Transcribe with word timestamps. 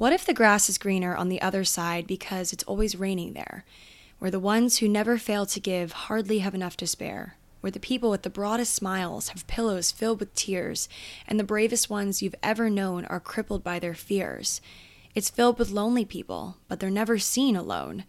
What 0.00 0.14
if 0.14 0.24
the 0.24 0.32
grass 0.32 0.70
is 0.70 0.78
greener 0.78 1.14
on 1.14 1.28
the 1.28 1.42
other 1.42 1.62
side 1.62 2.06
because 2.06 2.54
it's 2.54 2.64
always 2.64 2.96
raining 2.96 3.34
there? 3.34 3.66
Where 4.18 4.30
the 4.30 4.40
ones 4.40 4.78
who 4.78 4.88
never 4.88 5.18
fail 5.18 5.44
to 5.44 5.60
give 5.60 5.92
hardly 5.92 6.38
have 6.38 6.54
enough 6.54 6.74
to 6.78 6.86
spare? 6.86 7.36
Where 7.60 7.70
the 7.70 7.80
people 7.80 8.08
with 8.08 8.22
the 8.22 8.30
broadest 8.30 8.74
smiles 8.74 9.28
have 9.28 9.46
pillows 9.46 9.90
filled 9.90 10.18
with 10.18 10.34
tears, 10.34 10.88
and 11.28 11.38
the 11.38 11.44
bravest 11.44 11.90
ones 11.90 12.22
you've 12.22 12.34
ever 12.42 12.70
known 12.70 13.04
are 13.04 13.20
crippled 13.20 13.62
by 13.62 13.78
their 13.78 13.92
fears? 13.92 14.62
It's 15.14 15.28
filled 15.28 15.58
with 15.58 15.68
lonely 15.70 16.06
people, 16.06 16.56
but 16.66 16.80
they're 16.80 16.88
never 16.88 17.18
seen 17.18 17.54
alone. 17.54 18.04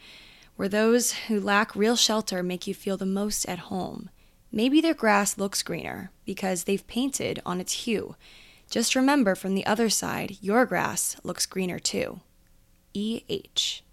Where 0.56 0.70
those 0.70 1.12
who 1.28 1.42
lack 1.42 1.76
real 1.76 1.98
shelter 1.98 2.42
make 2.42 2.68
you 2.68 2.74
feel 2.74 2.96
the 2.96 3.06
most 3.06 3.46
at 3.50 3.68
home. 3.68 4.10
Maybe 4.50 4.80
their 4.80 4.94
grass 4.94 5.38
looks 5.38 5.62
greener 5.62 6.10
because 6.24 6.64
they've 6.64 6.88
painted 6.88 7.42
on 7.46 7.60
its 7.60 7.84
hue. 7.84 8.16
Just 8.72 8.96
remember 8.96 9.36
from 9.36 9.54
the 9.54 9.66
other 9.66 9.90
side, 9.90 10.38
your 10.40 10.66
grass 10.66 11.18
looks 11.26 11.46
greener 11.46 11.78
too. 11.78 12.22
E.H. 12.94 13.84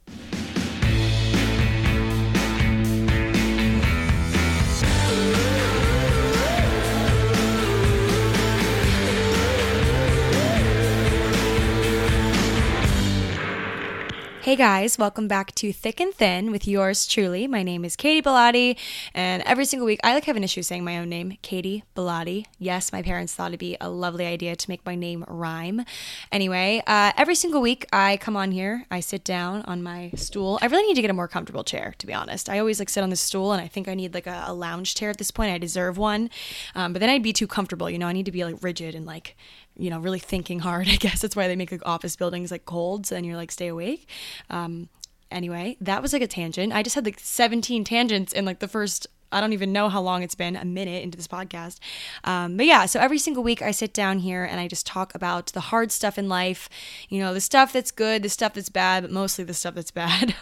Hey 14.48 14.56
guys, 14.56 14.98
welcome 14.98 15.28
back 15.28 15.54
to 15.56 15.74
Thick 15.74 16.00
and 16.00 16.14
Thin 16.14 16.50
with 16.50 16.66
yours 16.66 17.06
truly. 17.06 17.46
My 17.46 17.62
name 17.62 17.84
is 17.84 17.96
Katy 17.96 18.22
Bellotte, 18.22 18.78
and 19.12 19.42
every 19.42 19.66
single 19.66 19.84
week 19.84 20.00
I 20.02 20.14
like 20.14 20.24
have 20.24 20.36
an 20.36 20.42
issue 20.42 20.62
saying 20.62 20.84
my 20.84 20.96
own 20.96 21.10
name, 21.10 21.36
Katy 21.42 21.84
Bellotte. 21.94 22.46
Yes, 22.58 22.90
my 22.90 23.02
parents 23.02 23.34
thought 23.34 23.48
it'd 23.48 23.60
be 23.60 23.76
a 23.78 23.90
lovely 23.90 24.24
idea 24.24 24.56
to 24.56 24.70
make 24.70 24.86
my 24.86 24.94
name 24.94 25.22
rhyme. 25.28 25.84
Anyway, 26.32 26.82
uh, 26.86 27.12
every 27.18 27.34
single 27.34 27.60
week 27.60 27.84
I 27.92 28.16
come 28.16 28.38
on 28.38 28.52
here, 28.52 28.86
I 28.90 29.00
sit 29.00 29.22
down 29.22 29.60
on 29.66 29.82
my 29.82 30.12
stool. 30.14 30.58
I 30.62 30.66
really 30.68 30.86
need 30.86 30.96
to 30.96 31.02
get 31.02 31.10
a 31.10 31.12
more 31.12 31.28
comfortable 31.28 31.62
chair, 31.62 31.94
to 31.98 32.06
be 32.06 32.14
honest. 32.14 32.48
I 32.48 32.58
always 32.58 32.78
like 32.78 32.88
sit 32.88 33.02
on 33.02 33.10
the 33.10 33.16
stool, 33.16 33.52
and 33.52 33.60
I 33.60 33.68
think 33.68 33.86
I 33.86 33.92
need 33.92 34.14
like 34.14 34.26
a, 34.26 34.44
a 34.46 34.54
lounge 34.54 34.94
chair 34.94 35.10
at 35.10 35.18
this 35.18 35.30
point. 35.30 35.52
I 35.52 35.58
deserve 35.58 35.98
one, 35.98 36.30
um, 36.74 36.94
but 36.94 37.00
then 37.00 37.10
I'd 37.10 37.22
be 37.22 37.34
too 37.34 37.46
comfortable. 37.46 37.90
You 37.90 37.98
know, 37.98 38.08
I 38.08 38.12
need 38.12 38.24
to 38.24 38.32
be 38.32 38.46
like 38.46 38.62
rigid 38.62 38.94
and 38.94 39.04
like 39.04 39.36
you 39.78 39.90
know, 39.90 39.98
really 39.98 40.18
thinking 40.18 40.60
hard. 40.60 40.88
I 40.90 40.96
guess 40.96 41.20
that's 41.20 41.36
why 41.36 41.48
they 41.48 41.56
make 41.56 41.72
like 41.72 41.86
office 41.86 42.16
buildings 42.16 42.50
like 42.50 42.64
cold, 42.64 43.06
so 43.06 43.14
then 43.14 43.24
you're 43.24 43.36
like 43.36 43.50
stay 43.50 43.68
awake. 43.68 44.08
Um, 44.50 44.88
anyway, 45.30 45.76
that 45.80 46.02
was 46.02 46.12
like 46.12 46.22
a 46.22 46.26
tangent. 46.26 46.72
I 46.72 46.82
just 46.82 46.94
had 46.94 47.04
like 47.04 47.20
17 47.20 47.84
tangents 47.84 48.32
in 48.32 48.44
like 48.44 48.58
the 48.58 48.68
first 48.68 49.06
I 49.30 49.40
don't 49.40 49.52
even 49.52 49.72
know 49.72 49.88
how 49.88 50.00
long 50.00 50.22
it's 50.22 50.34
been, 50.34 50.56
a 50.56 50.64
minute 50.64 51.02
into 51.02 51.16
this 51.16 51.28
podcast. 51.28 51.78
Um, 52.24 52.56
but 52.56 52.66
yeah, 52.66 52.86
so 52.86 52.98
every 52.98 53.18
single 53.18 53.42
week 53.42 53.60
I 53.60 53.72
sit 53.72 53.92
down 53.92 54.20
here 54.20 54.44
and 54.44 54.58
I 54.58 54.68
just 54.68 54.86
talk 54.86 55.14
about 55.14 55.48
the 55.48 55.60
hard 55.60 55.92
stuff 55.92 56.18
in 56.18 56.28
life, 56.28 56.68
you 57.08 57.20
know, 57.20 57.34
the 57.34 57.40
stuff 57.40 57.72
that's 57.72 57.90
good, 57.90 58.22
the 58.22 58.28
stuff 58.28 58.54
that's 58.54 58.70
bad, 58.70 59.02
but 59.02 59.12
mostly 59.12 59.44
the 59.44 59.54
stuff 59.54 59.74
that's 59.74 59.90
bad, 59.98 60.34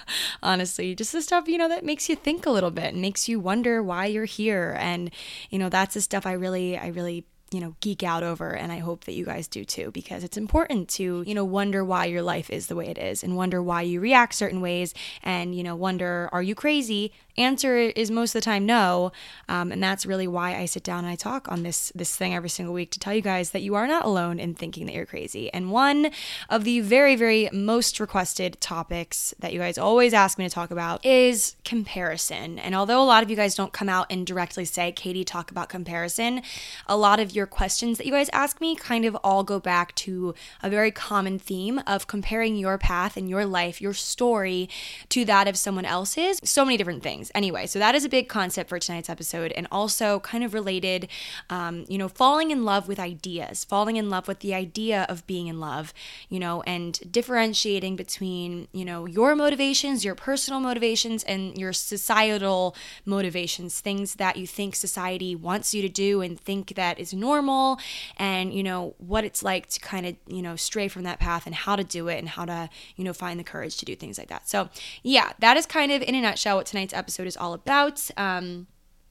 honestly. 0.43 0.95
Just 0.95 1.13
the 1.13 1.23
stuff, 1.23 1.49
you 1.49 1.59
know, 1.59 1.69
that 1.69 1.85
makes 1.85 2.09
you 2.09 2.17
think 2.17 2.47
a 2.47 2.51
little 2.51 2.71
bit 2.71 2.93
and 2.93 3.03
makes 3.03 3.29
you 3.29 3.41
wonder 3.41 3.83
why 3.83 4.07
you're 4.07 4.25
here. 4.25 4.77
And, 4.79 5.11
you 5.51 5.59
know, 5.59 5.69
that's 5.69 5.95
the 5.95 6.01
stuff 6.01 6.27
I 6.27 6.33
really, 6.33 6.79
I 6.79 6.89
really 6.89 7.25
you 7.53 7.61
know, 7.61 7.77
geek 7.81 8.03
out 8.03 8.23
over. 8.23 8.51
And 8.51 8.73
I 8.73 8.79
hope 8.79 9.05
that 9.05 9.13
you 9.15 9.25
guys 9.25 9.47
do 9.47 9.65
too, 9.65 9.91
because 9.93 10.25
it's 10.25 10.37
important 10.37 10.89
to, 10.91 11.23
you 11.27 11.35
know, 11.35 11.45
wonder 11.45 11.85
why 11.85 12.07
your 12.07 12.23
life 12.23 12.51
is 12.51 12.67
the 12.67 12.75
way 12.75 12.89
it 12.89 12.99
is 12.99 13.23
and 13.23 13.37
wonder 13.37 13.63
why 13.63 13.83
you 13.83 14.01
react 14.01 14.35
certain 14.35 14.61
ways 14.61 14.95
and, 15.23 15.55
you 15.55 15.63
know, 15.63 15.77
wonder, 15.77 16.29
are 16.33 16.43
you 16.43 16.55
crazy? 16.55 17.13
Answer 17.39 17.77
is 17.77 18.11
most 18.11 18.35
of 18.35 18.41
the 18.41 18.45
time 18.45 18.67
no. 18.67 19.13
Um, 19.49 19.73
and 19.73 19.83
that's 19.83 20.07
really 20.07 20.27
why 20.27 20.57
I 20.57 20.65
sit 20.65 20.83
down 20.83 21.05
and 21.05 21.09
I 21.13 21.17
talk 21.17 21.51
on 21.51 21.63
this, 21.63 21.93
this 21.95 22.17
thing 22.17 22.35
every 22.35 22.49
single 22.49 22.75
week 22.75 22.91
to 22.93 22.99
tell 22.99 23.15
you 23.15 23.21
guys 23.21 23.51
that 23.51 23.63
you 23.63 23.75
are 23.75 23.87
not 23.87 24.05
alone 24.05 24.39
in 24.39 24.55
thinking 24.55 24.87
that 24.87 24.95
you're 24.95 25.07
crazy. 25.07 25.53
And 25.53 25.71
one 25.71 26.11
of 26.49 26.65
the 26.65 26.81
very, 26.81 27.17
very 27.17 27.49
most 27.53 28.01
requested 28.01 28.61
topics 28.61 29.35
that 29.39 29.53
you 29.53 29.59
guys 29.59 29.79
always 29.79 30.15
ask 30.15 30.39
me 30.39 30.49
to 30.49 30.55
talk 30.55 30.71
about 30.71 31.05
is 31.05 31.57
comparison. 31.65 32.59
And 32.59 32.75
although 32.75 33.03
a 33.03 33.05
lot 33.05 33.23
of 33.23 33.31
you 33.31 33.37
guys 33.37 33.55
don't 33.55 33.73
come 33.73 33.89
out 33.89 34.07
and 34.11 34.27
directly 34.27 34.65
say, 34.65 34.93
Katy, 34.93 35.25
talk 35.25 35.51
about 35.51 35.69
comparison, 35.69 36.43
a 36.87 36.97
lot 36.97 37.21
of 37.21 37.33
your 37.33 37.47
questions 37.47 37.99
that 37.99 38.07
you 38.07 38.13
guys 38.13 38.31
ask 38.33 38.61
me 38.61 38.77
kind 38.77 39.05
of 39.05 39.15
all 39.17 39.45
go 39.45 39.61
back 39.61 39.95
to 39.97 40.35
a 40.63 40.71
very 40.71 40.91
common 40.91 41.39
theme 41.39 41.81
of 41.87 42.07
comparing 42.07 42.57
your 42.57 42.79
path 42.79 43.17
and 43.17 43.29
your 43.29 43.45
life, 43.45 43.81
your 43.81 43.95
story 43.95 44.69
to 45.11 45.25
that 45.25 45.49
of 45.49 45.57
someone 45.57 45.85
else's. 45.85 46.41
So 46.43 46.65
many 46.65 46.77
different 46.77 47.03
things. 47.03 47.26
Anyway, 47.35 47.67
so 47.67 47.79
that 47.79 47.95
is 47.95 48.05
a 48.05 48.09
big 48.09 48.29
concept 48.29 48.69
for 48.69 48.79
tonight's 48.79 49.09
episode 49.09 49.53
and 49.53 49.67
also 49.71 50.21
kind 50.21 50.45
of 50.45 50.55
related, 50.55 51.09
um, 51.51 51.85
you 51.89 51.99
know, 51.99 52.09
falling 52.09 52.51
in 52.51 52.65
love 52.65 52.89
with 52.89 52.99
ideas, 52.99 53.65
falling 53.65 53.97
in 53.97 54.11
love 54.11 54.29
with 54.29 54.41
the 54.41 54.55
idea 54.55 55.07
of 55.09 55.27
being 55.27 55.47
in 55.47 55.59
love, 55.59 55.95
you 56.29 56.39
know, 56.39 56.63
and 56.63 57.01
differentiating 57.11 57.97
between, 57.97 58.69
you 58.73 58.85
know, 58.85 59.07
your 59.07 59.35
motivations, 59.35 60.05
your 60.05 60.15
personal 60.15 60.61
motivations, 60.61 61.25
and 61.25 61.57
your 61.57 61.73
societal 61.73 62.77
motivations, 63.05 63.81
things 63.81 64.17
that 64.17 64.37
you 64.37 64.47
think 64.47 64.75
society 64.75 65.35
wants 65.35 65.75
you 65.75 65.83
to 65.83 65.89
do 65.89 66.21
and 66.21 66.39
think 66.39 66.75
that 66.75 66.99
is 66.99 67.15
normal 67.15 67.79
and, 68.17 68.53
you 68.53 68.63
know, 68.63 68.95
what 68.99 69.25
it's 69.25 69.43
like 69.43 69.69
to 69.69 69.81
kind 69.81 70.07
of, 70.07 70.17
you 70.27 70.43
know, 70.43 70.57
stray 70.57 70.89
from 70.89 71.05
that 71.05 71.19
path 71.19 71.47
and 71.47 71.55
how 71.55 71.77
to 71.77 71.85
do 71.85 72.09
it 72.09 72.19
and 72.19 72.29
how 72.29 72.45
to, 72.45 72.69
you 72.97 73.05
know, 73.05 73.13
find 73.13 73.41
the 73.41 73.45
courage 73.45 73.77
to 73.79 73.85
do 73.85 73.97
things 73.97 74.19
like 74.19 74.29
that. 74.29 74.49
So, 74.49 74.69
yeah, 75.03 75.33
that 75.39 75.57
is 75.57 75.67
kind 75.67 75.93
of 75.93 76.03
in 76.03 76.15
a 76.15 76.21
nutshell 76.21 76.57
what 76.57 76.67
tonight's 76.67 76.95
episode 76.95 77.16
is 77.25 77.37
all 77.37 77.53
about. 77.55 78.11
Um, 78.17 78.67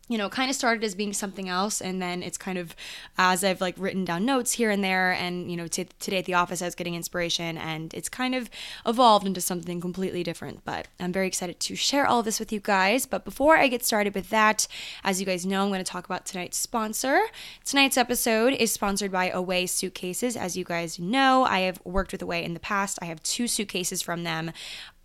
you 0.08 0.20
know, 0.20 0.30
kind 0.30 0.50
of 0.50 0.56
started 0.56 0.84
as 0.84 0.94
being 0.94 1.14
something 1.14 1.50
else, 1.50 1.82
and 1.82 2.00
then 2.00 2.22
it's 2.22 2.38
kind 2.38 2.58
of 2.58 2.76
as 3.18 3.44
I've 3.44 3.62
like 3.62 3.74
written 3.78 4.06
down 4.06 4.24
notes 4.24 4.52
here 4.52 4.70
and 4.70 4.84
there, 4.84 5.12
and 5.12 5.50
you 5.50 5.58
know, 5.58 5.68
t- 5.68 5.88
today 6.00 6.20
at 6.20 6.26
the 6.26 6.36
office 6.36 6.62
I 6.62 6.66
was 6.66 6.76
getting 6.76 6.94
inspiration, 6.94 7.58
and 7.58 7.94
it's 7.94 8.10
kind 8.10 8.36
of 8.36 8.50
evolved 8.86 9.26
into 9.26 9.42
something 9.42 9.82
completely 9.82 10.22
different. 10.22 10.64
But 10.64 10.88
I'm 11.00 11.12
very 11.12 11.28
excited 11.28 11.60
to 11.60 11.76
share 11.76 12.06
all 12.06 12.22
this 12.22 12.40
with 12.40 12.52
you 12.52 12.60
guys. 12.60 13.08
But 13.08 13.26
before 13.26 13.58
I 13.58 13.68
get 13.68 13.84
started 13.84 14.14
with 14.14 14.30
that, 14.30 14.68
as 15.04 15.20
you 15.20 15.26
guys 15.26 15.46
know, 15.46 15.64
I'm 15.64 15.70
going 15.70 15.84
to 15.84 15.92
talk 15.92 16.06
about 16.06 16.26
tonight's 16.26 16.58
sponsor. 16.58 17.22
Tonight's 17.64 17.98
episode 17.98 18.54
is 18.54 18.72
sponsored 18.72 19.12
by 19.12 19.30
Away 19.30 19.66
Suitcases. 19.66 20.38
As 20.38 20.56
you 20.56 20.64
guys 20.64 21.00
know, 21.00 21.46
I 21.46 21.62
have 21.62 21.82
worked 21.84 22.12
with 22.12 22.22
Away 22.22 22.44
in 22.44 22.54
the 22.54 22.60
past. 22.60 23.00
I 23.02 23.06
have 23.06 23.24
two 23.24 23.48
suitcases 23.48 24.04
from 24.04 24.24
them 24.24 24.52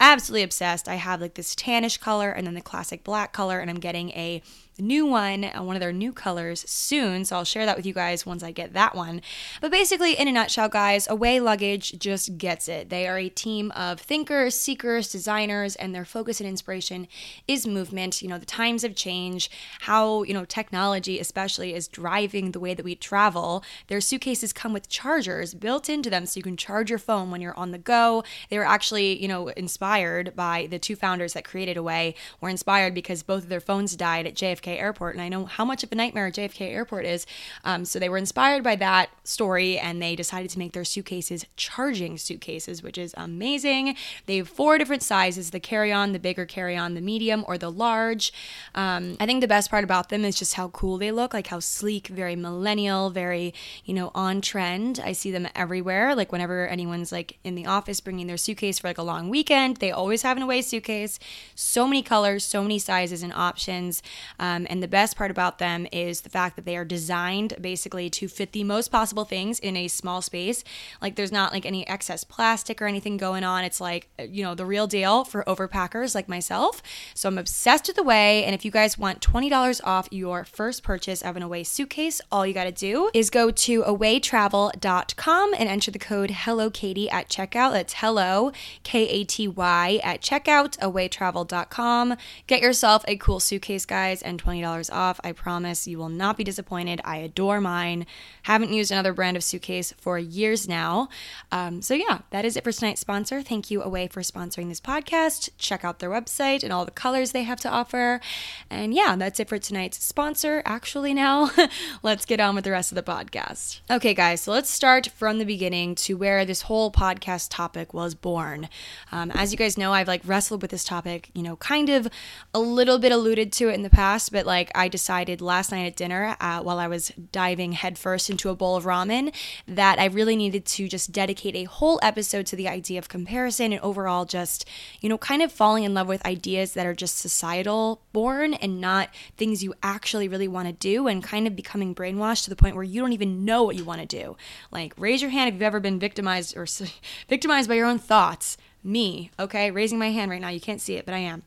absolutely 0.00 0.43
obsessed. 0.43 0.89
I 0.89 0.94
have 0.94 1.21
like 1.21 1.34
this 1.34 1.55
tannish 1.55 2.00
color 2.00 2.31
and 2.31 2.47
then 2.47 2.55
the 2.55 2.60
classic 2.60 3.05
black 3.05 3.33
color, 3.33 3.60
and 3.60 3.71
I'm 3.71 3.81
getting 3.81 4.10
a 4.10 4.43
new 4.81 5.07
one, 5.07 5.45
uh, 5.45 5.63
one 5.63 5.77
of 5.77 5.81
their 5.81 5.93
new 5.93 6.13
colors 6.13 6.69
soon. 6.69 7.25
So 7.25 7.37
I'll 7.37 7.45
share 7.45 7.67
that 7.67 7.77
with 7.77 7.87
you 7.87 7.95
guys 7.95 8.25
once 8.25 8.43
I 8.43 8.53
get 8.53 8.73
that 8.75 8.95
one. 8.95 9.23
But 9.61 9.71
basically, 9.71 10.15
in 10.15 10.29
a 10.29 10.33
nutshell, 10.33 10.69
guys, 10.69 11.09
Away 11.09 11.41
Luggage 11.41 11.99
just 11.99 12.39
gets 12.39 12.69
it. 12.69 12.91
They 12.91 13.07
are 13.07 13.19
a 13.19 13.29
team 13.29 13.71
of 13.73 14.01
thinkers, 14.01 14.55
seekers, 14.55 15.11
designers, 15.11 15.77
and 15.77 15.95
their 15.95 16.05
focus 16.05 16.41
and 16.41 16.49
inspiration 16.49 17.09
is 17.49 17.67
movement. 17.67 18.23
You 18.23 18.29
know, 18.29 18.39
the 18.39 18.47
times 18.47 18.83
have 18.83 18.95
changed, 18.95 19.53
how, 19.83 20.23
you 20.25 20.35
know, 20.35 20.45
technology 20.45 21.19
especially 21.19 21.75
is 21.75 21.89
driving 21.89 22.53
the 22.53 22.61
way 22.61 22.75
that 22.75 22.85
we 22.85 22.95
travel. 22.95 23.65
Their 23.89 24.01
suitcases 24.01 24.53
come 24.53 24.73
with 24.73 24.89
chargers 24.89 25.55
built 25.55 25.89
into 25.89 26.11
them 26.11 26.27
so 26.27 26.39
you 26.39 26.43
can 26.43 26.57
charge 26.57 26.91
your 26.91 26.99
phone 26.99 27.31
when 27.31 27.41
you're 27.41 27.59
on 27.59 27.71
the 27.71 27.79
go. 27.79 28.23
They 28.49 28.59
were 28.59 28.67
actually, 28.67 29.21
you 29.21 29.29
know, 29.29 29.49
inspired 29.49 29.81
inspired 29.81 30.37
by 30.37 30.67
the 30.71 30.79
two 30.79 30.97
founders 30.97 31.33
that 31.33 31.45
created 31.45 31.77
Away, 31.77 32.15
were 32.41 32.49
inspired 32.49 32.95
because 32.95 33.23
both 33.23 33.45
of 33.45 33.49
their 33.49 33.61
phones 33.61 33.97
died 33.97 34.27
at 34.27 34.35
JFK 34.35 34.70
Airport. 34.79 35.15
And 35.15 35.23
I 35.23 35.29
know 35.29 35.45
how 35.45 35.65
much 35.65 35.83
of 35.83 35.93
a 35.93 35.95
nightmare 35.95 36.31
JFK 36.31 36.73
Airport 36.73 37.05
is. 37.05 37.27
Um, 37.65 37.85
so 37.85 37.99
they 37.99 38.09
were 38.09 38.19
inspired 38.19 38.63
by 38.63 38.77
that 38.77 39.11
story 39.25 39.79
and 39.79 40.01
they 40.01 40.17
decided 40.17 40.51
to 40.51 40.59
make 40.59 40.73
their 40.73 40.85
suitcases 40.85 41.47
charging 41.57 42.19
suitcases, 42.19 42.83
which 42.83 42.99
is 42.99 43.15
amazing. 43.17 43.97
They 44.27 44.39
have 44.39 44.49
four 44.49 44.79
different 44.79 45.03
sizes 45.03 45.51
the 45.51 45.61
carry 45.61 45.93
on, 45.93 46.13
the 46.13 46.19
bigger 46.19 46.47
carry 46.47 46.77
on, 46.77 46.95
the 46.95 47.01
medium, 47.01 47.45
or 47.47 47.59
the 47.59 47.71
large. 47.71 48.33
Um, 48.75 49.17
I 49.21 49.27
think 49.27 49.41
the 49.41 49.49
best 49.49 49.71
part 49.71 49.85
about 49.85 50.09
them 50.09 50.25
is 50.25 50.39
just 50.39 50.55
how 50.55 50.69
cool 50.69 50.99
they 50.99 51.13
look, 51.13 51.35
like 51.35 51.49
how 51.49 51.61
sleek, 51.61 52.09
very 52.09 52.37
millennial, 52.37 53.11
very, 53.11 53.55
you 53.85 53.95
know, 53.95 54.11
on 54.15 54.41
trend. 54.41 55.01
I 55.05 55.13
see 55.13 55.31
them 55.31 55.49
everywhere. 55.55 56.15
Like 56.15 56.33
whenever 56.33 56.67
anyone's 56.67 57.13
like 57.13 57.39
in 57.45 57.55
the 57.55 57.67
office 57.67 58.01
bringing 58.01 58.27
their 58.27 58.37
suitcase 58.37 58.78
for 58.78 58.89
like 58.89 58.99
a 58.99 59.03
long 59.03 59.28
weekend, 59.28 59.78
they 59.78 59.91
always 59.91 60.23
have 60.23 60.37
an 60.37 60.43
away 60.43 60.63
suitcase. 60.63 61.19
So 61.55 61.87
many 61.87 62.03
colors, 62.03 62.45
so 62.45 62.63
many 62.63 62.78
sizes 62.78 63.23
and 63.23 63.33
options. 63.33 64.03
Um, 64.39 64.59
and 64.68 64.83
the 64.83 64.89
best 64.89 65.16
part 65.16 65.30
about 65.30 65.59
them 65.59 65.86
is 65.92 66.22
the 66.22 66.28
fact 66.28 66.57
that 66.57 66.65
they 66.65 66.77
are 66.77 66.84
designed 66.84 67.54
basically 67.60 68.10
to 68.10 68.28
fit 68.28 68.53
the 68.53 68.65
most 68.65 68.89
possible 68.89 69.24
things 69.24 69.59
in 69.59 69.77
a 69.77 69.89
small 69.89 70.21
space. 70.22 70.65
Like 71.01 71.16
there's 71.16 71.33
not 71.33 71.53
like 71.53 71.65
any 71.65 71.86
excess 71.89 72.24
plastic 72.24 72.83
or 72.83 72.86
anything 72.86 73.16
going 73.16 73.45
on. 73.45 73.65
It's 73.65 73.80
like, 73.80 74.09
you 74.18 74.42
know, 74.42 74.54
the 74.54 74.66
real 74.66 74.86
deal 74.86 75.24
for 75.24 75.45
overpackers 75.45 76.15
like 76.15 76.28
myself. 76.28 76.83
So 77.15 77.28
I'm 77.28 77.39
obsessed 77.39 77.86
with 77.86 77.97
the 77.97 78.03
way. 78.03 78.45
And 78.45 78.54
if 78.54 78.65
you 78.65 78.71
guys 78.71 78.98
want 78.98 79.21
$20 79.21 79.80
off 79.84 80.09
your 80.10 80.45
first 80.45 80.83
purchase 80.83 81.22
of 81.22 81.36
an 81.36 81.42
Away 81.42 81.65
suitcase, 81.65 82.21
all 82.30 82.47
you 82.47 82.53
got 82.54 82.65
to 82.65 82.72
do 82.72 83.10
is 83.15 83.30
go 83.30 83.51
to 83.51 83.83
awaytravel.com 83.83 85.54
and 85.54 85.68
enter 85.68 85.91
the 85.91 85.98
code 85.98 86.30
Hello 86.30 86.71
Katy 86.71 87.09
at 87.10 87.28
checkout. 87.28 87.72
That's 87.72 87.95
hello, 87.95 88.53
K 88.83 89.09
A 89.09 89.24
T 89.24 89.48
Y 89.48 90.01
at 90.03 90.21
checkout, 90.21 90.78
awaytravel.com. 90.78 92.16
Get 92.47 92.60
yourself 92.60 93.04
a 93.06 93.16
cool 93.16 93.41
suitcase, 93.41 93.86
guys, 93.86 94.22
and 94.22 94.40
$120 94.41 94.92
off. 94.92 95.21
I 95.22 95.33
promise 95.33 95.87
you 95.87 95.98
will 95.98 96.09
not 96.09 96.37
be 96.37 96.45
disappointed. 96.45 97.01
I 97.04 97.19
adore 97.19 97.60
mine. 97.60 98.07
Haven't 98.45 98.72
used 98.72 98.91
another 98.91 99.13
brand 99.13 99.37
of 99.37 99.45
suitcase 99.45 99.92
for 99.98 100.19
years 100.19 100.69
now. 100.69 101.09
Um, 101.53 101.83
so, 101.83 101.95
yeah, 101.95 102.21
that 102.31 102.45
is 102.45 102.57
it 102.57 102.65
for 102.65 102.72
tonight's 102.72 103.01
sponsor. 103.01 103.42
Thank 103.42 103.71
you, 103.71 103.83
Away, 103.83 104.09
for 104.09 104.22
sponsoring 104.22 104.69
this 104.69 104.81
podcast. 104.81 105.51
Check 105.59 105.84
out 105.84 105.98
their 105.98 106.10
website 106.10 106.63
and 106.63 106.72
all 106.72 106.84
the 106.84 106.91
colors 106.91 107.33
they 107.33 107.42
have 107.42 107.60
to 107.60 107.69
offer. 107.69 108.21
And 108.69 108.95
yeah, 108.95 109.16
that's 109.16 109.41
it 109.41 109.48
for 109.48 109.59
tonight's 109.59 110.03
sponsor. 110.03 110.63
Actually, 110.65 111.15
now 111.15 111.51
let's 112.03 112.25
get 112.25 112.41
on 112.41 112.54
with 112.54 112.65
the 112.65 112.71
rest 112.71 112.92
of 112.92 112.97
the 112.97 113.03
podcast. 113.03 113.81
Okay, 113.91 114.15
guys, 114.15 114.42
so 114.42 114.53
let's 114.53 114.71
start 114.71 115.07
from 115.09 115.39
the 115.39 115.45
beginning 115.45 115.95
to 115.97 116.15
where 116.16 116.45
this 116.45 116.63
whole 116.63 116.91
podcast 116.91 117.48
topic 117.51 117.92
was 117.92 118.15
born. 118.15 118.69
Um, 119.13 119.31
as 119.33 119.53
you 119.53 119.59
guys 119.59 119.77
know, 119.77 119.92
I've 119.92 120.09
like 120.09 120.22
wrestled 120.25 120.63
with 120.63 120.71
this 120.71 120.84
topic, 120.84 121.31
you 121.34 121.42
know, 121.42 121.57
kind 121.57 121.89
of 121.89 122.09
a 122.54 122.60
little 122.60 122.98
bit 122.98 123.13
alluded 123.13 123.53
to 123.54 123.69
it 123.69 123.75
in 123.75 123.83
the 123.83 123.91
past, 123.91 124.29
but 124.30 124.47
like 124.47 124.71
I 124.74 124.88
decided 124.88 125.41
last 125.41 125.72
night 125.72 125.86
at 125.86 125.97
dinner 125.97 126.36
uh, 126.41 126.60
while 126.60 126.78
I 126.78 126.86
was 126.86 127.12
diving 127.32 127.72
headfirst 127.72 128.30
into 128.30 128.48
a 128.48 128.54
bowl 128.54 128.77
of 128.77 128.84
ramen 128.84 129.34
that 129.66 129.98
I 129.98 130.06
really 130.06 130.36
needed 130.36 130.65
to 130.66 130.88
just 130.88 131.12
dedicate 131.12 131.56
a 131.56 131.65
whole 131.65 131.98
episode 132.03 132.47
to 132.47 132.56
the 132.56 132.68
idea 132.68 132.98
of 132.98 133.09
comparison 133.09 133.72
and 133.72 133.80
overall 133.82 134.24
just, 134.24 134.68
you 135.00 135.09
know, 135.09 135.18
kind 135.18 135.42
of 135.42 135.53
falling 135.53 135.84
in 135.84 135.94
love 135.94 136.09
with 136.09 136.24
ideas 136.24 136.74
that 136.74 136.86
are 136.86 136.94
just 136.94 137.18
societal 137.18 138.03
born 138.12 138.54
and 138.54 138.80
not 138.80 139.10
things 139.36 139.62
you 139.62 139.74
actually 139.82 140.28
really 140.28 140.48
want 140.48 140.68
to 140.68 140.72
do 140.72 141.06
and 141.06 141.22
kind 141.22 141.47
of 141.47 141.56
becoming 141.56 141.94
brainwashed 141.94 142.44
to 142.44 142.50
the 142.50 142.56
point 142.56 142.74
where 142.74 142.84
you 142.84 143.00
don't 143.00 143.12
even 143.12 143.44
know 143.44 143.62
what 143.62 143.77
you 143.77 143.84
want 143.84 144.00
to 144.00 144.06
do. 144.06 144.36
Like, 144.71 144.94
raise 144.97 145.22
your 145.22 145.30
hand 145.30 145.48
if 145.48 145.54
you've 145.54 145.62
ever 145.62 145.80
been 145.80 145.98
victimized 145.98 146.56
or 146.56 146.66
victimized 147.28 147.68
by 147.68 147.74
your 147.74 147.86
own 147.86 147.98
thoughts 147.98 148.56
me, 148.82 149.30
okay? 149.38 149.71
Raising 149.71 149.98
my 149.98 150.10
hand 150.10 150.30
right 150.30 150.41
now. 150.41 150.48
You 150.48 150.60
can't 150.60 150.80
see 150.80 150.94
it, 150.94 151.04
but 151.04 151.15
I 151.15 151.18
am. 151.18 151.42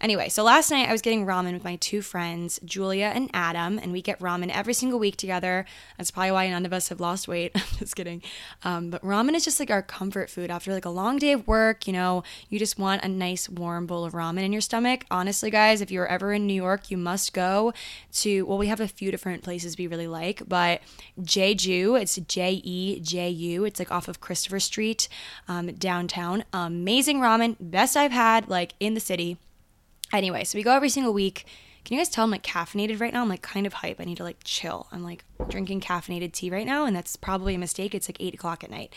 Anyway, 0.00 0.28
so 0.28 0.44
last 0.44 0.70
night 0.70 0.88
I 0.88 0.92
was 0.92 1.02
getting 1.02 1.26
ramen 1.26 1.52
with 1.52 1.64
my 1.64 1.76
two 1.76 2.02
friends, 2.02 2.60
Julia 2.64 3.10
and 3.14 3.28
Adam, 3.34 3.78
and 3.78 3.92
we 3.92 4.00
get 4.00 4.20
ramen 4.20 4.48
every 4.54 4.72
single 4.72 4.98
week 4.98 5.16
together. 5.16 5.66
That's 5.96 6.10
probably 6.10 6.30
why 6.30 6.48
none 6.48 6.64
of 6.64 6.72
us 6.72 6.88
have 6.88 7.00
lost 7.00 7.26
weight. 7.26 7.52
I'm 7.56 7.62
just 7.78 7.96
kidding. 7.96 8.22
Um, 8.62 8.90
but 8.90 9.02
ramen 9.02 9.34
is 9.34 9.44
just 9.44 9.58
like 9.58 9.70
our 9.70 9.82
comfort 9.82 10.30
food 10.30 10.50
after 10.50 10.72
like 10.72 10.84
a 10.84 10.90
long 10.90 11.18
day 11.18 11.32
of 11.32 11.46
work. 11.46 11.86
You 11.86 11.92
know, 11.92 12.22
you 12.48 12.58
just 12.58 12.78
want 12.78 13.04
a 13.04 13.08
nice 13.08 13.48
warm 13.48 13.86
bowl 13.86 14.04
of 14.04 14.12
ramen 14.12 14.42
in 14.42 14.52
your 14.52 14.60
stomach. 14.60 15.04
Honestly, 15.10 15.50
guys, 15.50 15.80
if 15.80 15.90
you're 15.90 16.06
ever 16.06 16.32
in 16.32 16.46
New 16.46 16.54
York, 16.54 16.90
you 16.90 16.96
must 16.96 17.32
go 17.32 17.72
to. 18.14 18.42
Well, 18.44 18.58
we 18.58 18.68
have 18.68 18.80
a 18.80 18.88
few 18.88 19.10
different 19.10 19.42
places 19.42 19.76
we 19.76 19.88
really 19.88 20.06
like, 20.08 20.42
but 20.48 20.80
Jeju. 21.20 22.00
It's 22.00 22.16
J 22.16 22.60
E 22.64 23.00
J 23.00 23.28
U. 23.28 23.64
It's 23.64 23.78
like 23.78 23.90
off 23.90 24.06
of 24.08 24.20
Christopher 24.20 24.60
Street, 24.60 25.08
um, 25.48 25.72
downtown. 25.74 26.44
Amazing 26.78 27.18
ramen, 27.18 27.56
best 27.58 27.96
I've 27.96 28.12
had 28.12 28.48
like 28.48 28.74
in 28.78 28.94
the 28.94 29.00
city. 29.00 29.36
Anyway, 30.12 30.44
so 30.44 30.56
we 30.56 30.62
go 30.62 30.72
every 30.72 30.88
single 30.88 31.12
week. 31.12 31.44
Can 31.84 31.96
you 31.96 32.00
guys 32.00 32.08
tell 32.08 32.24
I'm 32.24 32.30
like 32.30 32.44
caffeinated 32.44 33.00
right 33.00 33.12
now? 33.12 33.22
I'm 33.22 33.28
like 33.28 33.42
kind 33.42 33.66
of 33.66 33.72
hype. 33.72 34.00
I 34.00 34.04
need 34.04 34.18
to 34.18 34.22
like 34.22 34.38
chill. 34.44 34.86
I'm 34.92 35.02
like 35.02 35.24
drinking 35.48 35.80
caffeinated 35.80 36.32
tea 36.32 36.50
right 36.50 36.66
now, 36.66 36.84
and 36.84 36.94
that's 36.94 37.16
probably 37.16 37.54
a 37.56 37.58
mistake. 37.58 37.94
It's 37.94 38.08
like 38.08 38.18
eight 38.20 38.34
o'clock 38.34 38.62
at 38.62 38.70
night. 38.70 38.94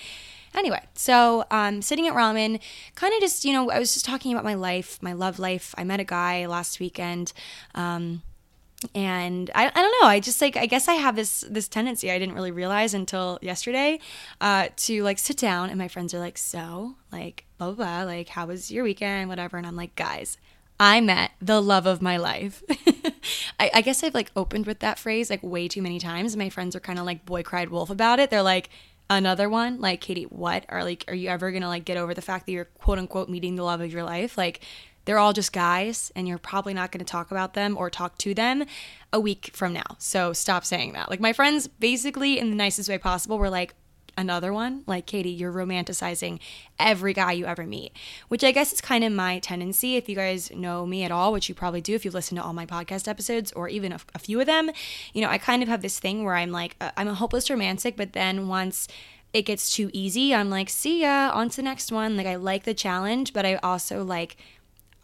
Anyway, 0.54 0.82
so 0.94 1.46
um, 1.50 1.82
sitting 1.82 2.08
at 2.08 2.14
ramen, 2.14 2.60
kind 2.94 3.14
of 3.14 3.20
just, 3.20 3.46
you 3.46 3.54
know, 3.54 3.72
I 3.72 3.80
was 3.80 3.94
just 3.94 4.06
talking 4.06 4.32
about 4.32 4.44
my 4.44 4.54
life, 4.54 5.00
my 5.02 5.14
love 5.14 5.40
life. 5.40 5.74
I 5.78 5.84
met 5.84 6.00
a 6.00 6.04
guy 6.04 6.46
last 6.46 6.80
weekend. 6.80 7.34
Um, 7.74 8.22
and 8.96 9.52
I, 9.54 9.68
I 9.68 9.82
don't 9.82 10.02
know 10.02 10.08
i 10.08 10.20
just 10.20 10.42
like 10.42 10.58
i 10.58 10.66
guess 10.66 10.88
i 10.88 10.94
have 10.94 11.16
this 11.16 11.42
this 11.42 11.68
tendency 11.68 12.12
i 12.12 12.18
didn't 12.18 12.36
really 12.36 12.52
realize 12.52 12.94
until 12.94 13.38
yesterday 13.42 14.00
uh, 14.40 14.70
to 14.76 15.04
like 15.04 15.20
sit 15.20 15.38
down 15.38 15.70
and 15.70 15.78
my 15.78 15.88
friends 15.88 16.14
are 16.14 16.20
like 16.20 16.38
so 16.38 16.96
like 17.12 17.46
blah 17.58 17.72
blah 17.72 17.76
blah 17.76 18.04
like 18.04 18.30
how 18.30 18.48
was 18.48 18.72
your 18.72 18.84
weekend 18.84 19.30
whatever 19.30 19.58
and 19.58 19.68
i'm 19.68 19.76
like 19.76 19.96
guys 19.96 20.38
I 20.84 21.00
met 21.00 21.30
the 21.40 21.62
love 21.62 21.86
of 21.86 22.02
my 22.02 22.18
life. 22.18 22.64
I, 23.60 23.70
I, 23.72 23.82
guess 23.82 24.04
I've 24.04 24.16
like 24.16 24.32
opened 24.36 24.66
with 24.66 24.80
that 24.80 24.98
phrase 24.98 25.30
like 25.30 25.44
way 25.44 25.68
too 25.68 25.84
many 25.84 26.00
times. 26.00 26.36
My 26.36 26.50
friends 26.50 26.76
are 26.76 26.80
kind 26.80 26.98
of 26.98 27.06
like 27.06 27.24
boy 27.24 27.44
cried 27.44 27.70
wolf 27.70 27.92
about 27.92 28.20
it. 28.20 28.32
They're 28.32 28.42
like, 28.42 28.72
another 29.08 29.50
one, 29.50 29.80
like 29.80 30.02
Katy, 30.02 30.24
what? 30.24 30.66
Are 30.70 30.84
like, 30.84 31.06
are 31.08 31.14
you 31.14 31.30
ever 31.30 31.52
gonna 31.52 31.68
like 31.68 31.86
get 31.86 31.98
over 31.98 32.14
the 32.14 32.22
fact 32.22 32.46
that 32.48 32.54
you're 32.54 32.66
quote 32.66 32.98
unquote 32.98 33.30
meeting 33.30 33.56
the 33.56 33.64
love 33.64 33.82
of 33.82 33.94
your 33.94 34.04
life? 34.04 34.38
Like, 34.38 34.62
they're 35.06 35.20
all 35.20 35.34
just 35.34 35.54
guys, 35.54 36.12
and 36.16 36.28
you're 36.28 36.38
probably 36.38 36.74
not 36.74 36.92
gonna 36.92 37.04
talk 37.04 37.32
about 37.32 37.54
them 37.54 37.78
or 37.78 37.90
talk 37.90 38.18
to 38.20 38.34
them 38.34 38.66
a 39.12 39.20
week 39.20 39.52
from 39.54 39.74
now. 39.74 39.96
So 39.98 40.34
stop 40.34 40.66
saying 40.66 40.94
that. 40.94 41.10
Like 41.10 41.20
my 41.20 41.34
friends, 41.34 41.68
basically 41.68 42.40
in 42.40 42.50
the 42.50 42.56
nicest 42.56 42.90
way 42.90 42.98
possible, 42.98 43.38
were 43.38 43.50
like, 43.50 43.74
another 44.18 44.54
one. 44.54 44.84
Like, 44.88 45.06
Katy, 45.06 45.30
you're 45.30 45.52
romanticizing 45.52 46.40
every 46.80 47.14
guy 47.14 47.34
you 47.34 47.46
ever 47.46 47.66
meet, 47.66 47.94
which 48.28 48.44
I 48.44 48.52
guess 48.52 48.74
is 48.74 48.82
kind 48.82 49.04
of 49.04 49.12
my 49.12 49.40
tendency. 49.40 49.96
If 49.96 50.10
you 50.10 50.16
guys 50.16 50.52
know 50.52 50.86
me 50.86 51.04
at 51.04 51.12
all, 51.12 51.32
which 51.32 51.50
you 51.50 51.56
probably 51.56 51.82
do 51.82 51.96
if 51.96 52.06
you've 52.06 52.14
listened 52.14 52.38
to 52.38 52.44
all 52.44 52.54
my 52.54 52.66
podcast 52.66 53.08
episodes 53.08 53.52
or 53.54 53.68
even 53.70 53.92
a, 53.92 54.00
a 54.14 54.20
few 54.20 54.40
of 54.40 54.46
them, 54.46 54.72
you 55.14 55.22
know, 55.22 55.30
I 55.30 55.38
kind 55.38 55.64
of 55.64 55.70
have 55.70 55.82
this 55.82 56.00
thing 56.00 56.24
where 56.24 56.36
I'm 56.36 56.52
like, 56.52 56.76
uh, 56.82 56.92
I'm 56.98 57.08
a 57.08 57.14
hopeless 57.14 57.50
romantic, 57.50 57.96
but 57.98 58.14
then 58.14 58.48
once 58.48 58.88
it 59.34 59.44
gets 59.44 59.74
too 59.74 59.90
easy, 59.94 60.36
I'm 60.36 60.50
like, 60.50 60.70
see 60.70 61.02
ya, 61.02 61.32
on 61.34 61.50
to 61.50 61.56
the 61.56 61.64
next 61.64 61.92
one. 61.92 62.18
Like, 62.18 62.28
I 62.28 62.36
like 62.36 62.64
the 62.64 62.74
challenge, 62.74 63.34
but 63.34 63.46
I 63.46 63.56
also 63.56 64.04
like 64.04 64.36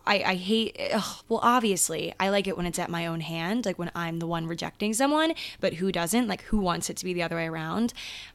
I, 0.07 0.24
I 0.25 0.36
hate 0.36 0.80
ugh, 0.94 1.24
well 1.30 1.39
obviously 1.44 2.13
I 2.19 2.30
like 2.30 2.48
it 2.48 2.57
when 2.57 2.65
it's 2.65 2.80
at 2.80 2.89
my 2.89 3.06
own 3.06 3.21
hand 3.21 3.65
like 3.65 3.77
when 3.77 3.92
I'm 3.95 4.19
the 4.19 4.27
one 4.27 4.48
rejecting 4.48 4.94
someone 4.94 5.33
but 5.59 5.75
who 5.75 5.92
doesn't 5.92 6.27
like 6.27 6.44
who 6.44 6.57
wants 6.57 6.89
it 6.89 6.98
to 6.98 7.06
be 7.06 7.13
the 7.13 7.24
other 7.24 7.36
way 7.36 7.48
around 7.48 7.94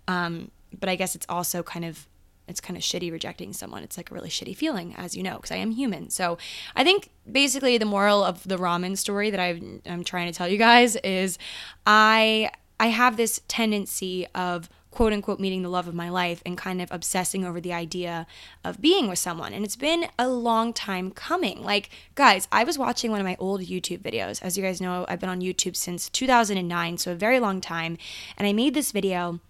um 0.09 0.51
but 0.79 0.89
I 0.89 0.97
guess 0.97 1.15
it's 1.15 1.27
also 1.29 1.63
kind 1.63 1.85
of 1.85 2.07
it's 2.49 2.61
kind 2.61 2.77
of 2.77 2.83
shitty 2.83 3.11
rejecting 3.11 3.53
someone. 3.53 3.83
It's 3.83 3.97
like 3.97 4.11
a 4.11 4.15
really 4.15 4.29
shitty 4.29 4.57
feeling, 4.57 4.95
as 4.97 5.17
you 5.17 5.23
know, 5.23 5.37
because 5.37 5.53
I 5.53 5.57
am 5.57 5.71
human. 5.71 6.11
So 6.11 6.39
I 6.75 6.85
think 6.85 7.11
basically 7.31 7.79
the 7.79 7.85
moral 7.87 8.23
of 8.25 8.43
the 8.47 8.57
ramen 8.57 8.99
story 8.99 9.31
that 9.31 9.39
i 9.39 9.61
am 9.87 10.03
trying 10.03 10.27
to 10.27 10.37
tell 10.37 10.49
you 10.49 10.59
guys 10.59 10.97
is 10.97 11.39
I 11.87 12.51
I 12.81 12.87
have 12.89 13.17
this 13.17 13.41
tendency 13.47 14.27
of 14.35 14.69
quote 14.93 15.13
unquote 15.13 15.41
meeting 15.41 15.63
the 15.63 15.69
love 15.69 15.89
of 15.89 15.95
my 15.95 16.09
life 16.09 16.41
and 16.47 16.57
kind 16.57 16.81
of 16.81 16.93
obsessing 16.93 17.45
over 17.45 17.61
the 17.61 17.73
idea 17.73 18.27
of 18.63 18.81
being 18.81 19.09
with 19.09 19.19
someone. 19.19 19.53
And 19.53 19.65
it's 19.65 19.75
been 19.75 20.07
a 20.19 20.29
long 20.29 20.73
time 20.73 21.11
coming. 21.11 21.65
Like, 21.65 21.91
guys, 22.15 22.47
I 22.53 22.63
was 22.63 22.79
watching 22.79 23.11
one 23.11 23.19
of 23.19 23.27
my 23.27 23.37
old 23.41 23.63
YouTube 23.63 24.03
videos. 24.03 24.41
As 24.41 24.57
you 24.57 24.63
guys 24.63 24.81
know, 24.81 25.05
I've 25.09 25.19
been 25.19 25.29
on 25.29 25.41
YouTube 25.41 25.75
since 25.75 26.09
2009, 26.09 26.99
so 26.99 27.11
a 27.11 27.17
very 27.17 27.41
long 27.41 27.61
time. 27.61 27.99
And 28.37 28.47
I 28.47 28.53
made 28.53 28.75
this 28.75 28.93
video 28.93 29.41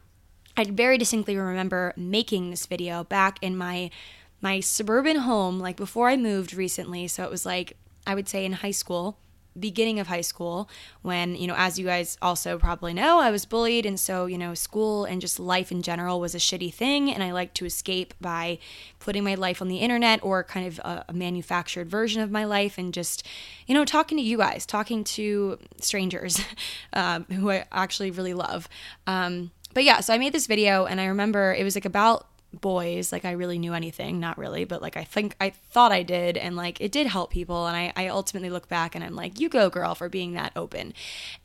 I 0.57 0.65
very 0.65 0.99
distinctly 0.99 1.37
remember 1.37 1.95
making 1.97 2.51
this 2.51 2.67
video 2.67 3.05
back 3.05 3.39
in 3.41 3.57
my 3.57 3.91
my 4.41 4.61
suburban 4.61 5.17
home 5.21 5.59
like 5.59 5.77
before 5.77 6.09
I 6.09 6.17
moved 6.17 6.53
recently 6.53 7.09
so 7.09 7.25
it 7.25 7.31
was 7.31 7.47
like 7.47 7.77
I 8.07 8.15
would 8.15 8.29
say 8.29 8.45
in 8.45 8.53
high 8.53 8.73
school 8.73 9.17
beginning 9.59 10.01
of 10.01 10.07
high 10.07 10.21
school 10.23 10.69
when 11.03 11.35
you 11.35 11.47
know 11.47 11.55
as 11.57 11.79
you 11.79 11.87
guys 11.87 12.17
also 12.23 12.59
probably 12.59 12.95
know 12.95 13.19
I 13.19 13.31
was 13.31 13.45
bullied. 13.45 13.87
And 13.87 13.99
so 13.99 14.27
you 14.27 14.39
know 14.39 14.55
school 14.55 15.05
and 15.05 15.21
just 15.21 15.39
life 15.39 15.71
in 15.71 15.83
general 15.83 16.21
was 16.21 16.35
a 16.35 16.39
shitty 16.39 16.73
thing. 16.73 17.11
And 17.11 17.23
I 17.23 17.33
liked 17.33 17.57
to 17.57 17.65
escape 17.65 18.15
by 18.21 18.59
putting 18.99 19.25
my 19.25 19.35
life 19.35 19.61
on 19.61 19.69
the 19.69 19.79
internet 19.79 20.23
or 20.23 20.45
kind 20.45 20.67
of 20.67 20.79
a, 20.81 21.05
a 21.09 21.13
manufactured 21.13 21.89
version 21.89 22.23
of 22.23 22.31
my 22.31 22.45
life 22.45 22.79
and 22.79 22.95
just 22.95 23.27
you 23.67 23.75
know 23.75 23.85
talking 23.85 24.19
to 24.19 24.25
you 24.25 24.39
guys 24.39 24.67
talking 24.67 25.05
to 25.05 25.59
strangers 25.81 26.41
um, 26.93 27.25
who 27.25 27.51
I 27.51 27.65
actually 27.73 28.11
really 28.11 28.35
love. 28.35 28.69
Um, 29.07 29.51
but 29.75 29.85
yeah, 29.85 30.01
so 30.01 30.13
I 30.13 30.19
made 30.19 30.33
this 30.33 30.47
video 30.47 30.85
and 30.85 31.01
I 31.01 31.07
remember 31.07 31.55
it 31.55 31.65
was 31.65 31.75
like 31.75 31.85
about 31.85 32.27
boys 32.61 33.13
like 33.13 33.25
i 33.25 33.31
really 33.31 33.59
knew 33.59 33.73
anything 33.73 34.21
not 34.21 34.37
really 34.37 34.65
but 34.65 34.83
like 34.83 34.97
i 34.97 35.05
think 35.05 35.35
i 35.41 35.49
thought 35.49 35.91
i 35.91 36.03
did 36.03 36.37
and 36.37 36.55
like 36.55 36.81
it 36.81 36.93
did 36.93 37.07
help 37.07 37.31
people 37.31 37.67
and 37.67 37.77
I, 37.77 37.93
I 37.97 38.09
ultimately 38.09 38.51
look 38.51 38.69
back 38.69 38.95
and 38.95 39.03
i'm 39.03 39.17
like 39.17 39.41
you 39.41 39.49
go 39.49 39.71
girl 39.71 39.95
for 39.95 40.09
being 40.09 40.35
that 40.35 40.53
open. 40.55 40.93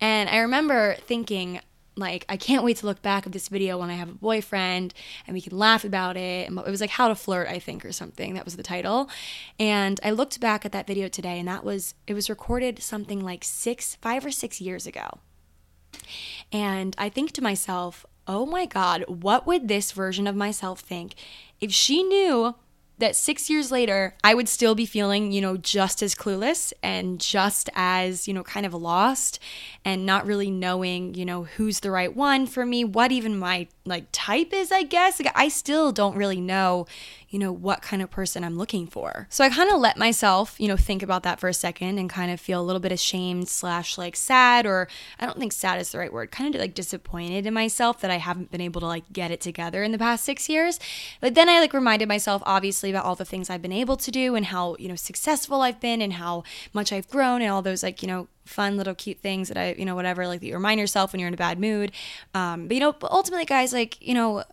And 0.01 0.29
i 0.29 0.37
remember 0.39 0.95
thinking 1.05 1.61
like 1.95 2.25
i 2.29 2.37
can't 2.37 2.63
wait 2.63 2.77
to 2.77 2.85
look 2.85 3.01
back 3.01 3.25
at 3.25 3.31
this 3.31 3.47
video 3.47 3.77
when 3.77 3.89
i 3.89 3.93
have 3.93 4.09
a 4.09 4.13
boyfriend 4.13 4.93
and 5.25 5.33
we 5.33 5.41
can 5.41 5.57
laugh 5.57 5.83
about 5.83 6.17
it. 6.17 6.47
And 6.49 6.59
it 6.59 6.69
was 6.69 6.81
like 6.81 6.91
how 6.91 7.07
to 7.07 7.15
flirt 7.15 7.47
i 7.47 7.59
think 7.59 7.85
or 7.85 7.91
something 7.91 8.33
that 8.33 8.45
was 8.45 8.57
the 8.57 8.63
title. 8.63 9.09
And 9.59 9.99
i 10.03 10.11
looked 10.11 10.39
back 10.39 10.65
at 10.65 10.73
that 10.73 10.87
video 10.87 11.07
today 11.07 11.39
and 11.39 11.47
that 11.47 11.63
was 11.63 11.95
it 12.05 12.13
was 12.13 12.29
recorded 12.29 12.83
something 12.83 13.21
like 13.21 13.43
six 13.43 13.95
five 13.95 14.25
or 14.25 14.31
six 14.31 14.59
years 14.59 14.85
ago. 14.85 15.07
And 16.51 16.95
i 16.97 17.09
think 17.09 17.31
to 17.33 17.41
myself 17.41 18.05
oh 18.27 18.46
my 18.46 18.65
God, 18.65 19.03
what 19.07 19.48
would 19.48 19.67
this 19.67 19.91
version 19.91 20.27
of 20.27 20.36
myself 20.36 20.81
think 20.81 21.15
if 21.60 21.72
she 21.72 22.03
knew 22.03 22.55
that 23.00 23.15
six 23.15 23.50
years 23.50 23.72
later, 23.72 24.15
I 24.24 24.34
would 24.34 24.50
still 24.50 24.74
be 24.74 24.86
feeling, 24.86 25.31
you 25.31 25.39
know, 25.39 25.55
just 25.55 26.01
as 26.01 26.15
clueless 26.15 26.74
and 26.81 27.19
just 27.19 27.69
as, 27.75 28.27
you 28.27 28.34
know, 28.34 28.43
kind 28.43 28.65
of 28.65 28.74
lost 28.74 29.39
and 29.86 30.05
not 30.05 30.25
really 30.25 30.50
knowing, 30.50 31.13
you 31.13 31.24
know, 31.24 31.43
who's 31.43 31.81
the 31.81 31.91
right 31.91 32.15
one 32.15 32.48
for 32.48 32.65
me, 32.65 32.84
what 32.84 33.12
even 33.12 33.38
my 33.38 33.67
like 33.86 34.07
type 34.12 34.51
is, 34.51 34.72
I 34.72 34.84
guess. 34.84 35.19
Like, 35.19 35.31
I 35.36 35.48
still 35.48 35.91
don't 35.91 36.17
really 36.17 36.41
know, 36.41 36.88
you 37.29 37.39
know, 37.39 37.51
what 37.51 37.81
kind 37.81 38.01
of 38.01 38.10
person 38.10 38.43
I'm 38.43 38.57
looking 38.57 38.88
for. 38.88 39.27
So 39.29 39.43
I 39.43 39.50
kind 39.50 39.69
of 39.69 39.79
let 39.79 39.98
myself, 39.98 40.55
you 40.60 40.67
know, 40.67 40.77
think 40.77 41.03
about 41.03 41.24
that 41.24 41.39
for 41.39 41.50
a 41.50 41.53
second 41.53 41.98
and 41.98 42.10
kind 42.10 42.31
of 42.31 42.39
feel 42.39 42.62
a 42.62 42.63
little 42.63 42.79
bit 42.79 42.91
ashamed 42.91 43.50
slash 43.50 43.98
like 43.98 44.15
sad, 44.15 44.65
or 44.65 44.88
I 45.19 45.25
don't 45.25 45.38
think 45.38 45.51
sad 45.51 45.79
is 45.79 45.91
the 45.91 45.98
right 45.98 46.13
word, 46.13 46.31
kind 46.31 46.55
of 46.55 46.62
like 46.62 46.74
disappointed 46.74 47.46
in 47.46 47.53
myself 47.53 48.00
that 48.00 48.12
I 48.12 48.17
haven't 48.17 48.51
been 48.51 48.62
able 48.62 48.79
to 48.81 48.88
like 48.88 49.12
get 49.12 49.31
it 49.31 49.41
together 49.41 49.84
in 49.84 49.91
the 49.91 49.98
past 49.98 50.24
six 50.24 50.48
years. 50.48 50.79
But 51.19 51.36
then 51.36 51.50
I 51.50 51.60
like 51.60 51.74
reminded 51.74 52.07
myself, 52.07 52.41
obviously, 52.46 52.89
about 52.89 53.05
all 53.05 53.15
the 53.15 53.25
things 53.25 53.50
I've 53.50 53.62
been 53.62 53.74
able 53.74 53.98
to 53.98 54.12
do 54.12 54.36
and 54.36 54.46
how, 54.46 54.77
you 54.79 54.88
know, 54.88 54.96
successful 54.96 55.62
I've 55.62 55.81
been 55.81 56.01
and 56.01 56.13
how 56.13 56.43
much 56.74 56.93
I've 56.93 57.10
grown 57.10 57.41
and 57.41 57.51
all 57.51 57.62
those 57.62 57.84
like, 57.84 58.01
you 58.01 58.07
know, 58.07 58.27
fun 58.46 58.77
little 58.77 58.96
cute 58.96 59.19
things 59.19 59.50
that 59.50 59.57
I, 59.57 59.75
you 59.77 59.84
know, 59.84 59.96
whatever, 59.96 60.25
like 60.25 60.39
that 60.39 60.48
you 60.48 60.53
remind 60.53 60.79
yourself 60.79 61.12
when 61.12 61.19
you're 61.19 61.27
in 61.27 61.34
a 61.34 61.38
bad 61.38 61.60
mood. 61.60 61.91
Um, 62.34 62.67
but, 62.67 62.75
you 62.75 62.79
know, 62.79 62.96
ultimately, 63.03 63.43
guys, 63.43 63.74
like, 63.74 64.01
you 64.01 64.13
know, 64.13 64.43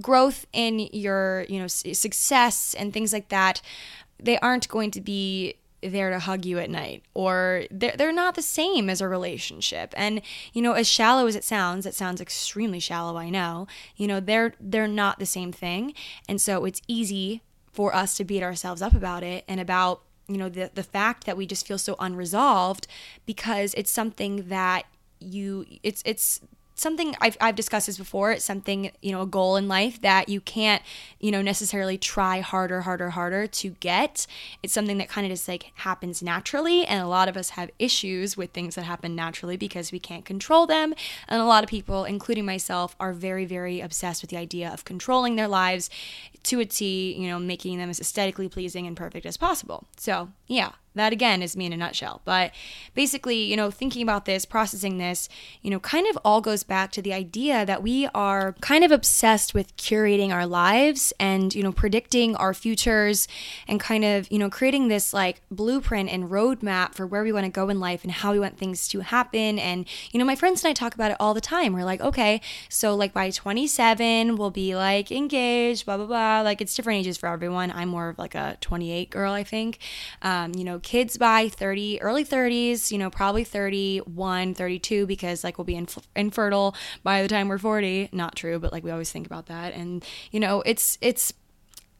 growth 0.00 0.46
in 0.52 0.88
your 0.92 1.44
you 1.48 1.58
know 1.58 1.66
success 1.66 2.74
and 2.74 2.92
things 2.92 3.12
like 3.12 3.28
that 3.28 3.60
they 4.22 4.38
aren't 4.38 4.68
going 4.68 4.90
to 4.90 5.00
be 5.00 5.54
there 5.82 6.10
to 6.10 6.18
hug 6.18 6.44
you 6.44 6.58
at 6.58 6.70
night 6.70 7.02
or 7.14 7.64
they're, 7.70 7.94
they're 7.96 8.12
not 8.12 8.34
the 8.34 8.42
same 8.42 8.90
as 8.90 9.00
a 9.00 9.08
relationship. 9.08 9.94
And 9.96 10.20
you 10.52 10.62
know 10.62 10.72
as 10.72 10.88
shallow 10.88 11.26
as 11.26 11.36
it 11.36 11.44
sounds 11.44 11.86
it 11.86 11.94
sounds 11.94 12.20
extremely 12.20 12.80
shallow 12.80 13.16
i 13.16 13.30
know 13.30 13.66
you 13.96 14.06
know 14.06 14.20
they're 14.20 14.54
they're 14.60 14.88
not 14.88 15.18
the 15.18 15.26
same 15.26 15.52
thing. 15.52 15.94
And 16.28 16.40
so 16.40 16.64
it's 16.64 16.82
easy 16.86 17.42
for 17.72 17.94
us 17.94 18.16
to 18.16 18.24
beat 18.24 18.42
ourselves 18.42 18.82
up 18.82 18.94
about 18.94 19.22
it 19.22 19.44
and 19.48 19.60
about 19.60 20.02
you 20.28 20.36
know 20.36 20.48
the 20.48 20.70
the 20.74 20.82
fact 20.82 21.24
that 21.26 21.36
we 21.36 21.46
just 21.46 21.66
feel 21.66 21.78
so 21.78 21.96
unresolved 21.98 22.86
because 23.26 23.74
it's 23.74 23.90
something 23.90 24.48
that 24.48 24.84
you 25.18 25.66
it's 25.82 26.02
it's 26.04 26.40
something 26.80 27.14
I've, 27.20 27.36
I've 27.40 27.54
discussed 27.54 27.86
this 27.86 27.98
before. 27.98 28.32
It's 28.32 28.44
something, 28.44 28.90
you 29.02 29.12
know, 29.12 29.22
a 29.22 29.26
goal 29.26 29.56
in 29.56 29.68
life 29.68 30.00
that 30.02 30.28
you 30.28 30.40
can't, 30.40 30.82
you 31.18 31.30
know, 31.30 31.42
necessarily 31.42 31.98
try 31.98 32.40
harder, 32.40 32.82
harder, 32.82 33.10
harder 33.10 33.46
to 33.46 33.70
get. 33.80 34.26
It's 34.62 34.72
something 34.72 34.98
that 34.98 35.08
kind 35.08 35.26
of 35.26 35.30
just 35.30 35.46
like 35.46 35.72
happens 35.74 36.22
naturally. 36.22 36.86
And 36.86 37.02
a 37.02 37.06
lot 37.06 37.28
of 37.28 37.36
us 37.36 37.50
have 37.50 37.70
issues 37.78 38.36
with 38.36 38.50
things 38.50 38.74
that 38.74 38.82
happen 38.82 39.14
naturally 39.14 39.56
because 39.56 39.92
we 39.92 39.98
can't 39.98 40.24
control 40.24 40.66
them. 40.66 40.94
And 41.28 41.40
a 41.40 41.44
lot 41.44 41.62
of 41.62 41.70
people, 41.70 42.04
including 42.04 42.46
myself, 42.46 42.96
are 42.98 43.12
very, 43.12 43.44
very 43.44 43.80
obsessed 43.80 44.22
with 44.22 44.30
the 44.30 44.36
idea 44.36 44.70
of 44.72 44.84
controlling 44.84 45.36
their 45.36 45.48
lives 45.48 45.90
to 46.44 46.60
a 46.60 46.64
T, 46.64 47.14
you 47.14 47.28
know, 47.28 47.38
making 47.38 47.78
them 47.78 47.90
as 47.90 48.00
aesthetically 48.00 48.48
pleasing 48.48 48.86
and 48.86 48.96
perfect 48.96 49.26
as 49.26 49.36
possible. 49.36 49.86
So, 49.96 50.30
yeah, 50.46 50.72
that 50.94 51.12
again 51.12 51.42
is 51.42 51.56
me 51.56 51.66
in 51.66 51.72
a 51.72 51.76
nutshell. 51.76 52.20
But 52.24 52.52
basically, 52.94 53.42
you 53.44 53.56
know, 53.56 53.70
thinking 53.70 54.02
about 54.02 54.24
this, 54.24 54.44
processing 54.44 54.98
this, 54.98 55.28
you 55.62 55.70
know, 55.70 55.78
kind 55.78 56.06
of 56.08 56.18
all 56.24 56.40
goes 56.40 56.62
back 56.62 56.90
to 56.92 57.02
the 57.02 57.12
idea 57.12 57.64
that 57.64 57.82
we 57.82 58.08
are 58.14 58.54
kind 58.60 58.82
of 58.84 58.90
obsessed 58.90 59.54
with 59.54 59.76
curating 59.76 60.30
our 60.30 60.46
lives 60.46 61.12
and, 61.20 61.54
you 61.54 61.62
know, 61.62 61.72
predicting 61.72 62.34
our 62.36 62.52
futures 62.52 63.28
and 63.68 63.78
kind 63.78 64.04
of, 64.04 64.30
you 64.32 64.38
know, 64.38 64.50
creating 64.50 64.88
this 64.88 65.12
like 65.14 65.40
blueprint 65.50 66.10
and 66.10 66.30
roadmap 66.30 66.94
for 66.94 67.06
where 67.06 67.22
we 67.22 67.32
want 67.32 67.44
to 67.44 67.50
go 67.50 67.68
in 67.68 67.78
life 67.78 68.02
and 68.02 68.12
how 68.12 68.32
we 68.32 68.40
want 68.40 68.58
things 68.58 68.88
to 68.88 69.00
happen. 69.00 69.58
And, 69.58 69.86
you 70.10 70.18
know, 70.18 70.24
my 70.24 70.34
friends 70.34 70.64
and 70.64 70.70
I 70.70 70.74
talk 70.74 70.94
about 70.94 71.12
it 71.12 71.16
all 71.20 71.34
the 71.34 71.40
time. 71.40 71.72
We're 71.72 71.84
like, 71.84 72.00
okay, 72.00 72.40
so 72.68 72.96
like 72.96 73.12
by 73.12 73.30
27, 73.30 74.36
we'll 74.36 74.50
be 74.50 74.74
like 74.74 75.12
engaged, 75.12 75.86
blah, 75.86 75.96
blah, 75.96 76.06
blah. 76.06 76.40
Like 76.40 76.60
it's 76.60 76.74
different 76.74 76.98
ages 76.98 77.16
for 77.16 77.28
everyone. 77.28 77.70
I'm 77.70 77.88
more 77.88 78.08
of 78.08 78.18
like 78.18 78.34
a 78.34 78.56
28 78.60 79.10
girl, 79.10 79.32
I 79.32 79.44
think. 79.44 79.78
Um, 80.22 80.52
you 80.54 80.64
know, 80.64 80.79
kids 80.80 81.16
by 81.16 81.48
30, 81.48 82.00
early 82.02 82.24
30s, 82.24 82.90
you 82.90 82.98
know, 82.98 83.10
probably 83.10 83.44
31, 83.44 84.54
32, 84.54 85.06
because 85.06 85.44
like 85.44 85.58
we'll 85.58 85.64
be 85.64 85.76
inf- 85.76 86.08
infertile 86.16 86.74
by 87.02 87.22
the 87.22 87.28
time 87.28 87.48
we're 87.48 87.58
40. 87.58 88.08
Not 88.12 88.36
true, 88.36 88.58
but 88.58 88.72
like 88.72 88.84
we 88.84 88.90
always 88.90 89.12
think 89.12 89.26
about 89.26 89.46
that. 89.46 89.74
And, 89.74 90.04
you 90.30 90.40
know, 90.40 90.62
it's, 90.66 90.98
it's, 91.00 91.32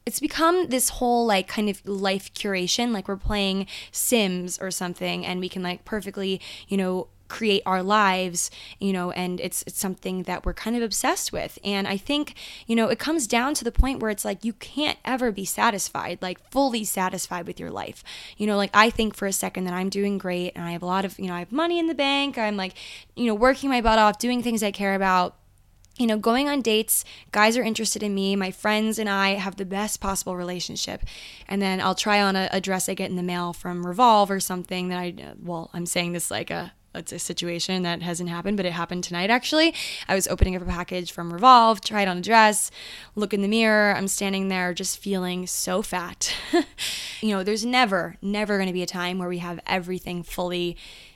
it's 0.05 0.19
become 0.19 0.67
this 0.67 0.89
whole 0.89 1.25
like 1.25 1.47
kind 1.47 1.69
of 1.69 1.85
life 1.87 2.33
curation 2.33 2.91
like 2.91 3.07
we're 3.07 3.15
playing 3.15 3.67
sims 3.91 4.57
or 4.59 4.71
something 4.71 5.23
and 5.25 5.39
we 5.39 5.47
can 5.47 5.61
like 5.61 5.85
perfectly 5.85 6.41
you 6.67 6.75
know 6.75 7.07
create 7.31 7.63
our 7.65 7.81
lives, 7.81 8.51
you 8.79 8.91
know, 8.91 9.11
and 9.11 9.39
it's 9.39 9.63
it's 9.65 9.79
something 9.79 10.23
that 10.23 10.45
we're 10.45 10.53
kind 10.53 10.75
of 10.75 10.83
obsessed 10.83 11.31
with. 11.31 11.57
And 11.63 11.87
I 11.87 11.95
think, 11.95 12.35
you 12.67 12.75
know, 12.75 12.89
it 12.89 12.99
comes 12.99 13.25
down 13.25 13.53
to 13.55 13.63
the 13.63 13.71
point 13.71 14.01
where 14.01 14.11
it's 14.11 14.25
like 14.25 14.43
you 14.43 14.51
can't 14.53 14.99
ever 15.05 15.31
be 15.31 15.45
satisfied, 15.45 16.19
like 16.21 16.39
fully 16.51 16.83
satisfied 16.83 17.47
with 17.47 17.59
your 17.59 17.71
life. 17.71 18.03
You 18.37 18.47
know, 18.47 18.57
like 18.57 18.71
I 18.73 18.89
think 18.89 19.15
for 19.15 19.27
a 19.27 19.33
second 19.33 19.63
that 19.63 19.73
I'm 19.73 19.89
doing 19.89 20.17
great 20.17 20.51
and 20.55 20.65
I 20.65 20.71
have 20.71 20.83
a 20.83 20.85
lot 20.85 21.05
of, 21.05 21.17
you 21.17 21.27
know, 21.27 21.35
I 21.35 21.39
have 21.39 21.53
money 21.53 21.79
in 21.79 21.87
the 21.87 21.95
bank. 21.95 22.37
I'm 22.37 22.57
like, 22.57 22.73
you 23.15 23.27
know, 23.27 23.35
working 23.35 23.69
my 23.69 23.79
butt 23.79 23.97
off, 23.97 24.19
doing 24.19 24.43
things 24.43 24.61
I 24.61 24.71
care 24.71 24.93
about 24.93 25.37
you 25.97 26.07
know, 26.07 26.17
going 26.17 26.47
on 26.47 26.61
dates, 26.61 27.03
guys 27.31 27.57
are 27.57 27.63
interested 27.63 28.01
in 28.01 28.15
me, 28.15 28.35
my 28.35 28.49
friends 28.49 28.97
and 28.97 29.09
I 29.09 29.31
have 29.31 29.57
the 29.57 29.65
best 29.65 29.99
possible 29.99 30.35
relationship. 30.35 31.03
And 31.47 31.61
then 31.61 31.79
I'll 31.79 31.95
try 31.95 32.21
on 32.21 32.35
a, 32.35 32.49
a, 32.51 32.61
dress 32.61 32.87
I 32.87 32.93
get 32.93 33.09
in 33.09 33.17
the 33.17 33.23
mail 33.23 33.53
from 33.53 33.85
Revolve 33.85 34.31
or 34.31 34.39
something 34.39 34.87
that 34.87 34.97
I, 34.97 35.13
well, 35.43 35.69
I'm 35.73 35.85
saying 35.85 36.13
this 36.13 36.31
like 36.31 36.49
a, 36.49 36.73
it's 36.93 37.11
a 37.11 37.19
situation 37.19 37.83
that 37.83 38.01
hasn't 38.01 38.29
happened, 38.29 38.57
but 38.57 38.65
it 38.65 38.73
happened 38.73 39.03
tonight 39.03 39.29
actually. 39.29 39.73
I 40.07 40.15
was 40.15 40.27
opening 40.27 40.55
up 40.55 40.61
a 40.61 40.65
package 40.65 41.11
from 41.11 41.33
Revolve, 41.33 41.81
tried 41.81 42.07
on 42.07 42.17
a 42.17 42.21
dress, 42.21 42.71
look 43.15 43.33
in 43.33 43.41
the 43.41 43.47
mirror. 43.47 43.93
I'm 43.95 44.07
standing 44.07 44.49
there 44.49 44.73
just 44.73 44.97
feeling 44.97 45.47
so 45.47 45.81
fat. 45.81 46.33
you 47.21 47.29
know, 47.29 47.43
there's 47.43 47.65
never, 47.65 48.17
never 48.21 48.57
going 48.57 48.67
to 48.67 48.73
be 48.73 48.83
a 48.83 48.87
time 48.87 49.19
where 49.19 49.29
we 49.29 49.37
have 49.37 49.59
everything 49.65 50.23
fully, 50.23 50.75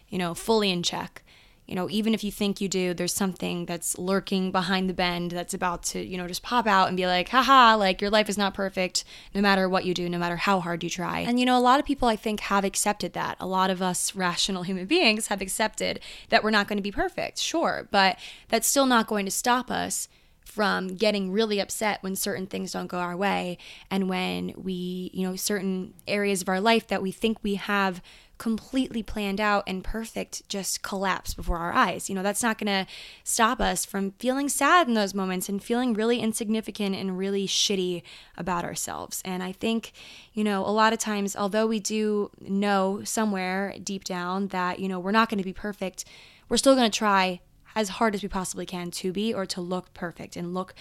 you 0.10 0.18
know, 0.18 0.34
fully 0.34 0.72
in 0.72 0.84
check 0.84 1.24
you 1.68 1.74
know, 1.74 1.90
even 1.90 2.14
if 2.14 2.24
you 2.24 2.32
think 2.32 2.62
you 2.62 2.70
do, 2.70 2.94
there's 2.94 3.14
something 3.14 3.66
that's 3.66 3.98
lurking 3.98 4.52
behind 4.52 4.90
the 4.90 4.94
bend 4.94 5.32
that's 5.32 5.54
about 5.54 5.84
to, 5.84 6.00
you 6.00 6.18
know, 6.18 6.28
just 6.28 6.44
pop 6.44 6.68
out 6.68 6.88
and 6.88 6.98
be 6.98 7.08
like, 7.08 7.30
haha, 7.30 7.76
like 7.76 8.02
your 8.02 8.12
life 8.12 8.30
is 8.30 8.38
not 8.38 8.54
perfect 8.54 9.04
no 9.34 9.42
matter 9.42 9.68
what 9.68 9.86
you 9.86 9.94
do, 9.94 10.08
no 10.08 10.20
matter 10.20 10.36
how 10.36 10.60
hard 10.60 10.84
you 10.84 10.90
try. 10.90 11.22
And, 11.22 11.40
you 11.40 11.46
know, 11.46 11.58
a 11.58 11.60
lot 11.60 11.80
of 11.80 11.86
people 11.86 12.08
I 12.08 12.16
think 12.16 12.42
have 12.42 12.64
accepted 12.64 13.14
that. 13.14 13.38
A 13.40 13.48
lot 13.48 13.70
of 13.70 13.82
us 13.82 14.16
rational 14.16 14.64
human 14.64 14.86
beings 14.86 15.28
have 15.28 15.42
accepted 15.42 16.00
that 16.30 16.44
we're 16.44 16.52
not 16.52 16.68
going 16.68 16.78
to 16.78 16.84
be 16.84 16.92
perfect, 16.92 17.40
sure, 17.40 17.88
but 17.92 18.18
that's 18.50 18.68
still 18.68 18.86
not 18.86 19.08
going 19.08 19.26
to 19.26 19.32
stop 19.32 19.72
us 19.72 20.08
from 20.44 20.96
getting 20.96 21.32
really 21.32 21.60
upset 21.60 22.02
when 22.02 22.16
certain 22.16 22.48
things 22.48 22.72
don't 22.72 22.88
go 22.88 23.00
our 23.00 23.18
way 23.18 23.58
and 23.92 24.08
when 24.08 24.54
we, 24.56 25.10
you 25.14 25.28
know, 25.28 25.36
certain 25.36 25.94
areas 26.08 26.42
of 26.42 26.48
our 26.48 26.62
life 26.62 26.88
that 26.88 27.02
we 27.02 27.12
think 27.12 27.38
we 27.44 27.56
have 27.56 28.02
completely 28.38 29.02
planned 29.02 29.40
out 29.40 29.64
and 29.66 29.84
perfect 29.84 30.48
just 30.50 30.82
collapse 30.84 31.34
before 31.34 31.58
our 31.58 31.72
eyes. 31.72 32.10
You 32.10 32.16
know, 32.16 32.24
that's 32.24 32.44
not 32.44 32.58
going 32.58 32.86
to 32.86 32.92
stop 33.24 33.62
us 33.62 33.86
from 33.86 34.12
feeling 34.12 34.50
sad 34.50 34.88
in 34.88 34.94
those 34.94 35.14
moments 35.14 35.48
and 35.48 35.64
feeling 35.64 35.94
really 35.94 36.20
insignificant 36.20 36.96
and 36.96 37.18
really 37.18 37.48
shitty 37.48 38.04
about 38.38 38.66
ourselves. 38.66 39.22
And 39.24 39.42
I 39.42 39.52
think, 39.52 39.94
you 40.34 40.44
know, 40.44 40.66
a 40.66 40.72
lot 40.72 40.94
of 40.94 41.00
times, 41.00 41.36
although 41.36 41.68
we 41.68 41.80
do 41.80 42.30
know 42.42 43.02
somewhere 43.04 43.76
deep 43.82 44.04
down 44.04 44.48
that, 44.48 44.80
you 44.80 44.90
know, 44.90 45.00
we're 45.00 45.12
not 45.12 45.30
going 45.30 45.40
to 45.40 45.44
be 45.44 45.54
perfect, 45.54 46.06
we're 46.50 46.58
still 46.58 46.76
going 46.76 46.90
to 46.90 46.98
try 46.98 47.40
as 47.76 47.90
hard 47.90 48.16
as 48.16 48.24
we 48.24 48.30
possibly 48.30 48.66
can 48.66 48.90
to 48.90 49.12
be 49.12 49.34
or 49.34 49.46
to 49.46 49.62
look 49.62 49.94
perfect 49.94 50.36
and 50.36 50.54
look 50.54 50.74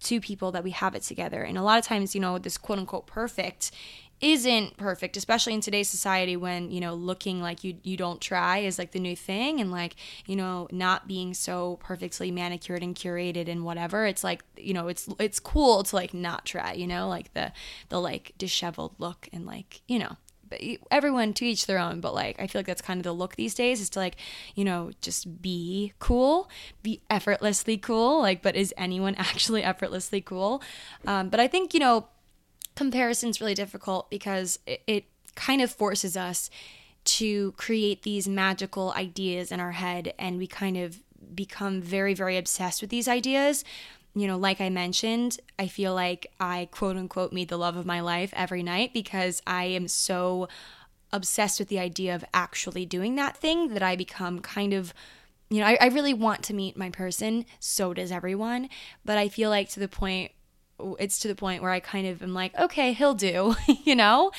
to 0.00 0.20
people 0.20 0.50
that 0.52 0.64
we 0.64 0.70
have 0.70 0.94
it 0.94 1.02
together. 1.02 1.42
And 1.42 1.58
a 1.58 1.62
lot 1.62 1.78
of 1.78 1.84
times, 1.84 2.14
you 2.14 2.20
know, 2.20 2.38
this 2.38 2.56
quote 2.56 2.78
unquote 2.78 3.06
perfect 3.06 3.70
isn't 4.20 4.76
perfect 4.76 5.16
especially 5.16 5.54
in 5.54 5.60
today's 5.60 5.88
society 5.88 6.36
when 6.36 6.70
you 6.70 6.80
know 6.80 6.94
looking 6.94 7.40
like 7.40 7.64
you 7.64 7.76
you 7.82 7.96
don't 7.96 8.20
try 8.20 8.58
is 8.58 8.78
like 8.78 8.92
the 8.92 9.00
new 9.00 9.16
thing 9.16 9.60
and 9.60 9.70
like 9.70 9.96
you 10.26 10.36
know 10.36 10.68
not 10.70 11.08
being 11.08 11.32
so 11.32 11.78
perfectly 11.80 12.30
manicured 12.30 12.82
and 12.82 12.94
curated 12.94 13.48
and 13.48 13.64
whatever 13.64 14.06
it's 14.06 14.22
like 14.22 14.44
you 14.56 14.74
know 14.74 14.88
it's 14.88 15.08
it's 15.18 15.40
cool 15.40 15.82
to 15.82 15.96
like 15.96 16.12
not 16.12 16.44
try 16.44 16.72
you 16.72 16.86
know 16.86 17.08
like 17.08 17.32
the 17.32 17.50
the 17.88 18.00
like 18.00 18.32
disheveled 18.36 18.94
look 18.98 19.28
and 19.32 19.46
like 19.46 19.80
you 19.88 19.98
know 19.98 20.16
everyone 20.90 21.32
to 21.32 21.46
each 21.46 21.66
their 21.66 21.78
own 21.78 22.00
but 22.00 22.12
like 22.12 22.38
i 22.40 22.46
feel 22.46 22.58
like 22.58 22.66
that's 22.66 22.82
kind 22.82 22.98
of 22.98 23.04
the 23.04 23.12
look 23.12 23.36
these 23.36 23.54
days 23.54 23.80
is 23.80 23.88
to 23.88 23.98
like 24.00 24.16
you 24.54 24.64
know 24.64 24.90
just 25.00 25.40
be 25.40 25.92
cool 25.98 26.50
be 26.82 27.00
effortlessly 27.08 27.76
cool 27.76 28.20
like 28.20 28.42
but 28.42 28.56
is 28.56 28.74
anyone 28.76 29.14
actually 29.18 29.62
effortlessly 29.62 30.20
cool? 30.20 30.60
Um, 31.06 31.28
but 31.28 31.40
i 31.40 31.46
think 31.46 31.72
you 31.72 31.80
know 31.80 32.08
comparison 32.80 33.28
is 33.28 33.42
really 33.42 33.52
difficult 33.52 34.08
because 34.08 34.58
it, 34.66 34.82
it 34.86 35.04
kind 35.34 35.60
of 35.60 35.70
forces 35.70 36.16
us 36.16 36.48
to 37.04 37.52
create 37.52 38.04
these 38.04 38.26
magical 38.26 38.94
ideas 38.96 39.52
in 39.52 39.60
our 39.60 39.72
head 39.72 40.14
and 40.18 40.38
we 40.38 40.46
kind 40.46 40.78
of 40.78 40.98
become 41.34 41.82
very 41.82 42.14
very 42.14 42.38
obsessed 42.38 42.80
with 42.80 42.88
these 42.88 43.06
ideas. 43.06 43.64
You 44.14 44.26
know 44.26 44.38
like 44.38 44.60
i 44.60 44.70
mentioned 44.70 45.38
i 45.56 45.68
feel 45.68 45.94
like 45.94 46.32
i 46.40 46.68
quote 46.72 46.96
unquote 46.96 47.32
meet 47.32 47.48
the 47.48 47.56
love 47.56 47.76
of 47.76 47.86
my 47.86 48.00
life 48.00 48.32
every 48.34 48.62
night 48.64 48.92
because 48.92 49.40
i 49.46 49.64
am 49.64 49.86
so 49.86 50.48
obsessed 51.12 51.60
with 51.60 51.68
the 51.68 51.78
idea 51.78 52.12
of 52.16 52.24
actually 52.34 52.84
doing 52.86 53.14
that 53.14 53.36
thing 53.36 53.68
that 53.74 53.84
i 53.84 53.94
become 53.94 54.40
kind 54.40 54.72
of 54.72 54.92
you 55.48 55.60
know 55.60 55.66
I, 55.66 55.78
I 55.80 55.86
really 55.88 56.12
want 56.12 56.42
to 56.44 56.54
meet 56.54 56.76
my 56.76 56.90
person 56.90 57.44
so 57.60 57.94
does 57.94 58.10
everyone. 58.10 58.68
But 59.04 59.16
i 59.16 59.28
feel 59.28 59.48
like 59.48 59.68
to 59.70 59.80
the 59.80 59.94
point 60.02 60.32
it's 60.98 61.18
to 61.20 61.28
the 61.28 61.34
point 61.34 61.62
where 61.62 61.70
I 61.70 61.80
kind 61.80 62.06
of 62.06 62.22
am 62.22 62.34
like, 62.34 62.56
okay, 62.58 62.92
he'll 62.92 63.14
do, 63.14 63.54
you 63.84 63.96
know? 63.96 64.30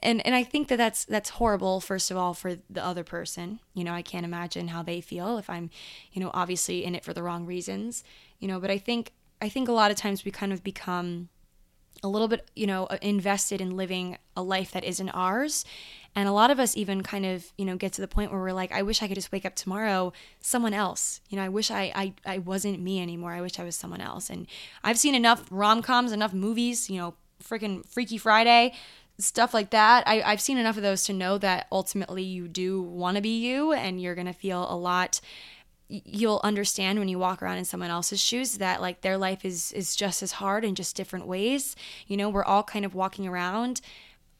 And 0.00 0.24
and 0.24 0.34
I 0.34 0.44
think 0.44 0.68
that 0.68 0.76
that's 0.76 1.04
that's 1.04 1.30
horrible 1.30 1.80
first 1.80 2.10
of 2.10 2.16
all 2.16 2.32
for 2.32 2.56
the 2.70 2.84
other 2.84 3.02
person. 3.02 3.60
You 3.74 3.84
know, 3.84 3.92
I 3.92 4.02
can't 4.02 4.24
imagine 4.24 4.68
how 4.68 4.82
they 4.82 5.00
feel 5.00 5.38
if 5.38 5.50
I'm, 5.50 5.70
you 6.12 6.22
know, 6.22 6.30
obviously 6.32 6.84
in 6.84 6.94
it 6.94 7.04
for 7.04 7.12
the 7.12 7.22
wrong 7.22 7.46
reasons, 7.46 8.04
you 8.38 8.46
know, 8.46 8.60
but 8.60 8.70
I 8.70 8.78
think 8.78 9.12
I 9.40 9.48
think 9.48 9.68
a 9.68 9.72
lot 9.72 9.90
of 9.90 9.96
times 9.96 10.24
we 10.24 10.30
kind 10.30 10.52
of 10.52 10.62
become 10.62 11.28
a 12.02 12.08
little 12.08 12.28
bit, 12.28 12.48
you 12.54 12.66
know, 12.66 12.84
uh, 12.86 12.98
invested 13.02 13.60
in 13.60 13.76
living 13.76 14.18
a 14.36 14.42
life 14.42 14.72
that 14.72 14.84
isn't 14.84 15.08
ours. 15.10 15.64
And 16.14 16.28
a 16.28 16.32
lot 16.32 16.50
of 16.50 16.58
us 16.58 16.76
even 16.76 17.02
kind 17.02 17.26
of, 17.26 17.52
you 17.56 17.64
know, 17.64 17.76
get 17.76 17.92
to 17.94 18.00
the 18.00 18.08
point 18.08 18.32
where 18.32 18.40
we're 18.40 18.52
like, 18.52 18.72
I 18.72 18.82
wish 18.82 19.02
I 19.02 19.08
could 19.08 19.14
just 19.14 19.30
wake 19.30 19.44
up 19.44 19.54
tomorrow 19.54 20.12
someone 20.40 20.74
else. 20.74 21.20
You 21.28 21.36
know, 21.36 21.44
I 21.44 21.48
wish 21.48 21.70
I 21.70 21.92
I, 21.94 22.14
I 22.24 22.38
wasn't 22.38 22.80
me 22.80 23.00
anymore. 23.00 23.32
I 23.32 23.40
wish 23.40 23.58
I 23.58 23.64
was 23.64 23.76
someone 23.76 24.00
else. 24.00 24.30
And 24.30 24.46
I've 24.82 24.98
seen 24.98 25.14
enough 25.14 25.44
rom 25.50 25.82
coms, 25.82 26.12
enough 26.12 26.32
movies, 26.32 26.88
you 26.88 26.98
know, 26.98 27.14
freaking 27.42 27.86
Freaky 27.86 28.18
Friday, 28.18 28.74
stuff 29.18 29.52
like 29.52 29.70
that. 29.70 30.04
I, 30.06 30.22
I've 30.22 30.40
seen 30.40 30.58
enough 30.58 30.76
of 30.76 30.82
those 30.82 31.04
to 31.04 31.12
know 31.12 31.38
that 31.38 31.66
ultimately 31.70 32.22
you 32.22 32.48
do 32.48 32.82
want 32.82 33.16
to 33.16 33.20
be 33.20 33.38
you 33.38 33.72
and 33.72 34.00
you're 34.00 34.14
gonna 34.14 34.32
feel 34.32 34.66
a 34.70 34.76
lot 34.76 35.20
you'll 35.88 36.40
understand 36.44 36.98
when 36.98 37.08
you 37.08 37.18
walk 37.18 37.42
around 37.42 37.58
in 37.58 37.64
someone 37.64 37.90
else's 37.90 38.20
shoes 38.20 38.58
that 38.58 38.80
like 38.80 39.00
their 39.00 39.16
life 39.16 39.44
is 39.44 39.72
is 39.72 39.96
just 39.96 40.22
as 40.22 40.32
hard 40.32 40.64
in 40.64 40.74
just 40.74 40.96
different 40.96 41.26
ways. 41.26 41.74
You 42.06 42.16
know 42.16 42.28
we're 42.28 42.44
all 42.44 42.62
kind 42.62 42.84
of 42.84 42.94
walking 42.94 43.26
around 43.26 43.80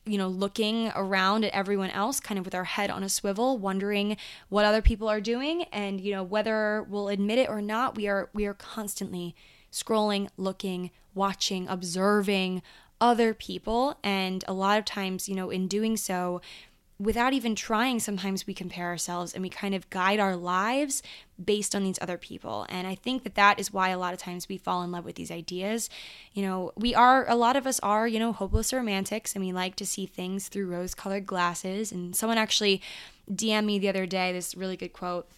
you 0.04 0.16
know 0.16 0.28
looking 0.28 0.90
around 0.94 1.44
at 1.44 1.52
everyone 1.52 1.90
else 1.90 2.20
kind 2.20 2.38
of 2.38 2.44
with 2.44 2.54
our 2.54 2.64
head 2.64 2.90
on 2.90 3.02
a 3.02 3.08
swivel 3.08 3.58
wondering 3.58 4.16
what 4.48 4.64
other 4.64 4.80
people 4.80 5.08
are 5.08 5.20
doing 5.20 5.64
and 5.64 6.00
you 6.00 6.12
know 6.12 6.22
whether 6.22 6.82
we'll 6.88 7.08
admit 7.08 7.38
it 7.38 7.48
or 7.48 7.60
not 7.60 7.94
we 7.94 8.08
are 8.08 8.30
we 8.32 8.46
are 8.46 8.54
constantly 8.54 9.34
scrolling 9.70 10.28
looking 10.38 10.90
watching 11.14 11.68
observing 11.68 12.62
other 13.00 13.34
people. 13.34 13.98
And 14.02 14.44
a 14.48 14.52
lot 14.52 14.78
of 14.78 14.84
times 14.84 15.28
you 15.28 15.34
know 15.34 15.50
in 15.50 15.68
doing 15.68 15.96
so 15.96 16.40
without 16.98 17.32
even 17.32 17.54
trying, 17.54 18.00
sometimes 18.00 18.46
we 18.46 18.54
compare 18.54 18.86
ourselves 18.86 19.32
and 19.32 19.42
we 19.42 19.48
kind 19.48 19.74
of 19.74 19.88
guide 19.88 20.18
our 20.18 20.34
lives 20.34 21.02
based 21.42 21.74
on 21.74 21.84
these 21.84 21.98
other 22.02 22.18
people. 22.18 22.66
And 22.68 22.88
I 22.88 22.96
think 22.96 23.22
that 23.22 23.36
that 23.36 23.60
is 23.60 23.72
why 23.72 23.90
a 23.90 23.98
lot 23.98 24.12
of 24.12 24.18
times 24.18 24.48
we 24.48 24.58
fall 24.58 24.82
in 24.82 24.90
love 24.90 25.04
with 25.04 25.14
these 25.14 25.30
ideas. 25.30 25.88
You 26.32 26.42
know, 26.42 26.72
we 26.76 26.96
are, 26.96 27.28
a 27.28 27.36
lot 27.36 27.54
of 27.54 27.66
us 27.68 27.78
are, 27.80 28.08
you 28.08 28.18
know, 28.18 28.32
hopeless 28.32 28.72
romantics 28.72 29.36
and 29.36 29.44
we 29.44 29.52
like 29.52 29.76
to 29.76 29.86
see 29.86 30.06
things 30.06 30.48
through 30.48 30.66
rose 30.66 30.94
colored 30.94 31.24
glasses. 31.24 31.92
And 31.92 32.16
someone 32.16 32.38
actually 32.38 32.82
DM'd 33.32 33.66
me 33.66 33.78
the 33.78 33.88
other 33.88 34.06
day 34.06 34.32
this 34.32 34.56
really 34.56 34.76
good 34.76 34.92
quote 34.92 35.28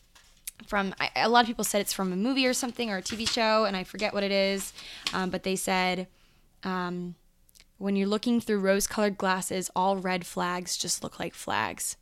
from 0.67 0.95
a 1.17 1.29
lot 1.29 1.41
of 1.41 1.47
people 1.47 1.65
said 1.65 1.81
it's 1.81 1.93
from 1.93 2.13
a 2.13 2.17
movie 2.17 2.47
or 2.47 2.53
something 2.53 2.91
or 2.91 2.99
a 2.99 3.03
TV 3.03 3.29
show, 3.29 3.65
and 3.65 3.75
I 3.75 3.83
forget 3.85 4.13
what 4.13 4.23
it 4.23 4.31
is, 4.31 4.75
um, 5.15 5.31
but 5.31 5.43
they 5.43 5.57
said, 5.57 6.07
um, 6.65 7.15
when 7.81 7.97
you're 7.97 8.07
looking 8.07 8.43
through 8.43 8.59
rose 8.59 8.87
colored 8.87 9.17
glasses, 9.17 9.71
all 9.75 9.97
red 9.97 10.27
flags 10.27 10.77
just 10.77 11.03
look 11.03 11.19
like 11.19 11.35
flags. 11.35 11.97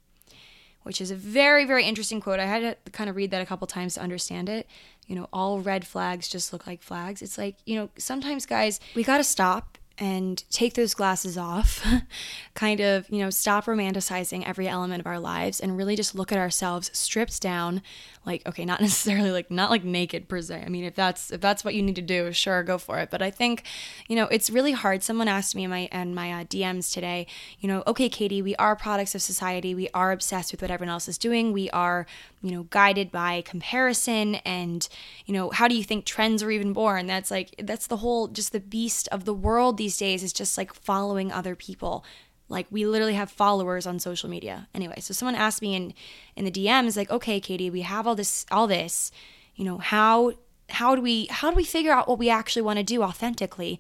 Which 0.82 1.00
is 1.00 1.12
a 1.12 1.14
very, 1.14 1.64
very 1.64 1.84
interesting 1.84 2.20
quote. 2.20 2.40
I 2.40 2.46
had 2.46 2.84
to 2.84 2.90
kind 2.90 3.08
of 3.08 3.14
read 3.14 3.30
that 3.30 3.42
a 3.42 3.46
couple 3.46 3.66
times 3.68 3.94
to 3.94 4.00
understand 4.00 4.48
it. 4.48 4.66
You 5.06 5.14
know, 5.14 5.28
all 5.32 5.60
red 5.60 5.86
flags 5.86 6.28
just 6.28 6.52
look 6.52 6.66
like 6.66 6.82
flags. 6.82 7.22
It's 7.22 7.38
like, 7.38 7.56
you 7.64 7.76
know, 7.76 7.90
sometimes, 7.96 8.44
guys, 8.44 8.80
we 8.96 9.04
got 9.04 9.18
to 9.18 9.24
stop 9.24 9.78
and 9.98 10.42
take 10.50 10.74
those 10.74 10.94
glasses 10.94 11.38
off, 11.38 11.84
kind 12.54 12.80
of, 12.80 13.08
you 13.08 13.18
know, 13.18 13.30
stop 13.30 13.66
romanticizing 13.66 14.46
every 14.46 14.66
element 14.66 15.00
of 15.00 15.06
our 15.06 15.18
lives 15.20 15.60
and 15.60 15.76
really 15.76 15.94
just 15.94 16.14
look 16.14 16.32
at 16.32 16.38
ourselves 16.38 16.90
stripped 16.92 17.40
down, 17.40 17.82
like 18.28 18.46
okay, 18.46 18.64
not 18.64 18.80
necessarily 18.88 19.32
like 19.32 19.50
not 19.50 19.70
like 19.70 19.82
naked 19.82 20.28
per 20.28 20.40
se. 20.40 20.62
I 20.64 20.68
mean, 20.68 20.84
if 20.84 20.94
that's 20.94 21.32
if 21.32 21.40
that's 21.40 21.64
what 21.64 21.74
you 21.74 21.82
need 21.82 21.96
to 21.96 22.02
do, 22.02 22.32
sure, 22.32 22.62
go 22.62 22.78
for 22.78 22.98
it. 22.98 23.10
But 23.10 23.22
I 23.22 23.30
think, 23.32 23.64
you 24.06 24.14
know, 24.14 24.28
it's 24.30 24.50
really 24.50 24.72
hard. 24.72 25.02
Someone 25.02 25.26
asked 25.26 25.56
me 25.56 25.64
in 25.64 25.70
my 25.70 25.88
and 25.90 26.14
my 26.14 26.32
uh, 26.32 26.44
DMs 26.44 26.92
today, 26.92 27.26
you 27.58 27.68
know, 27.68 27.82
okay, 27.86 28.08
Katy, 28.08 28.42
we 28.42 28.54
are 28.56 28.76
products 28.76 29.14
of 29.14 29.22
society. 29.22 29.74
We 29.74 29.88
are 29.94 30.12
obsessed 30.12 30.52
with 30.52 30.62
what 30.62 30.70
everyone 30.70 30.92
else 30.92 31.08
is 31.08 31.18
doing. 31.18 31.52
We 31.52 31.70
are, 31.70 32.06
you 32.42 32.52
know, 32.52 32.64
guided 32.64 33.10
by 33.10 33.42
comparison 33.42 34.36
and, 34.36 34.88
you 35.26 35.34
know, 35.34 35.50
how 35.50 35.66
do 35.66 35.74
you 35.74 35.82
think 35.82 36.04
trends 36.04 36.42
are 36.42 36.50
even 36.50 36.72
born? 36.72 37.06
That's 37.06 37.30
like 37.30 37.54
that's 37.58 37.88
the 37.88 37.96
whole 37.96 38.28
just 38.28 38.52
the 38.52 38.60
beast 38.60 39.08
of 39.10 39.24
the 39.24 39.34
world 39.34 39.78
these 39.78 39.96
days 39.96 40.22
is 40.22 40.32
just 40.32 40.56
like 40.56 40.72
following 40.74 41.32
other 41.32 41.56
people 41.56 42.04
like 42.48 42.66
we 42.70 42.86
literally 42.86 43.14
have 43.14 43.30
followers 43.30 43.86
on 43.86 43.98
social 43.98 44.28
media. 44.28 44.68
Anyway, 44.74 45.00
so 45.00 45.12
someone 45.12 45.34
asked 45.34 45.62
me 45.62 45.74
in 45.74 45.94
in 46.36 46.44
the 46.44 46.50
DMs 46.50 46.96
like, 46.96 47.10
"Okay, 47.10 47.40
Katy, 47.40 47.70
we 47.70 47.82
have 47.82 48.06
all 48.06 48.14
this 48.14 48.46
all 48.50 48.66
this, 48.66 49.10
you 49.54 49.64
know, 49.64 49.78
how 49.78 50.32
how 50.70 50.94
do 50.94 51.02
we 51.02 51.26
how 51.30 51.50
do 51.50 51.56
we 51.56 51.64
figure 51.64 51.92
out 51.92 52.08
what 52.08 52.18
we 52.18 52.30
actually 52.30 52.62
want 52.62 52.78
to 52.78 52.82
do 52.82 53.02
authentically?" 53.02 53.78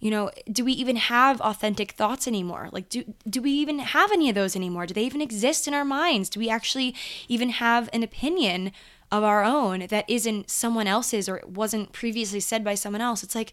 You 0.00 0.10
know, 0.10 0.30
do 0.50 0.64
we 0.64 0.72
even 0.72 0.96
have 0.96 1.40
authentic 1.40 1.92
thoughts 1.92 2.28
anymore? 2.28 2.68
Like 2.72 2.88
do 2.88 3.14
do 3.28 3.40
we 3.40 3.52
even 3.52 3.78
have 3.78 4.12
any 4.12 4.28
of 4.28 4.34
those 4.34 4.54
anymore? 4.54 4.86
Do 4.86 4.94
they 4.94 5.04
even 5.04 5.22
exist 5.22 5.66
in 5.66 5.74
our 5.74 5.84
minds? 5.84 6.28
Do 6.28 6.40
we 6.40 6.50
actually 6.50 6.94
even 7.28 7.48
have 7.50 7.88
an 7.92 8.02
opinion 8.02 8.72
of 9.10 9.22
our 9.22 9.44
own 9.44 9.86
that 9.88 10.04
isn't 10.08 10.50
someone 10.50 10.86
else's 10.86 11.28
or 11.28 11.42
wasn't 11.46 11.92
previously 11.92 12.40
said 12.40 12.64
by 12.64 12.74
someone 12.74 13.00
else? 13.00 13.22
It's 13.22 13.34
like 13.34 13.52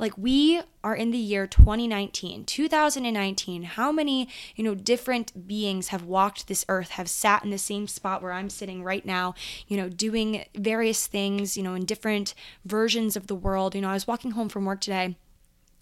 like 0.00 0.16
we 0.16 0.62
are 0.82 0.96
in 0.96 1.10
the 1.10 1.18
year 1.18 1.46
2019, 1.46 2.46
2019. 2.46 3.62
How 3.64 3.92
many, 3.92 4.28
you 4.56 4.64
know, 4.64 4.74
different 4.74 5.46
beings 5.46 5.88
have 5.88 6.04
walked 6.04 6.48
this 6.48 6.64
earth, 6.68 6.90
have 6.90 7.08
sat 7.08 7.44
in 7.44 7.50
the 7.50 7.58
same 7.58 7.86
spot 7.86 8.22
where 8.22 8.32
I'm 8.32 8.48
sitting 8.48 8.82
right 8.82 9.04
now, 9.04 9.34
you 9.68 9.76
know, 9.76 9.90
doing 9.90 10.46
various 10.56 11.06
things, 11.06 11.56
you 11.56 11.62
know, 11.62 11.74
in 11.74 11.84
different 11.84 12.34
versions 12.64 13.14
of 13.14 13.26
the 13.26 13.34
world. 13.34 13.74
You 13.74 13.82
know, 13.82 13.90
I 13.90 13.94
was 13.94 14.06
walking 14.06 14.32
home 14.32 14.48
from 14.48 14.64
work 14.64 14.80
today 14.80 15.16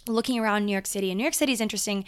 looking 0.09 0.39
around 0.39 0.65
New 0.65 0.73
York 0.73 0.87
City, 0.87 1.11
and 1.11 1.19
New 1.19 1.25
York 1.25 1.35
City 1.35 1.53
is 1.53 1.61
interesting, 1.61 2.03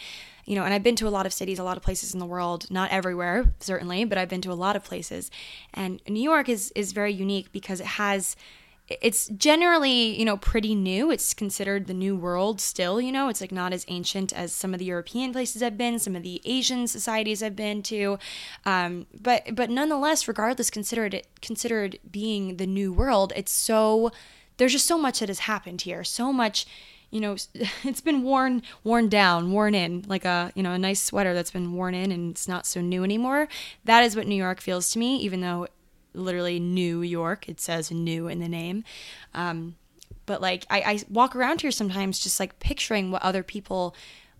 you 0.45 0.55
know, 0.55 0.63
and 0.63 0.73
I've 0.73 0.81
been 0.81 0.95
to 0.95 1.07
a 1.07 1.09
lot 1.09 1.27
of 1.27 1.33
cities, 1.33 1.59
a 1.59 1.63
lot 1.63 1.77
of 1.77 1.83
places 1.83 2.13
in 2.13 2.19
the 2.19 2.25
world, 2.25 2.65
not 2.71 2.89
everywhere, 2.89 3.53
certainly, 3.59 4.05
but 4.05 4.17
I've 4.17 4.27
been 4.27 4.41
to 4.41 4.51
a 4.51 4.53
lot 4.53 4.75
of 4.75 4.83
places. 4.83 5.29
And 5.73 6.01
New 6.07 6.21
York 6.21 6.49
is 6.49 6.71
is 6.75 6.91
very 6.93 7.13
unique 7.13 7.51
because 7.51 7.79
it 7.79 7.85
has 7.85 8.35
it's 9.01 9.27
generally 9.29 10.17
you 10.17 10.25
know 10.25 10.37
pretty 10.37 10.75
new. 10.75 11.11
It's 11.11 11.33
considered 11.33 11.87
the 11.87 11.93
new 11.93 12.15
world 12.15 12.59
still 12.61 12.99
you 12.99 13.11
know? 13.11 13.29
It's 13.29 13.41
like 13.41 13.51
not 13.51 13.73
as 13.73 13.85
ancient 13.87 14.33
as 14.33 14.51
some 14.53 14.73
of 14.73 14.79
the 14.79 14.85
european 14.85 15.31
places 15.31 15.61
i've 15.63 15.77
been 15.77 15.99
some 15.99 16.15
of 16.15 16.23
the 16.23 16.41
asian 16.45 16.87
societies 16.87 17.43
i've 17.43 17.55
been 17.55 17.81
to. 17.83 18.17
Um, 18.65 19.07
but 19.19 19.55
but 19.55 19.69
nonetheless 19.69 20.27
regardless 20.27 20.69
considered 20.69 21.13
it 21.13 21.27
considered 21.41 21.99
being 22.09 22.57
the 22.57 22.67
new 22.67 22.91
world 22.91 23.33
it's 23.35 23.51
so 23.51 24.11
there's 24.57 24.73
just 24.73 24.85
so 24.85 24.97
much 24.97 25.19
that 25.19 25.29
has 25.29 25.39
happened 25.39 25.81
here. 25.81 26.03
So 26.03 26.31
much 26.31 26.65
you 27.09 27.19
know 27.19 27.35
it's 27.83 28.01
been 28.01 28.23
worn 28.23 28.63
worn 28.83 29.09
down 29.09 29.51
worn 29.51 29.75
in 29.75 30.05
like 30.07 30.25
a 30.25 30.51
you 30.55 30.63
know 30.63 30.73
a 30.73 30.79
nice 30.79 31.01
sweater 31.01 31.33
that's 31.33 31.51
been 31.51 31.73
worn 31.73 31.93
in 31.93 32.11
and 32.11 32.31
it's 32.31 32.47
not 32.47 32.65
so 32.65 32.81
new 32.81 33.03
anymore. 33.03 33.47
That 33.85 34.03
is 34.03 34.15
what 34.15 34.27
new 34.27 34.35
york 34.35 34.61
feels 34.61 34.91
to 34.91 34.99
me 34.99 35.17
even 35.17 35.41
though 35.41 35.67
literally 36.13 36.59
New 36.59 37.01
York. 37.01 37.47
It 37.47 37.59
says 37.59 37.91
new 37.91 38.27
in 38.27 38.39
the 38.39 38.49
name. 38.49 38.83
Um, 39.33 39.75
but 40.25 40.41
like 40.41 40.65
I, 40.69 40.81
I 40.81 40.99
walk 41.09 41.35
around 41.35 41.61
here 41.61 41.71
sometimes 41.71 42.19
just 42.19 42.39
like 42.39 42.59
picturing 42.59 43.11
what 43.11 43.21
other 43.21 43.43
people 43.43 43.95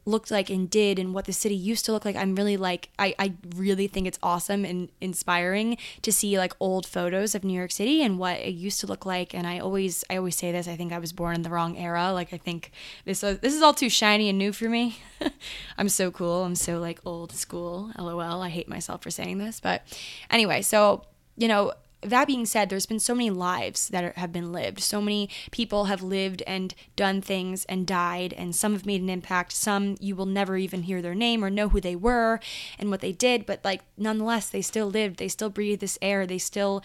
looked 0.06 0.32
like 0.32 0.50
and 0.50 0.70
did 0.70 0.98
and 0.98 1.14
what 1.14 1.26
the 1.26 1.34
city 1.34 1.56
used 1.56 1.86
to 1.86 1.92
look 1.92 2.06
like. 2.06 2.16
I'm 2.16 2.36
really 2.36 2.58
like 2.58 2.90
I, 2.98 3.14
I 3.20 3.34
really 3.56 3.88
think 3.88 4.08
it's 4.08 4.18
awesome 4.24 4.66
and 4.66 4.90
inspiring 5.00 5.78
to 6.02 6.12
see 6.12 6.38
like 6.38 6.54
old 6.60 6.88
photos 6.88 7.36
of 7.36 7.44
new 7.44 7.54
york 7.54 7.72
city 7.72 8.02
and 8.02 8.18
what 8.18 8.40
it 8.40 8.54
used 8.54 8.80
to 8.82 8.88
look 8.88 9.06
like. 9.06 9.34
And 9.34 9.46
i 9.46 9.60
always 9.60 10.04
i 10.10 10.18
always 10.18 10.36
say 10.36 10.52
this 10.52 10.68
i 10.68 10.76
think 10.76 10.92
i 10.92 11.00
was 11.00 11.14
born 11.14 11.36
in 11.36 11.42
the 11.44 11.50
wrong 11.50 11.78
era. 11.78 12.12
Like 12.14 12.34
i 12.34 12.38
think 12.38 12.72
this 13.06 13.22
this 13.22 13.54
is 13.54 13.62
all 13.62 13.74
too 13.74 13.90
shiny 13.90 14.30
and 14.30 14.38
new 14.38 14.54
for 14.54 14.70
me. 14.70 14.98
I'm 15.78 15.90
so 15.90 16.10
cool. 16.10 16.44
I'm 16.44 16.56
so 16.56 16.80
like 16.80 17.00
old 17.06 17.32
school. 17.32 17.92
Lol 17.98 18.42
i 18.42 18.50
hate 18.50 18.68
myself 18.68 19.04
for 19.04 19.12
saying 19.12 19.38
this. 19.38 19.60
But 19.60 19.84
anyway 20.30 20.62
so 20.62 21.06
you 21.42 21.48
know, 21.48 21.74
that 22.02 22.28
being 22.28 22.46
said, 22.46 22.70
there's 22.70 22.86
been 22.86 23.00
so 23.00 23.16
many 23.16 23.32
lives 23.32 23.88
that 23.90 24.04
are, 24.04 24.14
have 24.16 24.32
been 24.32 24.52
lived. 24.52 24.80
So 24.80 25.02
many 25.02 25.28
people 25.50 25.86
have 25.86 26.04
lived 26.04 26.44
and 26.46 26.74
done 26.96 27.20
things 27.20 27.66
and 27.66 27.88
died, 27.88 28.32
and 28.34 28.56
some 28.56 28.74
have 28.74 28.86
made 28.86 29.02
an 29.02 29.10
impact. 29.10 29.52
Some 29.52 29.98
you 30.00 30.16
will 30.16 30.28
never 30.28 30.56
even 30.56 30.84
hear 30.84 31.02
their 31.02 31.16
name 31.16 31.44
or 31.44 31.50
know 31.50 31.70
who 31.70 31.82
they 31.82 31.96
were 31.96 32.40
and 32.78 32.92
what 32.92 33.02
they 33.02 33.12
did, 33.12 33.48
but 33.48 33.64
like 33.64 33.82
nonetheless, 33.98 34.50
they 34.50 34.62
still 34.62 34.88
lived. 34.88 35.18
They 35.18 35.28
still 35.28 35.50
breathed 35.50 35.82
this 35.82 35.98
air. 36.00 36.28
They 36.28 36.38
still 36.38 36.84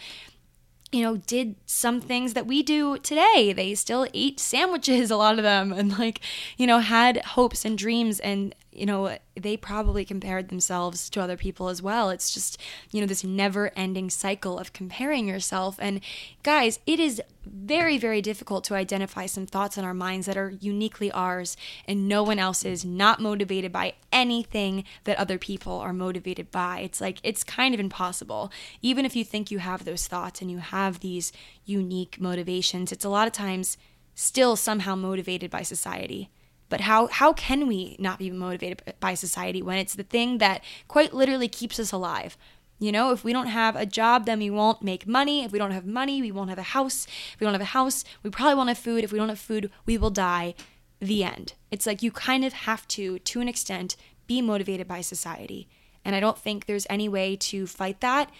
you 0.92 1.02
know, 1.02 1.16
did 1.16 1.56
some 1.66 2.00
things 2.00 2.32
that 2.34 2.46
we 2.46 2.62
do 2.62 2.96
today. 2.98 3.52
They 3.52 3.74
still 3.74 4.06
ate 4.14 4.38
sandwiches, 4.38 5.10
a 5.10 5.16
lot 5.16 5.38
of 5.38 5.42
them, 5.42 5.72
and 5.72 5.98
like, 5.98 6.20
you 6.56 6.66
know, 6.66 6.78
had 6.78 7.22
hopes 7.24 7.64
and 7.64 7.76
dreams. 7.76 8.20
And, 8.20 8.54
you 8.78 8.86
know, 8.86 9.16
they 9.34 9.56
probably 9.56 10.04
compared 10.04 10.48
themselves 10.48 11.08
to 11.10 11.20
other 11.20 11.36
people 11.36 11.68
as 11.68 11.82
well. 11.82 12.10
It's 12.10 12.32
just, 12.32 12.60
you 12.90 13.00
know, 13.00 13.06
this 13.06 13.24
never 13.24 13.72
ending 13.76 14.10
cycle 14.10 14.58
of 14.58 14.72
comparing 14.72 15.26
yourself. 15.28 15.76
And 15.78 16.00
guys, 16.42 16.78
it 16.86 17.00
is 17.00 17.20
very, 17.44 17.98
very 17.98 18.20
difficult 18.20 18.64
to 18.64 18.74
identify 18.74 19.26
some 19.26 19.46
thoughts 19.46 19.78
in 19.78 19.84
our 19.84 19.94
minds 19.94 20.26
that 20.26 20.36
are 20.36 20.50
uniquely 20.60 21.10
ours 21.12 21.56
and 21.86 22.08
no 22.08 22.22
one 22.22 22.38
else's, 22.38 22.84
not 22.84 23.20
motivated 23.20 23.72
by 23.72 23.94
anything 24.12 24.84
that 25.04 25.18
other 25.18 25.38
people 25.38 25.78
are 25.78 25.92
motivated 25.92 26.50
by. 26.50 26.80
It's 26.80 27.00
like, 27.00 27.18
it's 27.22 27.44
kind 27.44 27.74
of 27.74 27.80
impossible. 27.80 28.50
Even 28.82 29.04
if 29.04 29.14
you 29.14 29.24
think 29.24 29.50
you 29.50 29.58
have 29.58 29.84
those 29.84 30.06
thoughts 30.06 30.40
and 30.40 30.50
you 30.50 30.58
have 30.58 31.00
these 31.00 31.32
unique 31.64 32.20
motivations, 32.20 32.92
it's 32.92 33.04
a 33.04 33.10
lot 33.10 33.26
of 33.26 33.32
times 33.32 33.76
still 34.14 34.56
somehow 34.56 34.94
motivated 34.94 35.50
by 35.50 35.62
society. 35.62 36.30
But 36.68 36.82
how 36.82 37.06
how 37.08 37.32
can 37.32 37.66
we 37.66 37.96
not 37.98 38.18
be 38.18 38.30
motivated 38.30 38.94
by 39.00 39.14
society 39.14 39.62
when 39.62 39.78
it's 39.78 39.94
the 39.94 40.02
thing 40.02 40.38
that 40.38 40.62
quite 40.88 41.14
literally 41.14 41.48
keeps 41.48 41.78
us 41.78 41.92
alive? 41.92 42.36
You 42.78 42.92
know, 42.92 43.10
if 43.12 43.24
we 43.24 43.32
don't 43.32 43.46
have 43.46 43.74
a 43.76 43.86
job, 43.86 44.26
then 44.26 44.38
we 44.38 44.50
won't 44.50 44.82
make 44.82 45.06
money. 45.06 45.44
If 45.44 45.52
we 45.52 45.58
don't 45.58 45.70
have 45.70 45.86
money, 45.86 46.20
we 46.20 46.30
won't 46.32 46.50
have 46.50 46.58
a 46.58 46.62
house. 46.62 47.06
If 47.32 47.40
we 47.40 47.44
don't 47.46 47.54
have 47.54 47.62
a 47.62 47.76
house, 47.80 48.04
we 48.22 48.28
probably 48.30 48.54
won't 48.54 48.68
have 48.68 48.78
food. 48.78 49.02
If 49.02 49.12
we 49.12 49.18
don't 49.18 49.30
have 49.30 49.38
food, 49.38 49.70
we 49.86 49.96
will 49.96 50.10
die. 50.10 50.54
the 51.00 51.24
end. 51.24 51.54
It's 51.70 51.86
like 51.86 52.02
you 52.02 52.10
kind 52.10 52.44
of 52.44 52.52
have 52.52 52.86
to, 52.88 53.18
to 53.18 53.40
an 53.40 53.48
extent, 53.48 53.96
be 54.26 54.40
motivated 54.42 54.88
by 54.88 55.00
society. 55.00 55.68
And 56.04 56.14
I 56.14 56.20
don't 56.20 56.38
think 56.38 56.66
there's 56.66 56.86
any 56.88 57.08
way 57.08 57.36
to 57.36 57.66
fight 57.66 58.00
that. 58.00 58.30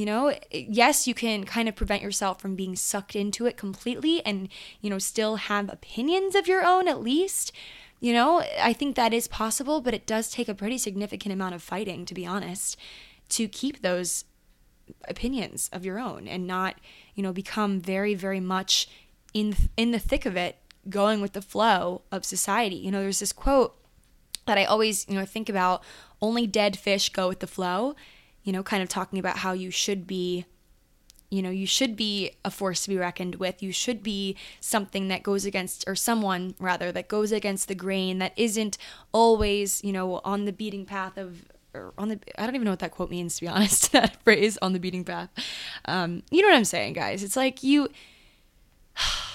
You 0.00 0.06
know, 0.06 0.34
yes, 0.50 1.06
you 1.06 1.12
can 1.12 1.44
kind 1.44 1.68
of 1.68 1.76
prevent 1.76 2.00
yourself 2.00 2.40
from 2.40 2.56
being 2.56 2.74
sucked 2.74 3.14
into 3.14 3.44
it 3.44 3.58
completely 3.58 4.24
and, 4.24 4.48
you 4.80 4.88
know, 4.88 4.98
still 4.98 5.36
have 5.36 5.70
opinions 5.70 6.34
of 6.34 6.48
your 6.48 6.64
own 6.64 6.88
at 6.88 7.02
least. 7.02 7.52
You 8.00 8.14
know, 8.14 8.42
I 8.58 8.72
think 8.72 8.96
that 8.96 9.12
is 9.12 9.28
possible, 9.28 9.82
but 9.82 9.92
it 9.92 10.06
does 10.06 10.30
take 10.30 10.48
a 10.48 10.54
pretty 10.54 10.78
significant 10.78 11.34
amount 11.34 11.54
of 11.54 11.62
fighting, 11.62 12.06
to 12.06 12.14
be 12.14 12.24
honest, 12.24 12.78
to 13.28 13.46
keep 13.46 13.82
those 13.82 14.24
opinions 15.06 15.68
of 15.70 15.84
your 15.84 15.98
own 15.98 16.26
and 16.26 16.46
not, 16.46 16.76
you 17.14 17.22
know, 17.22 17.34
become 17.34 17.78
very, 17.78 18.14
very 18.14 18.40
much 18.40 18.88
in 19.34 19.54
in 19.76 19.90
the 19.90 19.98
thick 19.98 20.24
of 20.24 20.34
it, 20.34 20.56
going 20.88 21.20
with 21.20 21.34
the 21.34 21.42
flow 21.42 22.00
of 22.10 22.24
society. 22.24 22.76
You 22.76 22.90
know, 22.90 23.02
there's 23.02 23.20
this 23.20 23.34
quote 23.34 23.76
that 24.46 24.56
I 24.56 24.64
always, 24.64 25.06
you 25.10 25.16
know, 25.16 25.26
think 25.26 25.50
about 25.50 25.82
only 26.22 26.46
dead 26.46 26.78
fish 26.78 27.10
go 27.10 27.28
with 27.28 27.40
the 27.40 27.46
flow, 27.46 27.94
you 28.44 28.52
know, 28.52 28.62
kind 28.62 28.82
of 28.82 28.88
talking 28.88 29.18
about 29.18 29.38
how 29.38 29.52
you 29.52 29.70
should 29.70 30.06
be 30.06 30.46
you 31.30 31.42
know, 31.42 31.50
you 31.50 31.66
should 31.66 31.94
be 31.94 32.32
a 32.44 32.50
force 32.50 32.82
to 32.82 32.88
be 32.88 32.96
reckoned 32.96 33.36
with. 33.36 33.62
You 33.62 33.72
should 33.72 34.02
be 34.02 34.36
something 34.58 35.08
that 35.08 35.22
goes 35.22 35.44
against, 35.44 35.84
or 35.86 35.94
someone 35.94 36.54
rather, 36.58 36.90
that 36.90 37.06
goes 37.08 37.30
against 37.30 37.68
the 37.68 37.74
grain, 37.74 38.18
that 38.18 38.32
isn't 38.36 38.76
always, 39.12 39.82
you 39.84 39.92
know, 39.92 40.20
on 40.24 40.44
the 40.44 40.52
beating 40.52 40.84
path 40.84 41.16
of, 41.16 41.44
or 41.72 41.94
on 41.96 42.08
the, 42.08 42.18
I 42.36 42.46
don't 42.46 42.56
even 42.56 42.64
know 42.64 42.72
what 42.72 42.80
that 42.80 42.90
quote 42.90 43.10
means, 43.10 43.36
to 43.36 43.42
be 43.42 43.48
honest, 43.48 43.92
that 43.92 44.20
phrase, 44.24 44.58
on 44.60 44.72
the 44.72 44.80
beating 44.80 45.04
path. 45.04 45.30
Um, 45.84 46.24
you 46.32 46.42
know 46.42 46.48
what 46.48 46.56
I'm 46.56 46.64
saying, 46.64 46.94
guys? 46.94 47.22
It's 47.22 47.36
like 47.36 47.62
you, 47.62 47.88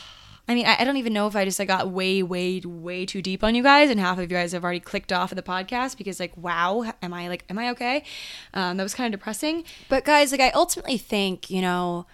I 0.47 0.53
mean, 0.53 0.65
I, 0.65 0.77
I 0.79 0.83
don't 0.83 0.97
even 0.97 1.13
know 1.13 1.27
if 1.27 1.35
I 1.35 1.43
just 1.45 1.57
like 1.57 1.67
got 1.67 1.89
way, 1.89 2.21
way, 2.21 2.59
way 2.59 3.05
too 3.05 3.21
deep 3.21 3.43
on 3.43 3.55
you 3.55 3.63
guys, 3.63 3.89
and 3.89 3.99
half 3.99 4.17
of 4.17 4.23
you 4.23 4.37
guys 4.37 4.51
have 4.51 4.63
already 4.63 4.79
clicked 4.79 5.11
off 5.11 5.31
of 5.31 5.35
the 5.35 5.43
podcast 5.43 5.97
because 5.97 6.19
like, 6.19 6.35
wow, 6.37 6.93
am 7.01 7.13
I 7.13 7.27
like, 7.27 7.45
am 7.49 7.57
I 7.57 7.69
okay? 7.71 8.03
Um, 8.53 8.77
that 8.77 8.83
was 8.83 8.93
kind 8.93 9.13
of 9.13 9.19
depressing. 9.19 9.63
But 9.89 10.05
guys, 10.05 10.31
like, 10.31 10.41
I 10.41 10.51
ultimately 10.51 10.97
think, 10.97 11.49
you 11.49 11.61
know, 11.61 12.05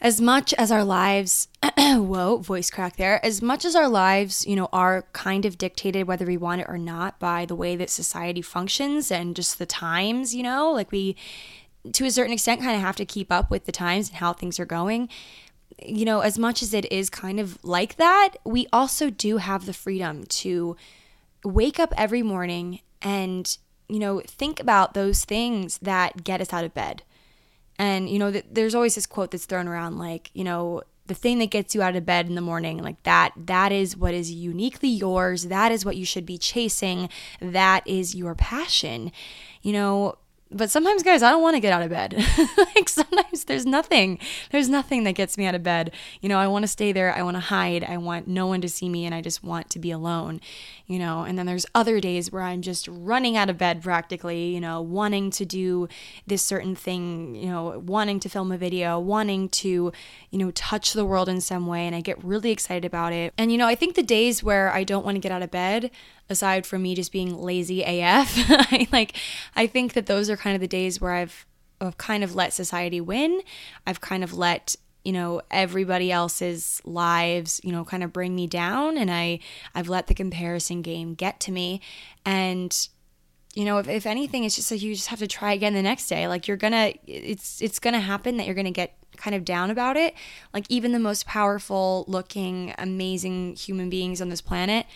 as 0.00 0.20
much 0.20 0.52
as 0.54 0.72
our 0.72 0.84
lives, 0.84 1.48
whoa, 1.78 2.38
voice 2.38 2.70
crack 2.70 2.96
there, 2.96 3.24
as 3.24 3.40
much 3.40 3.64
as 3.64 3.76
our 3.76 3.88
lives, 3.88 4.44
you 4.46 4.56
know, 4.56 4.68
are 4.72 5.06
kind 5.12 5.44
of 5.44 5.56
dictated, 5.56 6.06
whether 6.08 6.26
we 6.26 6.36
want 6.36 6.60
it 6.60 6.66
or 6.68 6.76
not, 6.76 7.18
by 7.20 7.46
the 7.46 7.54
way 7.54 7.76
that 7.76 7.88
society 7.88 8.42
functions 8.42 9.12
and 9.12 9.36
just 9.36 9.58
the 9.58 9.66
times, 9.66 10.34
you 10.34 10.42
know, 10.42 10.72
like 10.72 10.90
we, 10.90 11.16
to 11.92 12.04
a 12.04 12.10
certain 12.10 12.32
extent, 12.32 12.60
kind 12.60 12.74
of 12.74 12.82
have 12.82 12.96
to 12.96 13.06
keep 13.06 13.30
up 13.30 13.50
with 13.50 13.66
the 13.66 13.72
times 13.72 14.08
and 14.08 14.18
how 14.18 14.32
things 14.32 14.58
are 14.58 14.66
going 14.66 15.08
you 15.82 16.04
know, 16.04 16.20
as 16.20 16.38
much 16.38 16.62
as 16.62 16.74
it 16.74 16.90
is 16.92 17.10
kind 17.10 17.40
of 17.40 17.62
like 17.64 17.96
that, 17.96 18.30
we 18.44 18.66
also 18.72 19.10
do 19.10 19.38
have 19.38 19.66
the 19.66 19.72
freedom 19.72 20.24
to 20.24 20.76
wake 21.44 21.78
up 21.78 21.92
every 21.96 22.22
morning 22.22 22.80
and, 23.02 23.58
you 23.88 23.98
know, 23.98 24.20
think 24.20 24.60
about 24.60 24.94
those 24.94 25.24
things 25.24 25.78
that 25.78 26.24
get 26.24 26.40
us 26.40 26.52
out 26.52 26.64
of 26.64 26.74
bed. 26.74 27.02
And, 27.78 28.08
you 28.08 28.18
know, 28.18 28.30
th- 28.30 28.46
there's 28.50 28.74
always 28.74 28.94
this 28.94 29.06
quote 29.06 29.30
that's 29.30 29.46
thrown 29.46 29.68
around 29.68 29.98
like, 29.98 30.30
you 30.32 30.44
know, 30.44 30.82
the 31.06 31.14
thing 31.14 31.38
that 31.38 31.50
gets 31.50 31.74
you 31.74 31.82
out 31.82 31.96
of 31.96 32.06
bed 32.06 32.26
in 32.26 32.34
the 32.34 32.40
morning 32.40 32.78
like 32.78 33.02
that 33.02 33.32
that 33.36 33.72
is 33.72 33.96
what 33.96 34.14
is 34.14 34.30
uniquely 34.30 34.88
yours. 34.88 35.44
That 35.44 35.70
is 35.70 35.84
what 35.84 35.96
you 35.96 36.06
should 36.06 36.24
be 36.24 36.38
chasing. 36.38 37.10
That 37.40 37.86
is 37.86 38.14
your 38.14 38.34
passion. 38.34 39.12
You 39.60 39.72
know 39.72 40.18
but 40.50 40.70
sometimes 40.70 41.02
guys 41.02 41.22
i 41.22 41.30
don't 41.30 41.42
want 41.42 41.54
to 41.54 41.60
get 41.60 41.72
out 41.72 41.82
of 41.82 41.90
bed. 41.90 42.14
Like 42.74 42.88
sometimes 42.88 43.44
there's 43.44 43.66
nothing 43.66 44.18
there's 44.50 44.68
nothing 44.68 45.04
that 45.04 45.12
gets 45.12 45.38
me 45.38 45.46
out 45.46 45.54
of 45.54 45.62
bed. 45.62 45.92
You 46.20 46.28
know 46.28 46.38
i 46.38 46.46
want 46.46 46.64
to 46.64 46.68
stay 46.68 46.92
there 46.92 47.14
i 47.14 47.22
want 47.22 47.36
to 47.36 47.40
hide 47.40 47.84
i 47.84 47.96
want 47.96 48.26
no 48.26 48.46
one 48.46 48.60
to 48.60 48.68
see 48.68 48.88
me 48.88 49.06
and 49.06 49.14
i 49.14 49.20
just 49.20 49.42
want 49.44 49.70
to 49.70 49.78
be 49.78 49.90
alone 49.90 50.40
you 50.86 50.98
know? 50.98 51.22
And 51.22 51.38
then 51.38 51.46
there's 51.46 51.66
other 51.74 52.00
days 52.00 52.30
where 52.30 52.42
i'm 52.42 52.62
just 52.62 52.88
running 52.88 53.36
out 53.36 53.48
of 53.48 53.58
bed 53.58 53.82
practically 53.82 54.54
you 54.54 54.60
know 54.60 54.80
wanting 54.80 55.30
to 55.30 55.44
do 55.44 55.88
this 56.26 56.42
certain 56.42 56.74
thing 56.74 57.34
you 57.34 57.46
know 57.46 57.78
wanting 57.78 58.20
to 58.20 58.28
film 58.28 58.52
a 58.52 58.58
video 58.58 58.98
wanting 58.98 59.48
to 59.48 59.92
you 60.30 60.38
know 60.38 60.50
touch 60.52 60.92
the 60.92 61.04
world 61.04 61.28
in 61.28 61.40
some 61.40 61.66
way 61.66 61.86
and 61.86 61.94
i 61.94 62.00
get 62.00 62.22
really 62.22 62.50
excited 62.50 62.84
about 62.84 63.12
it. 63.12 63.32
And 63.38 63.50
you 63.52 63.58
know 63.58 63.66
i 63.66 63.74
think 63.74 63.94
the 63.94 64.02
days 64.02 64.42
where 64.42 64.72
i 64.72 64.84
don't 64.84 65.04
want 65.04 65.14
to 65.16 65.20
get 65.20 65.32
out 65.32 65.42
of 65.42 65.50
bed 65.50 65.90
aside 66.28 66.66
from 66.66 66.82
me 66.82 66.94
just 66.94 67.12
being 67.12 67.36
lazy 67.36 67.82
AF. 67.82 68.34
I 68.48 68.88
like 68.92 69.16
I 69.54 69.66
think 69.66 69.92
that 69.94 70.06
those 70.06 70.30
are 70.30 70.36
kind 70.36 70.54
of 70.54 70.60
the 70.60 70.68
days 70.68 71.00
where 71.00 71.12
I've 71.12 71.46
I've 71.80 71.98
kind 71.98 72.24
of 72.24 72.34
let 72.34 72.52
society 72.52 73.00
win. 73.00 73.42
I've 73.86 74.00
kind 74.00 74.24
of 74.24 74.32
let 74.32 74.76
you 75.04 75.12
know 75.12 75.42
everybody 75.50 76.10
else's 76.10 76.80
lives 76.84 77.60
you 77.62 77.70
know 77.70 77.84
kind 77.84 78.02
of 78.02 78.12
bring 78.12 78.34
me 78.34 78.46
down 78.46 78.96
and 78.96 79.10
i 79.10 79.38
i've 79.74 79.88
let 79.88 80.06
the 80.06 80.14
comparison 80.14 80.80
game 80.80 81.14
get 81.14 81.38
to 81.40 81.52
me 81.52 81.80
and 82.24 82.88
you 83.52 83.64
know 83.64 83.78
if, 83.78 83.86
if 83.86 84.06
anything 84.06 84.44
it's 84.44 84.56
just 84.56 84.70
like 84.70 84.82
you 84.82 84.94
just 84.94 85.08
have 85.08 85.18
to 85.18 85.26
try 85.26 85.52
again 85.52 85.74
the 85.74 85.82
next 85.82 86.08
day 86.08 86.26
like 86.26 86.48
you're 86.48 86.56
gonna 86.56 86.92
it's 87.06 87.60
it's 87.60 87.78
gonna 87.78 88.00
happen 88.00 88.38
that 88.38 88.46
you're 88.46 88.54
gonna 88.54 88.70
get 88.70 88.96
kind 89.16 89.36
of 89.36 89.44
down 89.44 89.70
about 89.70 89.96
it 89.96 90.14
like 90.52 90.64
even 90.68 90.92
the 90.92 90.98
most 90.98 91.26
powerful 91.26 92.04
looking 92.08 92.74
amazing 92.78 93.54
human 93.54 93.88
beings 93.90 94.20
on 94.20 94.28
this 94.28 94.40
planet 94.40 94.86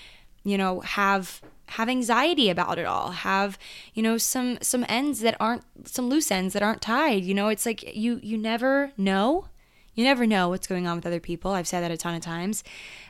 you 0.48 0.58
know, 0.58 0.80
have 0.80 1.40
have 1.68 1.88
anxiety 1.88 2.48
about 2.48 2.78
it 2.78 2.86
all 2.86 3.10
have 3.10 3.58
you 3.92 4.02
know 4.02 4.16
some 4.16 4.56
some 4.62 4.86
ends 4.88 5.20
that 5.20 5.36
aren't 5.38 5.62
some 5.84 6.08
loose 6.08 6.30
ends 6.30 6.54
that 6.54 6.62
aren't 6.62 6.80
tied 6.80 7.22
you 7.22 7.34
know 7.34 7.48
it's 7.48 7.66
like 7.66 7.94
you 7.94 8.18
you 8.22 8.38
never 8.38 8.92
know. 8.96 9.46
You 9.94 10.04
never 10.04 10.28
know 10.28 10.48
what's 10.48 10.68
going 10.68 10.86
on 10.86 10.94
with 10.94 11.06
other 11.06 11.18
people. 11.18 11.50
I've 11.50 11.66
said 11.66 11.80
that 11.80 11.90
a 11.90 11.96
ton 11.96 12.14
of 12.14 12.22
times. 12.22 12.62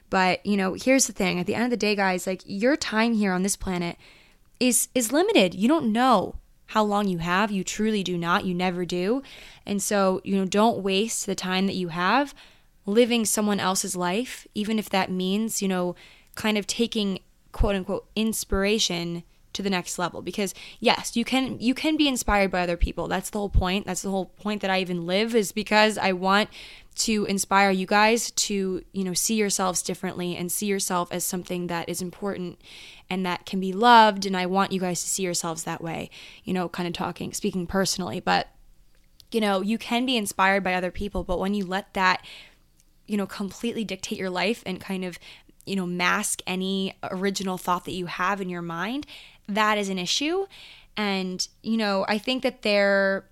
But 0.09 0.45
you 0.47 0.57
know 0.57 0.73
here's 0.73 1.07
the 1.07 1.13
thing. 1.13 1.39
At 1.39 1.47
the 1.47 1.55
end 1.55 1.65
of 1.65 1.71
the 1.71 1.77
day 1.77 1.95
guys 1.95 2.27
like 2.27 2.43
your 2.47 2.77
time 2.77 3.13
here 3.13 3.33
on 3.33 3.43
this 3.43 3.57
planet 3.57 3.97
is 4.59 4.89
is 4.95 5.13
limited. 5.13 5.55
You 5.55 5.69
don't 5.69 5.93
know 5.93 6.37
how 6.69 6.83
long 6.83 7.07
you 7.07 7.19
have. 7.19 7.51
You 7.51 7.63
truly 7.63 8.03
do 8.03 8.17
not. 8.17 8.45
You 8.47 8.55
never 8.55 8.87
do. 8.87 9.23
And 9.67 9.83
so 9.83 10.23
you 10.25 10.35
know 10.37 10.47
don't 10.47 10.83
waste 10.83 11.27
the 11.27 11.35
time 11.35 11.67
that 11.67 11.77
you 11.77 11.89
have 11.89 12.35
living 12.87 13.27
someone 13.27 13.61
else's 13.61 13.95
life 13.95 14.47
even 14.55 14.79
if 14.79 14.89
that 14.89 15.11
means 15.11 15.61
you 15.61 15.69
know 15.69 15.95
kind 16.37 16.57
of 16.57 16.67
taking 16.67 17.19
quote 17.53 17.75
unquote 17.75 18.07
inspiration 18.15 19.23
to 19.53 19.63
the 19.63 19.71
next 19.71 19.99
level. 19.99 20.23
Because 20.23 20.55
yes 20.81 21.17
you 21.17 21.25
can 21.25 21.59
you 21.61 21.75
can 21.75 21.97
be 21.97 22.09
inspired 22.09 22.51
by 22.51 22.63
other 22.63 22.77
people. 22.77 23.09
That's 23.09 23.31
the 23.31 23.39
whole 23.39 23.49
point. 23.49 23.87
That's 23.87 24.03
the 24.03 24.11
whole 24.11 24.27
point 24.27 24.63
that 24.63 24.71
i 24.71 24.81
even 24.81 25.07
live 25.07 25.35
is 25.35 25.53
because 25.53 25.99
i 25.99 26.13
want 26.13 26.49
to 26.97 27.25
inspire 27.27 27.71
you 27.71 27.87
guys 27.87 28.31
to 28.33 28.83
you 28.93 29.05
know 29.05 29.15
see 29.15 29.35
yourselves 29.35 29.83
differently 29.83 30.37
and 30.37 30.51
see 30.51 30.67
yourself 30.67 31.13
as 31.13 31.25
something 31.25 31.69
that 31.69 31.89
is 31.89 32.03
important 32.03 32.61
and 33.09 33.25
that 33.25 33.47
can 33.47 33.61
be 33.61 33.73
loved. 33.73 34.27
And 34.27 34.37
i 34.37 34.47
want 34.47 34.73
you 34.73 34.81
guys 34.81 35.03
to 35.03 35.09
see 35.09 35.23
yourselves 35.23 35.65
that 35.65 35.83
way 35.83 36.11
you 36.45 36.53
know 36.53 36.69
kind 36.69 36.87
of 36.87 36.95
talking 36.95 37.33
speaking 37.33 37.67
personally. 37.67 38.21
But 38.21 38.49
you 39.33 39.41
know 39.41 39.61
you 39.61 39.77
can 39.77 40.07
be 40.07 40.17
inspired 40.17 40.65
by 40.65 40.75
other 40.75 40.91
people 40.91 41.23
but 41.23 41.39
when 41.39 41.53
you 41.53 41.67
let 41.67 41.93
that 41.95 42.25
you 43.07 43.17
know 43.17 43.27
completely 43.27 43.85
dictate 43.85 44.19
your 44.19 44.31
life 44.31 44.63
and 44.65 44.81
kind 44.81 45.05
of 45.05 45.19
you 45.69 45.77
know, 45.77 45.87
mask 45.87 46.43
any 46.47 46.95
original 47.03 47.59
thought 47.59 47.85
that 47.85 47.93
you 47.93 48.07
have 48.07 48.41
in 48.41 48.49
your 48.49 48.63
mind, 48.63 49.07
that 49.49 49.79
is 49.79 49.89
an 49.89 49.99
issue. 49.99 50.47
And, 50.97 51.47
you 51.63 51.77
know, 51.77 52.05
I 52.09 52.19
think 52.19 52.43
that 52.43 52.63
there 52.63 53.27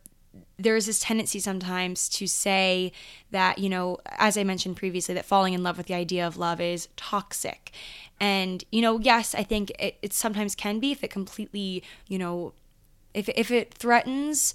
there's 0.59 0.87
this 0.87 1.01
tendency 1.01 1.39
sometimes 1.39 2.09
to 2.09 2.27
say 2.27 2.93
that, 3.31 3.59
you 3.59 3.69
know, 3.69 3.99
as 4.19 4.39
I 4.39 4.45
mentioned 4.45 4.77
previously, 4.77 5.15
that 5.15 5.25
falling 5.25 5.53
in 5.53 5.63
love 5.63 5.77
with 5.77 5.87
the 5.87 5.95
idea 5.95 6.27
of 6.27 6.37
love 6.37 6.61
is 6.61 6.89
toxic. 6.97 7.73
And, 8.21 8.65
you 8.73 8.81
know, 8.81 8.99
yes, 8.99 9.35
I 9.35 9.43
think 9.43 9.71
it, 9.79 9.97
it 10.01 10.13
sometimes 10.13 10.55
can 10.55 10.79
be 10.79 10.93
if 10.93 11.05
it 11.05 11.11
completely, 11.11 11.83
you 12.09 12.19
know, 12.19 12.55
if, 13.13 13.29
if 13.31 13.51
it 13.51 13.75
threatens 13.75 14.55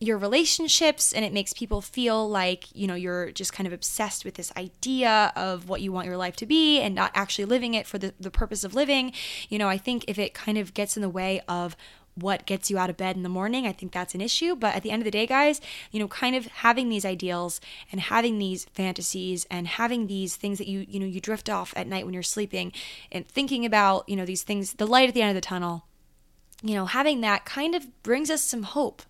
your 0.00 0.18
relationships 0.18 1.12
and 1.12 1.24
it 1.24 1.32
makes 1.32 1.52
people 1.52 1.80
feel 1.80 2.28
like 2.28 2.74
you 2.74 2.86
know 2.86 2.94
you're 2.94 3.30
just 3.32 3.52
kind 3.52 3.66
of 3.66 3.72
obsessed 3.72 4.24
with 4.24 4.34
this 4.34 4.52
idea 4.56 5.32
of 5.36 5.68
what 5.68 5.80
you 5.80 5.92
want 5.92 6.06
your 6.06 6.16
life 6.16 6.36
to 6.36 6.46
be 6.46 6.80
and 6.80 6.94
not 6.94 7.10
actually 7.14 7.44
living 7.44 7.74
it 7.74 7.86
for 7.86 7.98
the, 7.98 8.12
the 8.18 8.30
purpose 8.30 8.64
of 8.64 8.74
living. 8.74 9.12
You 9.48 9.58
know 9.58 9.68
i 9.68 9.78
think 9.78 10.04
if 10.08 10.18
it 10.18 10.34
kind 10.34 10.58
of 10.58 10.74
gets 10.74 10.96
in 10.96 11.02
the 11.02 11.08
way 11.08 11.40
of 11.48 11.76
what 12.16 12.46
gets 12.46 12.70
you 12.70 12.78
out 12.78 12.90
of 12.90 12.96
bed 12.96 13.16
in 13.16 13.22
the 13.22 13.28
morning 13.28 13.66
i 13.66 13.72
think 13.72 13.92
that's 13.92 14.14
an 14.14 14.20
issue. 14.20 14.54
But 14.54 14.74
at 14.74 14.82
the 14.82 14.90
end 14.90 15.02
of 15.02 15.04
the 15.04 15.10
day 15.10 15.26
guys 15.26 15.60
you 15.90 16.00
know 16.00 16.08
kind 16.08 16.34
of 16.34 16.46
having 16.46 16.88
these 16.88 17.04
ideals 17.04 17.60
and 17.92 18.00
having 18.00 18.38
these 18.38 18.64
fantasies 18.74 19.46
and 19.50 19.66
having 19.66 20.06
these 20.06 20.36
things 20.36 20.58
that 20.58 20.68
you 20.68 20.84
you 20.88 20.98
know 20.98 21.06
you 21.06 21.20
drift 21.20 21.48
off 21.48 21.72
at 21.76 21.86
night 21.86 22.04
when 22.04 22.14
you're 22.14 22.22
sleeping 22.22 22.72
and 23.12 23.28
thinking 23.28 23.64
about 23.64 24.08
you 24.08 24.16
know 24.16 24.26
these 24.26 24.42
things 24.42 24.74
the 24.74 24.86
light 24.86 25.08
at 25.08 25.14
the 25.14 25.22
end 25.22 25.30
of 25.30 25.36
the 25.36 25.40
tunnel 25.40 25.86
you 26.62 26.74
know 26.74 26.86
having 26.86 27.20
that 27.20 27.44
kind 27.44 27.74
of 27.74 28.02
brings 28.02 28.28
us 28.28 28.42
some 28.42 28.64
hope 28.64 29.02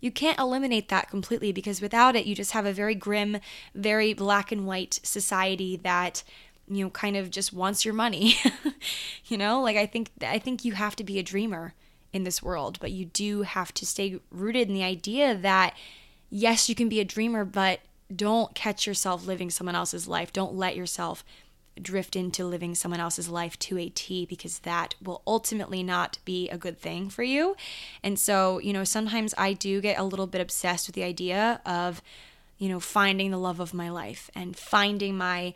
you 0.00 0.10
can't 0.10 0.38
eliminate 0.38 0.88
that 0.88 1.10
completely 1.10 1.52
because 1.52 1.80
without 1.80 2.16
it, 2.16 2.26
you 2.26 2.34
just 2.34 2.52
have 2.52 2.66
a 2.66 2.72
very 2.72 2.94
grim, 2.94 3.38
very 3.74 4.12
black 4.12 4.52
and 4.52 4.66
white 4.66 5.00
society 5.02 5.76
that 5.76 6.22
you 6.68 6.84
know 6.84 6.90
kind 6.90 7.16
of 7.16 7.30
just 7.30 7.52
wants 7.52 7.84
your 7.84 7.94
money. 7.94 8.34
you 9.26 9.38
know, 9.38 9.60
like 9.62 9.76
I 9.76 9.86
think 9.86 10.10
I 10.22 10.38
think 10.38 10.64
you 10.64 10.72
have 10.72 10.96
to 10.96 11.04
be 11.04 11.18
a 11.18 11.22
dreamer 11.22 11.74
in 12.12 12.24
this 12.24 12.42
world, 12.42 12.78
but 12.80 12.92
you 12.92 13.06
do 13.06 13.42
have 13.42 13.72
to 13.74 13.86
stay 13.86 14.18
rooted 14.30 14.68
in 14.68 14.74
the 14.74 14.84
idea 14.84 15.34
that 15.34 15.74
yes, 16.30 16.68
you 16.68 16.74
can 16.74 16.88
be 16.88 17.00
a 17.00 17.04
dreamer, 17.04 17.44
but 17.44 17.80
don't 18.14 18.54
catch 18.54 18.86
yourself 18.86 19.26
living 19.26 19.50
someone 19.50 19.74
else's 19.74 20.06
life. 20.06 20.32
Don't 20.32 20.54
let 20.54 20.76
yourself 20.76 21.24
drift 21.80 22.16
into 22.16 22.44
living 22.44 22.74
someone 22.74 23.00
else's 23.00 23.28
life 23.28 23.58
to 23.58 23.78
a 23.78 23.88
T 23.88 24.26
because 24.26 24.60
that 24.60 24.94
will 25.02 25.22
ultimately 25.26 25.82
not 25.82 26.18
be 26.24 26.48
a 26.48 26.58
good 26.58 26.78
thing 26.78 27.10
for 27.10 27.22
you. 27.22 27.56
And 28.02 28.18
so, 28.18 28.58
you 28.58 28.72
know, 28.72 28.84
sometimes 28.84 29.34
I 29.36 29.52
do 29.52 29.80
get 29.80 29.98
a 29.98 30.04
little 30.04 30.26
bit 30.26 30.40
obsessed 30.40 30.86
with 30.88 30.94
the 30.94 31.04
idea 31.04 31.60
of, 31.66 32.02
you 32.58 32.68
know, 32.68 32.80
finding 32.80 33.30
the 33.30 33.38
love 33.38 33.60
of 33.60 33.74
my 33.74 33.90
life 33.90 34.30
and 34.34 34.56
finding 34.56 35.16
my 35.16 35.54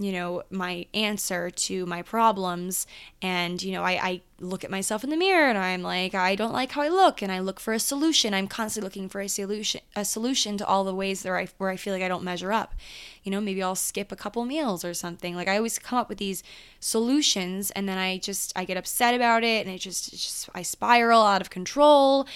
you 0.00 0.12
know, 0.12 0.42
my 0.50 0.86
answer 0.94 1.50
to 1.50 1.84
my 1.84 2.00
problems. 2.00 2.86
And, 3.20 3.62
you 3.62 3.72
know, 3.72 3.84
I, 3.84 3.90
I 3.92 4.20
look 4.40 4.64
at 4.64 4.70
myself 4.70 5.04
in 5.04 5.10
the 5.10 5.16
mirror 5.16 5.50
and 5.50 5.58
I'm 5.58 5.82
like, 5.82 6.14
I 6.14 6.34
don't 6.34 6.54
like 6.54 6.72
how 6.72 6.80
I 6.80 6.88
look. 6.88 7.20
And 7.20 7.30
I 7.30 7.40
look 7.40 7.60
for 7.60 7.74
a 7.74 7.78
solution. 7.78 8.32
I'm 8.32 8.48
constantly 8.48 8.86
looking 8.86 9.10
for 9.10 9.20
a 9.20 9.28
solution, 9.28 9.82
a 9.94 10.06
solution 10.06 10.56
to 10.56 10.66
all 10.66 10.84
the 10.84 10.94
ways 10.94 11.22
that 11.22 11.32
I, 11.32 11.48
where 11.58 11.68
I 11.68 11.76
feel 11.76 11.92
like 11.92 12.02
I 12.02 12.08
don't 12.08 12.24
measure 12.24 12.50
up. 12.50 12.74
You 13.24 13.30
know, 13.30 13.42
maybe 13.42 13.62
I'll 13.62 13.74
skip 13.74 14.10
a 14.10 14.16
couple 14.16 14.42
meals 14.46 14.86
or 14.86 14.94
something. 14.94 15.36
Like 15.36 15.48
I 15.48 15.58
always 15.58 15.78
come 15.78 15.98
up 15.98 16.08
with 16.08 16.18
these 16.18 16.42
solutions 16.80 17.70
and 17.72 17.86
then 17.86 17.98
I 17.98 18.16
just, 18.16 18.54
I 18.56 18.64
get 18.64 18.78
upset 18.78 19.14
about 19.14 19.44
it 19.44 19.66
and 19.66 19.74
it 19.74 19.80
just, 19.80 20.12
just 20.12 20.48
I 20.54 20.62
spiral 20.62 21.20
out 21.20 21.42
of 21.42 21.50
control. 21.50 22.26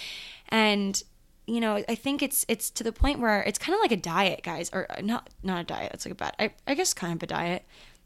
And 0.51 1.03
you 1.47 1.61
know, 1.61 1.85
I 1.89 1.95
think 1.95 2.23
it's 2.23 2.45
it's 2.49 2.71
to 2.71 2.85
the 2.85 2.93
point 2.93 3.19
where 3.19 3.43
it's 3.43 3.59
kind 3.59 3.75
of 3.75 3.81
like 3.81 3.93
a 3.93 3.97
diet, 3.97 4.43
guys, 4.43 4.71
or 4.73 4.87
uh, 4.91 5.01
not 5.03 5.29
not 5.43 5.61
a 5.61 5.65
diet. 5.65 5.93
It's 5.95 6.07
like 6.07 6.13
a 6.13 6.17
bad, 6.17 6.35
I, 6.39 6.51
I 6.67 6.75
guess, 6.75 6.95
kind 6.95 7.13
of 7.15 7.23
a 7.23 7.27
diet. 7.27 7.65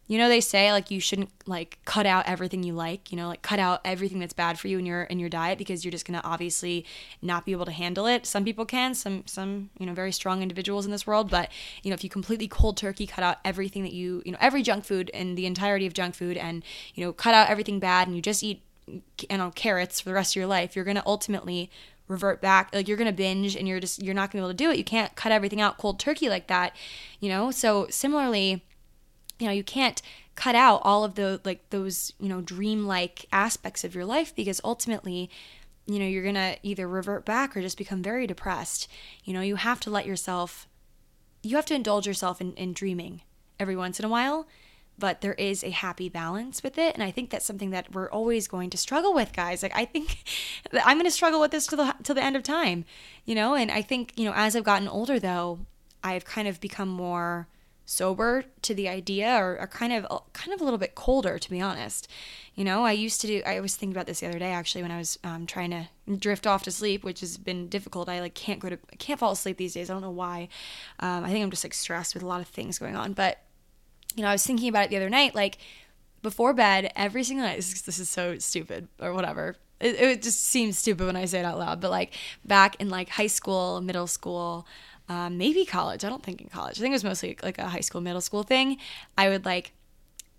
You 0.09 0.16
know, 0.16 0.29
they 0.29 0.40
say 0.40 0.72
like 0.72 0.90
you 0.90 1.01
shouldn't 1.01 1.31
like 1.46 1.79
cut 1.85 2.07
out 2.07 2.27
everything 2.27 2.62
you 2.62 2.72
like. 2.72 3.12
You 3.12 3.18
know, 3.18 3.29
like 3.29 3.42
cut 3.42 3.61
out 3.61 3.81
everything 3.85 4.18
that's 4.18 4.33
bad 4.33 4.59
for 4.59 4.66
you 4.66 4.79
in 4.79 4.87
your 4.87 5.03
in 5.05 5.20
your 5.20 5.29
diet 5.29 5.59
because 5.59 5.85
you're 5.85 5.92
just 5.92 6.07
gonna 6.07 6.22
obviously 6.24 6.85
not 7.22 7.44
be 7.44 7.53
able 7.53 7.66
to 7.66 7.72
handle 7.72 8.07
it. 8.07 8.27
Some 8.27 8.44
people 8.44 8.64
can, 8.64 8.94
some 8.94 9.22
some 9.27 9.70
you 9.79 9.87
know 9.87 9.92
very 9.92 10.11
strong 10.11 10.42
individuals 10.42 10.85
in 10.85 10.90
this 10.90 11.07
world, 11.07 11.31
but 11.31 11.51
you 11.83 11.90
know 11.90 11.94
if 11.94 12.03
you 12.03 12.11
completely 12.11 12.48
cold 12.48 12.77
turkey 12.77 13.07
cut 13.07 13.22
out 13.22 13.37
everything 13.44 13.83
that 13.85 13.92
you 13.92 14.22
you 14.24 14.33
know 14.33 14.38
every 14.40 14.62
junk 14.62 14.85
food 14.85 15.11
and 15.14 15.38
the 15.38 15.46
entirety 15.46 15.87
of 15.87 15.94
junk 15.94 16.16
food 16.16 16.37
and 16.37 16.64
you 16.94 17.05
know 17.05 17.12
cut 17.12 17.35
out 17.35 17.51
everything 17.51 17.79
bad 17.79 18.09
and 18.09 18.16
you 18.16 18.22
just 18.22 18.42
eat 18.42 18.62
you 18.87 19.37
know 19.37 19.53
carrots 19.55 20.01
for 20.01 20.09
the 20.09 20.14
rest 20.14 20.33
of 20.33 20.37
your 20.37 20.46
life, 20.46 20.74
you're 20.74 20.85
gonna 20.85 21.05
ultimately 21.07 21.70
revert 22.08 22.40
back. 22.40 22.74
Like 22.74 22.88
you're 22.88 22.96
gonna 22.96 23.12
binge 23.12 23.54
and 23.54 23.68
you're 23.68 23.80
just 23.80 24.02
you're 24.02 24.14
not 24.14 24.30
gonna 24.30 24.42
be 24.42 24.46
able 24.46 24.50
to 24.50 24.64
do 24.64 24.70
it. 24.70 24.78
You 24.78 24.84
can't 24.84 25.14
cut 25.14 25.32
everything 25.32 25.60
out 25.60 25.78
cold 25.78 26.00
turkey 26.00 26.28
like 26.28 26.48
that 26.48 26.74
you 27.20 27.28
know? 27.28 27.50
So 27.50 27.86
similarly 27.90 28.64
you 29.38 29.46
know 29.46 29.52
you 29.52 29.64
can't 29.64 30.02
cut 30.34 30.54
out 30.54 30.80
all 30.84 31.04
of 31.04 31.14
the 31.14 31.40
like 31.44 31.68
those 31.70 32.12
you 32.20 32.28
know 32.28 32.40
dreamlike 32.40 33.26
aspects 33.32 33.84
of 33.84 33.94
your 33.94 34.04
life 34.04 34.34
because 34.34 34.60
ultimately 34.64 35.30
you 35.86 35.98
know 35.98 36.06
you're 36.06 36.24
gonna 36.24 36.56
either 36.62 36.86
revert 36.88 37.24
back 37.24 37.56
or 37.56 37.60
just 37.60 37.78
become 37.78 38.02
very 38.02 38.26
depressed. 38.26 38.88
You 39.24 39.32
know 39.32 39.40
you 39.40 39.56
have 39.56 39.80
to 39.80 39.90
let 39.90 40.06
yourself 40.06 40.68
you 41.42 41.56
have 41.56 41.66
to 41.66 41.74
indulge 41.74 42.06
yourself 42.06 42.40
in, 42.40 42.52
in 42.54 42.72
dreaming 42.72 43.22
every 43.58 43.76
once 43.76 43.98
in 43.98 44.04
a 44.04 44.08
while 44.08 44.46
but 44.98 45.20
there 45.20 45.34
is 45.34 45.62
a 45.62 45.70
happy 45.70 46.08
balance 46.08 46.62
with 46.62 46.78
it 46.78 46.94
and 46.94 47.02
i 47.02 47.11
think 47.11 47.30
that's 47.30 47.44
something 47.44 47.70
that 47.70 47.92
we're 47.92 48.11
always 48.11 48.48
going 48.48 48.70
to 48.70 48.76
struggle 48.76 49.14
with 49.14 49.32
guys. 49.32 49.62
Like 49.62 49.76
i 49.76 49.84
think 49.84 50.24
i'm 50.84 50.96
going 50.96 51.04
to 51.04 51.11
struggle 51.11 51.40
with 51.40 51.50
this 51.50 51.66
till 51.66 51.78
the 51.78 51.94
to 52.02 52.14
the 52.14 52.22
end 52.22 52.37
of 52.37 52.42
time 52.42 52.84
you 53.24 53.34
know? 53.34 53.54
And 53.54 53.70
i 53.70 53.82
think 53.82 54.12
you 54.16 54.24
know 54.24 54.32
as 54.34 54.56
i've 54.56 54.64
gotten 54.64 54.88
older 54.88 55.18
though 55.18 55.61
i've 56.02 56.24
kind 56.24 56.48
of 56.48 56.61
become 56.61 56.88
more 56.88 57.48
sober 57.88 58.44
to 58.61 58.74
the 58.74 58.87
idea 58.87 59.34
or, 59.38 59.58
or 59.58 59.66
kind 59.66 59.94
of 59.94 60.06
kind 60.34 60.52
of 60.52 60.61
a 60.61 60.64
little 60.64 60.78
bit 60.78 60.94
colder 60.94 61.38
to 61.38 61.50
be 61.50 61.58
honest. 61.58 62.06
You 62.54 62.64
know 62.64 62.84
i 62.84 62.92
used 62.92 63.20
to 63.22 63.26
do 63.26 63.42
i 63.46 63.61
was 63.61 63.76
thinking 63.76 63.96
about 63.96 64.06
this 64.06 64.20
the 64.20 64.26
other 64.26 64.38
day 64.38 64.50
actually 64.50 64.82
when 64.82 64.90
i 64.90 64.98
was 64.98 65.18
um, 65.24 65.46
trying 65.46 65.70
to 65.70 65.88
drift 66.16 66.46
off 66.46 66.64
to 66.64 66.70
sleep 66.70 67.04
which 67.04 67.20
has 67.20 67.38
been 67.38 67.68
difficult. 67.68 68.08
I 68.08 68.20
like 68.20 68.34
can't 68.34 68.61
go 68.61 68.68
to 68.68 68.76
can't 68.98 69.18
fall 69.18 69.32
asleep 69.32 69.56
these 69.56 69.74
days. 69.74 69.88
I 69.88 69.94
don't 69.94 70.02
know 70.02 70.11
why. 70.11 70.48
Um, 71.00 71.24
i 71.24 71.30
think 71.30 71.42
i'm 71.42 71.50
just 71.50 71.64
like 71.64 71.74
stressed 71.74 72.14
with 72.14 72.22
a 72.22 72.26
lot 72.26 72.40
of 72.40 72.48
things 72.48 72.78
going 72.78 72.96
on 72.96 73.12
but 73.14 73.38
you 74.16 74.22
know, 74.22 74.28
I 74.28 74.32
was 74.32 74.46
thinking 74.46 74.68
about 74.68 74.84
it 74.84 74.90
the 74.90 74.96
other 74.96 75.10
night, 75.10 75.34
like 75.34 75.58
before 76.22 76.52
bed, 76.52 76.92
every 76.96 77.24
single 77.24 77.46
night. 77.46 77.56
This, 77.56 77.82
this 77.82 77.98
is 77.98 78.08
so 78.08 78.38
stupid 78.38 78.88
or 79.00 79.12
whatever. 79.12 79.56
It, 79.80 79.94
it, 79.94 80.22
just 80.22 80.44
seems 80.44 80.76
stupid 80.76 81.06
when 81.06 81.14
I 81.14 81.24
say 81.24 81.38
it 81.38 81.44
out 81.44 81.58
loud, 81.58 81.80
but 81.80 81.90
like 81.90 82.14
back 82.44 82.76
in 82.80 82.88
like 82.88 83.10
high 83.10 83.28
school, 83.28 83.80
middle 83.80 84.08
school, 84.08 84.66
um, 85.08 85.38
maybe 85.38 85.64
college. 85.64 86.04
I 86.04 86.08
don't 86.08 86.22
think 86.22 86.40
in 86.40 86.48
college. 86.48 86.78
I 86.78 86.80
think 86.80 86.92
it 86.92 86.96
was 86.96 87.04
mostly 87.04 87.38
like 87.42 87.58
a 87.58 87.68
high 87.68 87.80
school, 87.80 88.00
middle 88.00 88.20
school 88.20 88.42
thing. 88.42 88.78
I 89.16 89.28
would 89.28 89.44
like, 89.44 89.72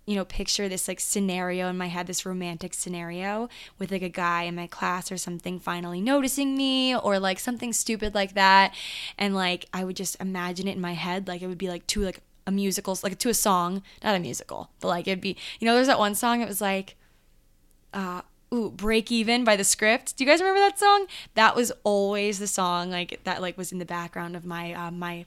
you 0.06 0.14
know, 0.14 0.24
picture 0.26 0.68
this 0.68 0.88
like 0.88 1.00
scenario 1.00 1.68
in 1.68 1.78
my 1.78 1.86
head, 1.86 2.06
this 2.06 2.26
romantic 2.26 2.74
scenario 2.74 3.48
with 3.78 3.90
like 3.90 4.02
a 4.02 4.08
guy 4.08 4.42
in 4.42 4.54
my 4.54 4.66
class 4.66 5.10
or 5.10 5.16
something 5.16 5.58
finally 5.58 6.00
noticing 6.00 6.56
me 6.56 6.94
or 6.94 7.18
like 7.18 7.40
something 7.40 7.72
stupid 7.72 8.14
like 8.14 8.34
that. 8.34 8.74
And 9.16 9.34
like 9.34 9.66
I 9.72 9.84
would 9.84 9.96
just 9.96 10.20
imagine 10.20 10.68
it 10.68 10.76
in 10.76 10.80
my 10.80 10.94
head. 10.94 11.28
Like 11.28 11.40
it 11.40 11.46
would 11.46 11.58
be 11.58 11.68
like 11.68 11.86
two 11.86 12.02
like 12.02 12.20
a 12.46 12.50
musical, 12.50 12.98
like 13.02 13.18
to 13.18 13.28
a 13.28 13.34
song, 13.34 13.82
not 14.02 14.16
a 14.16 14.18
musical, 14.18 14.70
but 14.80 14.88
like 14.88 15.06
it'd 15.06 15.20
be, 15.20 15.36
you 15.58 15.66
know, 15.66 15.74
there's 15.74 15.86
that 15.86 15.98
one 15.98 16.14
song, 16.14 16.40
it 16.40 16.48
was 16.48 16.60
like, 16.60 16.96
uh, 17.92 18.22
ooh, 18.52 18.70
Break 18.70 19.10
Even 19.10 19.44
by 19.44 19.56
the 19.56 19.64
script. 19.64 20.16
Do 20.16 20.24
you 20.24 20.30
guys 20.30 20.40
remember 20.40 20.60
that 20.60 20.78
song? 20.78 21.06
That 21.34 21.56
was 21.56 21.72
always 21.84 22.38
the 22.38 22.46
song, 22.46 22.90
like, 22.90 23.20
that, 23.24 23.40
like, 23.40 23.58
was 23.58 23.72
in 23.72 23.78
the 23.78 23.84
background 23.84 24.36
of 24.36 24.44
my, 24.44 24.72
uh, 24.72 24.90
my, 24.90 25.26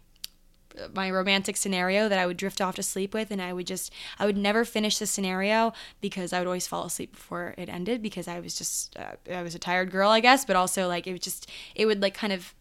my 0.93 1.09
romantic 1.11 1.55
scenario 1.57 2.09
that 2.09 2.17
I 2.17 2.25
would 2.25 2.37
drift 2.37 2.59
off 2.59 2.75
to 2.75 2.83
sleep 2.83 3.13
with 3.13 3.31
and 3.31 3.41
I 3.41 3.53
would 3.53 3.67
just 3.67 3.93
I 4.17 4.25
would 4.25 4.37
never 4.37 4.65
finish 4.65 4.97
the 4.97 5.05
scenario 5.05 5.71
because 6.01 6.33
I 6.33 6.39
would 6.39 6.47
always 6.47 6.65
fall 6.65 6.85
asleep 6.85 7.11
before 7.13 7.53
it 7.59 7.69
ended 7.69 8.01
because 8.01 8.27
I 8.27 8.39
was 8.39 8.55
just 8.55 8.97
uh, 8.97 9.13
I 9.31 9.43
was 9.43 9.53
a 9.53 9.59
tired 9.59 9.91
girl 9.91 10.09
I 10.09 10.19
guess 10.19 10.45
but 10.45 10.55
also 10.55 10.87
like 10.87 11.05
it 11.05 11.11
was 11.11 11.21
just 11.21 11.47
it 11.75 11.85
would 11.85 12.01
like 12.01 12.15
kind 12.15 12.33
of 12.33 12.55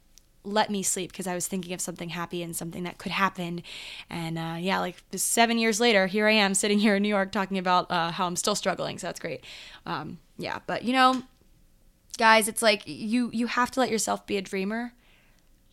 let 0.45 0.71
me 0.71 0.83
sleep 0.83 1.13
because 1.13 1.27
I 1.27 1.35
was 1.35 1.47
thinking 1.47 1.73
of 1.73 1.81
something 1.81 2.11
happy 2.11 2.43
and 2.43 2.55
something 2.55 2.83
that 2.85 2.99
could 2.99 3.13
happen. 3.13 3.63
And 4.11 4.39
uh, 4.39 4.57
yeah, 4.59 4.81
like 4.81 4.97
seven 5.15 5.59
years 5.59 5.81
later, 5.81 6.07
here 6.07 6.27
I 6.27 6.33
am 6.33 6.55
sitting 6.55 6.79
here 6.79 6.97
in 6.97 7.03
New 7.03 7.09
York 7.09 7.33
talking 7.33 7.59
about 7.59 7.91
uh, 7.91 8.11
how 8.11 8.27
I'm 8.27 8.37
still 8.37 8.55
struggling. 8.55 8.99
So 8.99 9.07
that's 9.07 9.21
great. 9.21 9.45
Um, 9.87 10.19
yeah, 10.39 10.59
but 10.67 10.83
you 10.85 10.93
know, 10.93 11.23
guys, 12.19 12.49
it's 12.49 12.63
like 12.63 12.83
you 12.87 13.31
you 13.33 13.47
have 13.47 13.71
to 13.73 13.81
let 13.81 13.91
yourself 13.91 14.27
be 14.27 14.37
a 14.37 14.43
dreamer. 14.43 14.93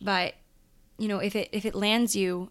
But 0.00 0.34
you 0.98 1.08
know, 1.08 1.18
if 1.18 1.34
it 1.34 1.48
if 1.52 1.64
it 1.64 1.74
lands 1.74 2.14
you, 2.14 2.50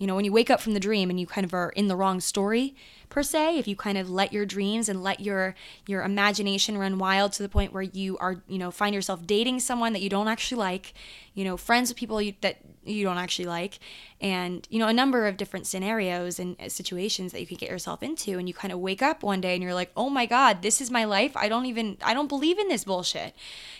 you 0.00 0.06
know, 0.06 0.16
when 0.16 0.24
you 0.24 0.32
wake 0.32 0.48
up 0.48 0.60
from 0.60 0.72
the 0.72 0.80
dream 0.80 1.10
and 1.10 1.20
you 1.20 1.26
kind 1.26 1.44
of 1.44 1.52
are 1.52 1.68
in 1.70 1.88
the 1.88 1.94
wrong 1.94 2.20
story, 2.20 2.74
per 3.10 3.22
se 3.22 3.58
if 3.58 3.68
you 3.68 3.76
kind 3.76 3.98
of 3.98 4.08
let 4.08 4.32
your 4.32 4.46
dreams 4.46 4.88
and 4.88 5.02
let 5.02 5.20
your 5.20 5.54
your 5.86 6.02
imagination 6.02 6.78
run 6.78 6.96
wild 6.96 7.32
to 7.32 7.42
the 7.42 7.48
point 7.48 7.72
where 7.72 7.82
you 7.82 8.16
are 8.18 8.36
you 8.48 8.56
know 8.56 8.70
find 8.70 8.94
yourself 8.94 9.26
dating 9.26 9.60
someone 9.60 9.92
that 9.92 10.00
you 10.00 10.08
don't 10.08 10.28
actually 10.28 10.56
like 10.56 10.94
you 11.34 11.44
know 11.44 11.56
friends 11.56 11.90
with 11.90 11.98
people 11.98 12.22
you, 12.22 12.32
that 12.40 12.58
you 12.84 13.04
don't 13.04 13.18
actually 13.18 13.44
like 13.44 13.80
and 14.20 14.66
you 14.70 14.78
know 14.78 14.86
a 14.88 14.92
number 14.92 15.26
of 15.26 15.36
different 15.36 15.66
scenarios 15.66 16.38
and 16.38 16.56
uh, 16.60 16.68
situations 16.68 17.32
that 17.32 17.40
you 17.40 17.46
could 17.46 17.58
get 17.58 17.68
yourself 17.68 18.02
into 18.02 18.38
and 18.38 18.48
you 18.48 18.54
kind 18.54 18.72
of 18.72 18.78
wake 18.78 19.02
up 19.02 19.22
one 19.22 19.40
day 19.40 19.54
and 19.54 19.62
you're 19.62 19.74
like 19.74 19.90
oh 19.96 20.08
my 20.08 20.24
god 20.24 20.62
this 20.62 20.80
is 20.80 20.90
my 20.90 21.04
life. 21.04 21.36
I 21.36 21.48
don't 21.48 21.66
even 21.66 21.98
i 22.02 22.14
don't 22.14 22.28
believe 22.28 22.58
in 22.58 22.68
this 22.68 22.84
bullshit. 22.84 23.34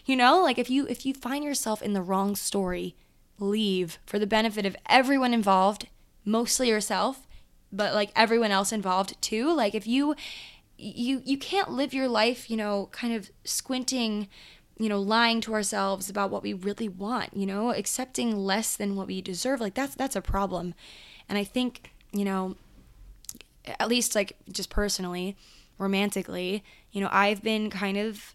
You 0.05 0.17
know 0.17 0.43
like 0.43 0.59
if 0.59 0.69
you 0.69 0.87
if 0.89 1.07
you 1.07 1.15
find 1.15 1.45
yourself 1.45 1.81
in 1.81 1.93
the 1.93 2.03
wrong 2.03 2.37
story 2.37 2.97
leave 3.39 3.99
for 4.05 4.19
the 4.19 4.27
benefit 4.27 4.67
of 4.67 4.77
everyone 4.87 5.33
involved 5.33 5.87
mostly 6.31 6.69
yourself 6.69 7.27
but 7.73 7.95
like 7.95 8.11
everyone 8.17 8.51
else 8.51 8.73
involved 8.73 9.21
too. 9.21 9.55
Like 9.55 9.75
if 9.75 9.87
you 9.87 10.15
you 10.77 11.23
you 11.25 11.37
can't 11.37 11.71
live 11.71 11.93
your 11.93 12.09
life 12.09 12.51
you 12.51 12.57
know 12.57 12.89
kind 12.91 13.15
of 13.15 13.31
squinting 13.45 14.29
you 14.79 14.89
know 14.89 15.01
lying 15.01 15.43
to 15.43 15.53
ourselves 15.53 16.09
about 16.09 16.31
what 16.31 16.43
we 16.43 16.55
really 16.55 16.89
want 16.89 17.37
you 17.37 17.45
know 17.45 17.71
accepting 17.71 18.35
less 18.35 18.77
than 18.77 18.97
what 18.97 19.07
we 19.07 19.21
deserve. 19.21 19.61
Like 19.61 19.75
that's 19.75 19.95
that's 19.95 20.17
a 20.17 20.23
problem. 20.23 20.75
And 21.29 21.39
i 21.39 21.45
think 21.45 21.93
you 22.13 22.25
know 22.25 22.57
at 23.79 23.89
least 23.89 24.15
like 24.15 24.37
just 24.51 24.69
personally 24.69 25.37
romantically 25.79 26.65
you 26.91 27.01
know 27.01 27.09
i've 27.13 27.41
been 27.41 27.71
kind 27.71 27.97
of 27.97 28.35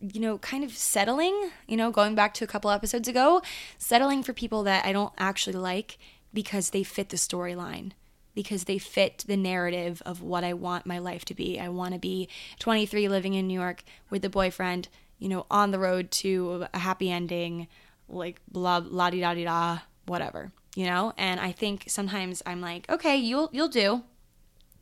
you 0.00 0.20
know 0.20 0.38
kind 0.38 0.64
of 0.64 0.72
settling 0.72 1.50
you 1.66 1.76
know 1.76 1.90
going 1.90 2.14
back 2.14 2.32
to 2.32 2.44
a 2.44 2.46
couple 2.46 2.70
episodes 2.70 3.08
ago 3.08 3.42
settling 3.76 4.22
for 4.22 4.32
people 4.32 4.62
that 4.62 4.86
i 4.86 4.92
don't 4.92 5.12
actually 5.18 5.52
like 5.52 5.98
because 6.34 6.70
they 6.70 6.82
fit 6.82 7.08
the 7.08 7.16
storyline 7.16 7.92
because 8.34 8.64
they 8.64 8.78
fit 8.78 9.24
the 9.26 9.36
narrative 9.36 10.02
of 10.04 10.20
what 10.20 10.44
I 10.44 10.52
want 10.52 10.86
my 10.86 10.98
life 10.98 11.24
to 11.26 11.34
be. 11.34 11.58
I 11.58 11.68
want 11.68 11.94
to 11.94 12.00
be 12.00 12.28
23 12.58 13.08
living 13.08 13.34
in 13.34 13.46
New 13.46 13.58
York 13.58 13.84
with 14.10 14.24
a 14.24 14.30
boyfriend, 14.30 14.88
you 15.18 15.28
know, 15.28 15.46
on 15.50 15.70
the 15.70 15.78
road 15.78 16.10
to 16.10 16.66
a 16.74 16.78
happy 16.78 17.10
ending, 17.10 17.68
like 18.08 18.40
blah 18.50 18.82
la 18.84 19.10
di 19.10 19.20
da 19.20 19.34
di 19.34 19.44
da, 19.44 19.78
whatever, 20.06 20.52
you 20.74 20.86
know? 20.86 21.12
And 21.16 21.40
I 21.40 21.52
think 21.52 21.84
sometimes 21.86 22.42
I'm 22.44 22.60
like, 22.60 22.90
okay, 22.90 23.16
you'll 23.16 23.50
you'll 23.52 23.68
do. 23.68 24.02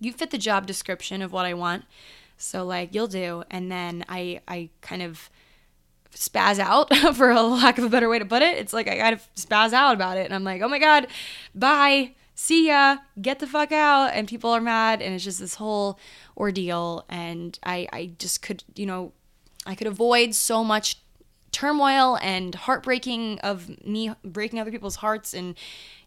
You 0.00 0.12
fit 0.12 0.30
the 0.30 0.38
job 0.38 0.66
description 0.66 1.22
of 1.22 1.32
what 1.32 1.46
I 1.46 1.54
want. 1.54 1.84
So 2.36 2.64
like 2.64 2.94
you'll 2.94 3.06
do. 3.06 3.44
And 3.50 3.70
then 3.70 4.04
I 4.08 4.40
I 4.48 4.70
kind 4.80 5.02
of 5.02 5.30
spaz 6.12 6.58
out 6.58 6.94
for 7.16 7.30
a 7.30 7.42
lack 7.42 7.78
of 7.78 7.84
a 7.84 7.88
better 7.88 8.08
way 8.08 8.18
to 8.18 8.24
put 8.24 8.42
it. 8.42 8.58
It's 8.58 8.72
like 8.72 8.88
I 8.88 8.98
kind 8.98 9.14
of 9.14 9.26
spaz 9.34 9.72
out 9.72 9.94
about 9.94 10.16
it 10.16 10.24
and 10.26 10.34
I'm 10.34 10.44
like, 10.44 10.62
"Oh 10.62 10.68
my 10.68 10.78
god, 10.78 11.08
bye." 11.54 12.12
see 12.34 12.68
ya, 12.68 12.96
get 13.20 13.38
the 13.38 13.46
fuck 13.46 13.70
out. 13.72 14.10
And 14.14 14.26
people 14.26 14.50
are 14.50 14.60
mad. 14.60 15.00
And 15.00 15.14
it's 15.14 15.22
just 15.22 15.38
this 15.38 15.54
whole 15.54 15.98
ordeal. 16.36 17.04
And 17.08 17.58
I, 17.62 17.86
I 17.92 18.10
just 18.18 18.42
could, 18.42 18.64
you 18.74 18.86
know, 18.86 19.12
I 19.64 19.74
could 19.74 19.86
avoid 19.86 20.34
so 20.34 20.64
much 20.64 20.98
turmoil 21.52 22.18
and 22.22 22.54
heartbreaking 22.54 23.38
of 23.40 23.68
me 23.86 24.10
breaking 24.24 24.58
other 24.58 24.70
people's 24.70 24.96
hearts 24.96 25.34
and 25.34 25.54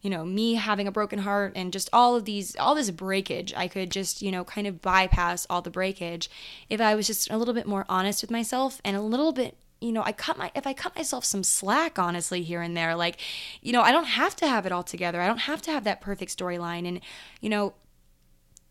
you 0.01 0.09
know 0.09 0.25
me 0.25 0.55
having 0.55 0.87
a 0.87 0.91
broken 0.91 1.19
heart 1.19 1.53
and 1.55 1.71
just 1.71 1.87
all 1.93 2.15
of 2.15 2.25
these 2.25 2.55
all 2.55 2.73
this 2.73 2.89
breakage 2.89 3.53
i 3.55 3.67
could 3.67 3.91
just 3.91 4.23
you 4.23 4.31
know 4.31 4.43
kind 4.43 4.65
of 4.65 4.81
bypass 4.81 5.45
all 5.47 5.61
the 5.61 5.69
breakage 5.69 6.31
if 6.67 6.81
i 6.81 6.95
was 6.95 7.05
just 7.05 7.29
a 7.29 7.37
little 7.37 7.53
bit 7.53 7.67
more 7.67 7.85
honest 7.87 8.23
with 8.23 8.31
myself 8.31 8.81
and 8.83 8.97
a 8.97 9.01
little 9.01 9.31
bit 9.31 9.55
you 9.81 9.91
know, 9.91 10.03
I 10.03 10.11
cut 10.11 10.38
my 10.38 10.51
if 10.55 10.65
I 10.65 10.73
cut 10.73 10.95
myself 10.95 11.25
some 11.25 11.43
slack 11.43 11.99
honestly 11.99 12.41
here 12.41 12.61
and 12.61 12.75
there, 12.75 12.95
like, 12.95 13.19
you 13.61 13.71
know, 13.71 13.81
I 13.81 13.91
don't 13.91 14.05
have 14.05 14.35
to 14.38 14.47
have 14.47 14.65
it 14.65 14.71
all 14.71 14.83
together. 14.83 15.21
I 15.21 15.27
don't 15.27 15.39
have 15.39 15.61
to 15.63 15.71
have 15.71 15.83
that 15.83 16.01
perfect 16.01 16.35
storyline 16.35 16.88
and 16.88 17.01
you 17.41 17.49
know, 17.49 17.73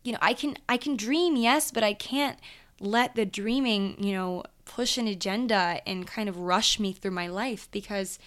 you 0.03 0.11
know, 0.11 0.19
I 0.21 0.33
can 0.33 0.57
I 0.67 0.77
can 0.77 0.95
dream, 0.95 1.35
yes, 1.35 1.71
but 1.71 1.83
I 1.83 1.93
can't 1.93 2.39
let 2.79 3.15
the 3.15 3.25
dreaming, 3.25 3.95
you 4.03 4.13
know, 4.13 4.43
push 4.65 4.97
an 4.97 5.07
agenda 5.07 5.81
and 5.87 6.07
kind 6.07 6.27
of 6.27 6.37
rush 6.37 6.79
me 6.79 6.91
through 6.91 7.11
my 7.11 7.27
life 7.27 7.69
because 7.71 8.19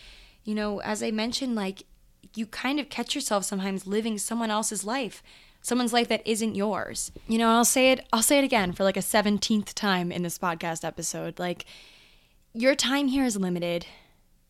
you 0.44 0.54
know, 0.54 0.80
as 0.80 1.02
I 1.02 1.10
mentioned 1.10 1.54
like 1.54 1.84
you 2.34 2.46
kind 2.46 2.78
of 2.78 2.88
catch 2.88 3.14
yourself 3.14 3.44
sometimes 3.44 3.86
living 3.86 4.18
someone 4.18 4.50
else's 4.50 4.84
life 4.84 5.22
someone's 5.60 5.92
life 5.92 6.08
that 6.08 6.26
isn't 6.26 6.54
yours. 6.54 7.10
You 7.26 7.38
know, 7.38 7.50
I'll 7.50 7.64
say 7.64 7.92
it 7.92 8.06
I'll 8.12 8.22
say 8.22 8.38
it 8.38 8.44
again 8.44 8.72
for 8.72 8.84
like 8.84 8.96
a 8.96 9.00
17th 9.00 9.74
time 9.74 10.10
in 10.10 10.22
this 10.22 10.38
podcast 10.38 10.84
episode. 10.84 11.38
Like 11.38 11.64
your 12.52 12.74
time 12.74 13.08
here 13.08 13.24
is 13.24 13.36
limited. 13.36 13.86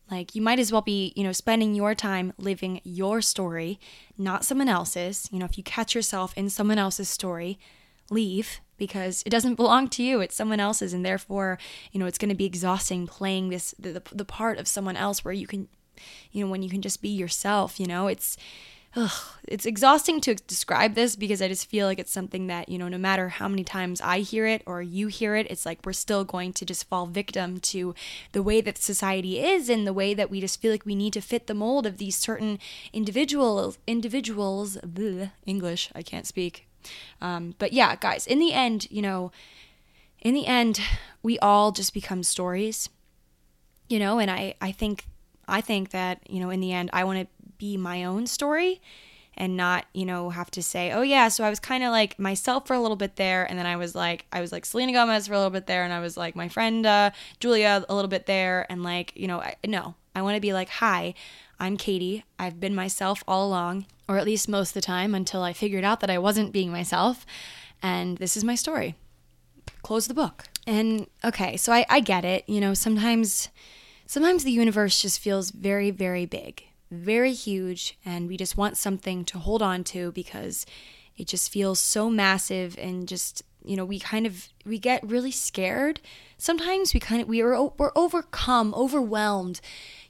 Like 0.09 0.33
you 0.33 0.41
might 0.41 0.59
as 0.59 0.71
well 0.71 0.81
be, 0.81 1.13
you 1.15 1.23
know, 1.23 1.31
spending 1.31 1.75
your 1.75 1.93
time 1.93 2.33
living 2.37 2.81
your 2.83 3.21
story, 3.21 3.79
not 4.17 4.43
someone 4.43 4.69
else's. 4.69 5.29
You 5.31 5.39
know, 5.39 5.45
if 5.45 5.57
you 5.57 5.63
catch 5.63 5.93
yourself 5.93 6.33
in 6.35 6.49
someone 6.49 6.79
else's 6.79 7.09
story, 7.09 7.59
leave 8.09 8.59
because 8.77 9.21
it 9.25 9.29
doesn't 9.29 9.55
belong 9.55 9.87
to 9.89 10.03
you. 10.03 10.19
It's 10.21 10.35
someone 10.35 10.59
else's 10.59 10.93
and 10.93 11.05
therefore, 11.05 11.59
you 11.91 11.99
know, 11.99 12.07
it's 12.07 12.17
going 12.17 12.29
to 12.29 12.35
be 12.35 12.45
exhausting 12.45 13.05
playing 13.05 13.49
this 13.49 13.75
the, 13.77 13.93
the, 13.93 14.03
the 14.13 14.25
part 14.25 14.57
of 14.57 14.67
someone 14.67 14.97
else 14.97 15.23
where 15.23 15.33
you 15.33 15.47
can 15.47 15.67
you 16.31 16.43
know, 16.43 16.49
when 16.49 16.63
you 16.63 16.69
can 16.69 16.81
just 16.81 17.01
be 17.01 17.09
yourself, 17.09 17.79
you 17.79 17.85
know, 17.85 18.07
it's 18.07 18.37
ugh, 18.95 19.37
it's 19.47 19.65
exhausting 19.65 20.19
to 20.21 20.35
describe 20.35 20.95
this 20.95 21.15
because 21.15 21.41
I 21.41 21.47
just 21.47 21.69
feel 21.69 21.85
like 21.85 21.99
it's 21.99 22.11
something 22.11 22.47
that, 22.47 22.69
you 22.69 22.77
know, 22.77 22.87
no 22.87 22.97
matter 22.97 23.29
how 23.29 23.47
many 23.47 23.63
times 23.63 24.01
I 24.01 24.19
hear 24.19 24.45
it 24.47 24.63
or 24.65 24.81
you 24.81 25.07
hear 25.07 25.35
it, 25.35 25.47
it's 25.49 25.65
like 25.65 25.79
we're 25.85 25.93
still 25.93 26.23
going 26.23 26.53
to 26.53 26.65
just 26.65 26.87
fall 26.87 27.05
victim 27.05 27.59
to 27.59 27.93
the 28.31 28.43
way 28.43 28.61
that 28.61 28.77
society 28.77 29.39
is 29.39 29.69
and 29.69 29.85
the 29.85 29.93
way 29.93 30.13
that 30.13 30.29
we 30.29 30.41
just 30.41 30.61
feel 30.61 30.71
like 30.71 30.85
we 30.85 30.95
need 30.95 31.13
to 31.13 31.21
fit 31.21 31.47
the 31.47 31.53
mold 31.53 31.85
of 31.85 31.97
these 31.97 32.15
certain 32.15 32.59
individuals, 32.91 33.77
individuals, 33.85 34.77
bleh, 34.77 35.31
English, 35.45 35.91
I 35.93 36.01
can't 36.01 36.27
speak. 36.27 36.67
Um, 37.21 37.55
but 37.59 37.73
yeah, 37.73 37.95
guys, 37.95 38.25
in 38.25 38.39
the 38.39 38.53
end, 38.53 38.87
you 38.89 39.01
know, 39.01 39.31
in 40.21 40.33
the 40.33 40.47
end, 40.47 40.81
we 41.21 41.37
all 41.39 41.71
just 41.71 41.93
become 41.93 42.23
stories, 42.23 42.89
you 43.87 43.99
know, 43.99 44.19
and 44.19 44.29
I, 44.31 44.55
I 44.61 44.71
think, 44.71 45.05
I 45.47 45.61
think 45.61 45.91
that, 45.91 46.21
you 46.29 46.39
know, 46.39 46.49
in 46.49 46.59
the 46.59 46.73
end, 46.73 46.89
I 46.93 47.03
want 47.03 47.19
to 47.19 47.27
be 47.59 47.77
my 47.77 48.03
own 48.03 48.25
story 48.25 48.81
and 49.39 49.55
not, 49.55 49.85
you 49.93 50.05
know, 50.05 50.31
have 50.31 50.51
to 50.51 50.61
say, 50.61 50.91
oh 50.91 51.01
yeah, 51.01 51.29
so 51.29 51.43
I 51.43 51.49
was 51.49 51.59
kind 51.59 51.83
of 51.83 51.91
like 51.91 52.19
myself 52.19 52.67
for 52.67 52.73
a 52.73 52.81
little 52.81 52.97
bit 52.97 53.15
there, 53.15 53.45
and 53.45 53.57
then 53.57 53.65
I 53.65 53.77
was 53.77 53.95
like, 53.95 54.25
I 54.33 54.41
was 54.41 54.51
like 54.51 54.65
Selena 54.65 54.91
Gomez 54.91 55.27
for 55.27 55.33
a 55.33 55.37
little 55.37 55.49
bit 55.49 55.65
there, 55.65 55.83
and 55.83 55.93
I 55.93 56.01
was 56.01 56.17
like 56.17 56.35
my 56.35 56.49
friend 56.49 56.85
uh, 56.85 57.11
Julia 57.39 57.85
a 57.87 57.95
little 57.95 58.09
bit 58.09 58.25
there, 58.25 58.65
and 58.69 58.83
like, 58.83 59.13
you 59.15 59.27
know, 59.27 59.39
I, 59.39 59.55
no, 59.65 59.95
I 60.13 60.21
want 60.21 60.35
to 60.35 60.41
be 60.41 60.51
like, 60.51 60.69
hi, 60.69 61.13
I'm 61.57 61.77
Katy. 61.77 62.25
I've 62.37 62.59
been 62.59 62.75
myself 62.75 63.23
all 63.27 63.47
along, 63.47 63.85
or 64.09 64.17
at 64.17 64.25
least 64.25 64.49
most 64.49 64.71
of 64.71 64.73
the 64.73 64.81
time 64.81 65.15
until 65.15 65.41
I 65.41 65.53
figured 65.53 65.85
out 65.85 66.01
that 66.01 66.09
I 66.09 66.17
wasn't 66.17 66.51
being 66.51 66.71
myself, 66.71 67.25
and 67.81 68.17
this 68.17 68.35
is 68.35 68.43
my 68.43 68.55
story. 68.55 68.95
Close 69.83 70.07
the 70.07 70.13
book. 70.13 70.45
And 70.67 71.07
okay, 71.23 71.55
so 71.55 71.71
I, 71.71 71.85
I 71.89 72.01
get 72.01 72.25
it. 72.25 72.43
You 72.47 72.59
know, 72.59 72.73
sometimes, 72.73 73.47
sometimes 74.05 74.43
the 74.43 74.51
universe 74.51 75.01
just 75.01 75.19
feels 75.19 75.51
very, 75.51 75.91
very 75.91 76.25
big 76.25 76.63
very 76.91 77.33
huge, 77.33 77.97
and 78.05 78.27
we 78.27 78.37
just 78.37 78.57
want 78.57 78.77
something 78.77 79.25
to 79.25 79.39
hold 79.39 79.61
on 79.61 79.83
to 79.85 80.11
because 80.11 80.65
it 81.17 81.27
just 81.27 81.51
feels 81.51 81.79
so 81.79 82.09
massive 82.09 82.77
and 82.77 83.07
just 83.07 83.43
you 83.65 83.75
know 83.75 83.83
we 83.83 83.99
kind 83.99 84.25
of 84.25 84.47
we 84.65 84.79
get 84.79 85.07
really 85.07 85.31
scared. 85.31 85.99
Sometimes 86.37 86.93
we 86.93 86.99
kind 86.99 87.21
of 87.21 87.27
we 87.27 87.41
are 87.41 87.71
we're 87.77 87.91
overcome 87.95 88.73
overwhelmed 88.73 89.59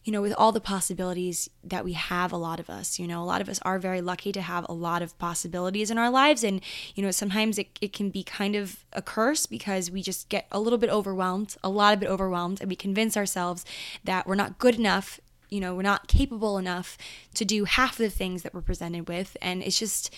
you 0.04 0.14
know 0.14 0.22
with 0.22 0.34
all 0.38 0.52
the 0.52 0.62
possibilities 0.62 1.50
that 1.64 1.84
we 1.84 1.94
have 1.94 2.32
a 2.32 2.38
lot 2.38 2.60
of 2.60 2.70
us 2.70 3.00
you 3.00 3.08
know. 3.08 3.22
A 3.22 3.26
lot 3.26 3.42
of 3.42 3.50
us 3.50 3.60
are 3.64 3.80
very 3.80 4.02
lucky 4.02 4.32
to 4.32 4.42
have 4.42 4.66
a 4.70 4.74
lot 4.74 5.02
of 5.02 5.18
possibilities 5.18 5.92
in 5.92 5.98
our 5.98 6.10
lives 6.10 6.44
and 6.44 6.62
you 6.96 7.04
know 7.04 7.12
sometimes 7.12 7.58
it, 7.58 7.68
it 7.82 7.92
can 7.92 8.10
be 8.10 8.24
kind 8.24 8.56
of 8.56 8.86
a 8.94 9.02
curse 9.02 9.46
because 9.48 9.92
we 9.92 10.02
just 10.02 10.30
get 10.30 10.48
a 10.52 10.60
little 10.60 10.80
bit 10.80 10.90
overwhelmed 10.90 11.58
a 11.64 11.70
lot 11.70 11.94
of 11.94 12.04
it 12.04 12.08
overwhelmed 12.08 12.62
and 12.62 12.70
we 12.70 12.76
convince 12.76 13.18
ourselves 13.18 13.66
that 14.04 14.28
we're 14.28 14.36
not 14.36 14.60
good 14.60 14.76
enough 14.76 15.20
you 15.50 15.60
know, 15.60 15.76
we're 15.76 15.82
not 15.82 16.08
capable 16.08 16.58
enough 16.58 16.98
to 17.36 17.46
do 17.46 17.66
half 17.66 17.98
the 17.98 18.10
things 18.10 18.44
that 18.44 18.54
we're 18.54 18.62
presented 18.62 19.08
with. 19.08 19.36
And 19.42 19.64
it's 19.64 19.80
just, 19.80 20.14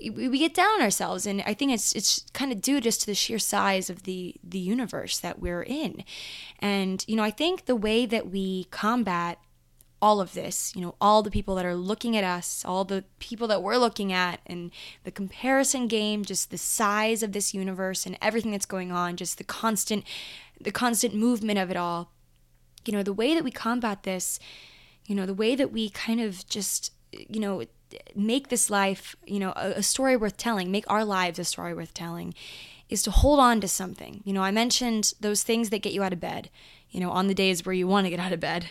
we 0.00 0.38
get 0.38 0.54
down 0.54 0.70
on 0.74 0.80
ourselves 0.80 1.26
and 1.26 1.42
i 1.42 1.52
think 1.52 1.72
it's 1.72 1.92
it's 1.94 2.24
kind 2.32 2.52
of 2.52 2.62
due 2.62 2.80
just 2.80 3.00
to 3.00 3.06
the 3.06 3.14
sheer 3.14 3.38
size 3.38 3.90
of 3.90 4.04
the 4.04 4.36
the 4.44 4.58
universe 4.58 5.18
that 5.18 5.40
we're 5.40 5.62
in 5.62 6.04
and 6.60 7.04
you 7.08 7.16
know 7.16 7.22
i 7.22 7.30
think 7.30 7.64
the 7.64 7.76
way 7.76 8.06
that 8.06 8.30
we 8.30 8.64
combat 8.70 9.38
all 10.00 10.20
of 10.20 10.32
this 10.34 10.74
you 10.76 10.80
know 10.80 10.94
all 11.00 11.22
the 11.22 11.30
people 11.30 11.56
that 11.56 11.64
are 11.64 11.74
looking 11.74 12.16
at 12.16 12.22
us 12.22 12.64
all 12.64 12.84
the 12.84 13.04
people 13.18 13.48
that 13.48 13.62
we're 13.62 13.76
looking 13.76 14.12
at 14.12 14.40
and 14.46 14.70
the 15.02 15.10
comparison 15.10 15.88
game 15.88 16.24
just 16.24 16.50
the 16.50 16.58
size 16.58 17.22
of 17.22 17.32
this 17.32 17.52
universe 17.52 18.06
and 18.06 18.16
everything 18.22 18.52
that's 18.52 18.66
going 18.66 18.92
on 18.92 19.16
just 19.16 19.38
the 19.38 19.44
constant 19.44 20.04
the 20.60 20.70
constant 20.70 21.14
movement 21.14 21.58
of 21.58 21.70
it 21.70 21.76
all 21.76 22.12
you 22.88 22.92
know 22.94 23.04
the 23.04 23.12
way 23.12 23.34
that 23.34 23.44
we 23.44 23.52
combat 23.52 24.02
this 24.02 24.40
you 25.08 25.14
know, 25.14 25.26
the 25.26 25.34
way 25.34 25.56
that 25.56 25.72
we 25.72 25.88
kind 25.88 26.20
of 26.20 26.46
just, 26.48 26.92
you 27.12 27.40
know, 27.40 27.64
make 28.14 28.48
this 28.48 28.68
life, 28.68 29.16
you 29.26 29.40
know, 29.40 29.54
a, 29.56 29.70
a 29.76 29.82
story 29.82 30.16
worth 30.16 30.36
telling, 30.36 30.70
make 30.70 30.84
our 30.88 31.04
lives 31.04 31.38
a 31.38 31.44
story 31.44 31.74
worth 31.74 31.94
telling, 31.94 32.34
is 32.90 33.02
to 33.02 33.10
hold 33.10 33.40
on 33.40 33.60
to 33.62 33.68
something. 33.68 34.20
You 34.24 34.34
know, 34.34 34.42
I 34.42 34.50
mentioned 34.50 35.14
those 35.18 35.42
things 35.42 35.70
that 35.70 35.80
get 35.80 35.94
you 35.94 36.02
out 36.02 36.12
of 36.12 36.20
bed, 36.20 36.50
you 36.90 37.00
know, 37.00 37.10
on 37.10 37.26
the 37.26 37.34
days 37.34 37.64
where 37.64 37.72
you 37.72 37.88
want 37.88 38.04
to 38.04 38.10
get 38.10 38.20
out 38.20 38.34
of 38.34 38.40
bed. 38.40 38.66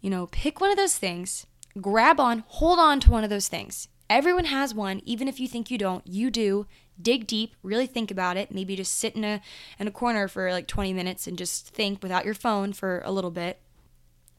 You 0.00 0.08
know, 0.08 0.28
pick 0.28 0.60
one 0.60 0.70
of 0.70 0.78
those 0.78 0.96
things, 0.96 1.46
grab 1.78 2.18
on, 2.18 2.42
hold 2.46 2.78
on 2.78 2.98
to 3.00 3.10
one 3.10 3.22
of 3.22 3.30
those 3.30 3.48
things. 3.48 3.88
Everyone 4.08 4.46
has 4.46 4.74
one, 4.74 5.02
even 5.04 5.28
if 5.28 5.38
you 5.38 5.46
think 5.46 5.70
you 5.70 5.76
don't, 5.76 6.06
you 6.06 6.30
do. 6.30 6.66
Dig 7.02 7.26
deep, 7.26 7.54
really 7.62 7.86
think 7.86 8.10
about 8.10 8.36
it. 8.36 8.52
Maybe 8.52 8.76
just 8.76 8.94
sit 8.94 9.16
in 9.16 9.24
a 9.24 9.40
in 9.78 9.88
a 9.88 9.90
corner 9.92 10.28
for 10.28 10.50
like 10.52 10.66
20 10.66 10.92
minutes 10.92 11.26
and 11.26 11.36
just 11.36 11.68
think 11.68 12.02
without 12.02 12.24
your 12.24 12.34
phone 12.34 12.72
for 12.72 13.02
a 13.04 13.12
little 13.12 13.30
bit. 13.30 13.60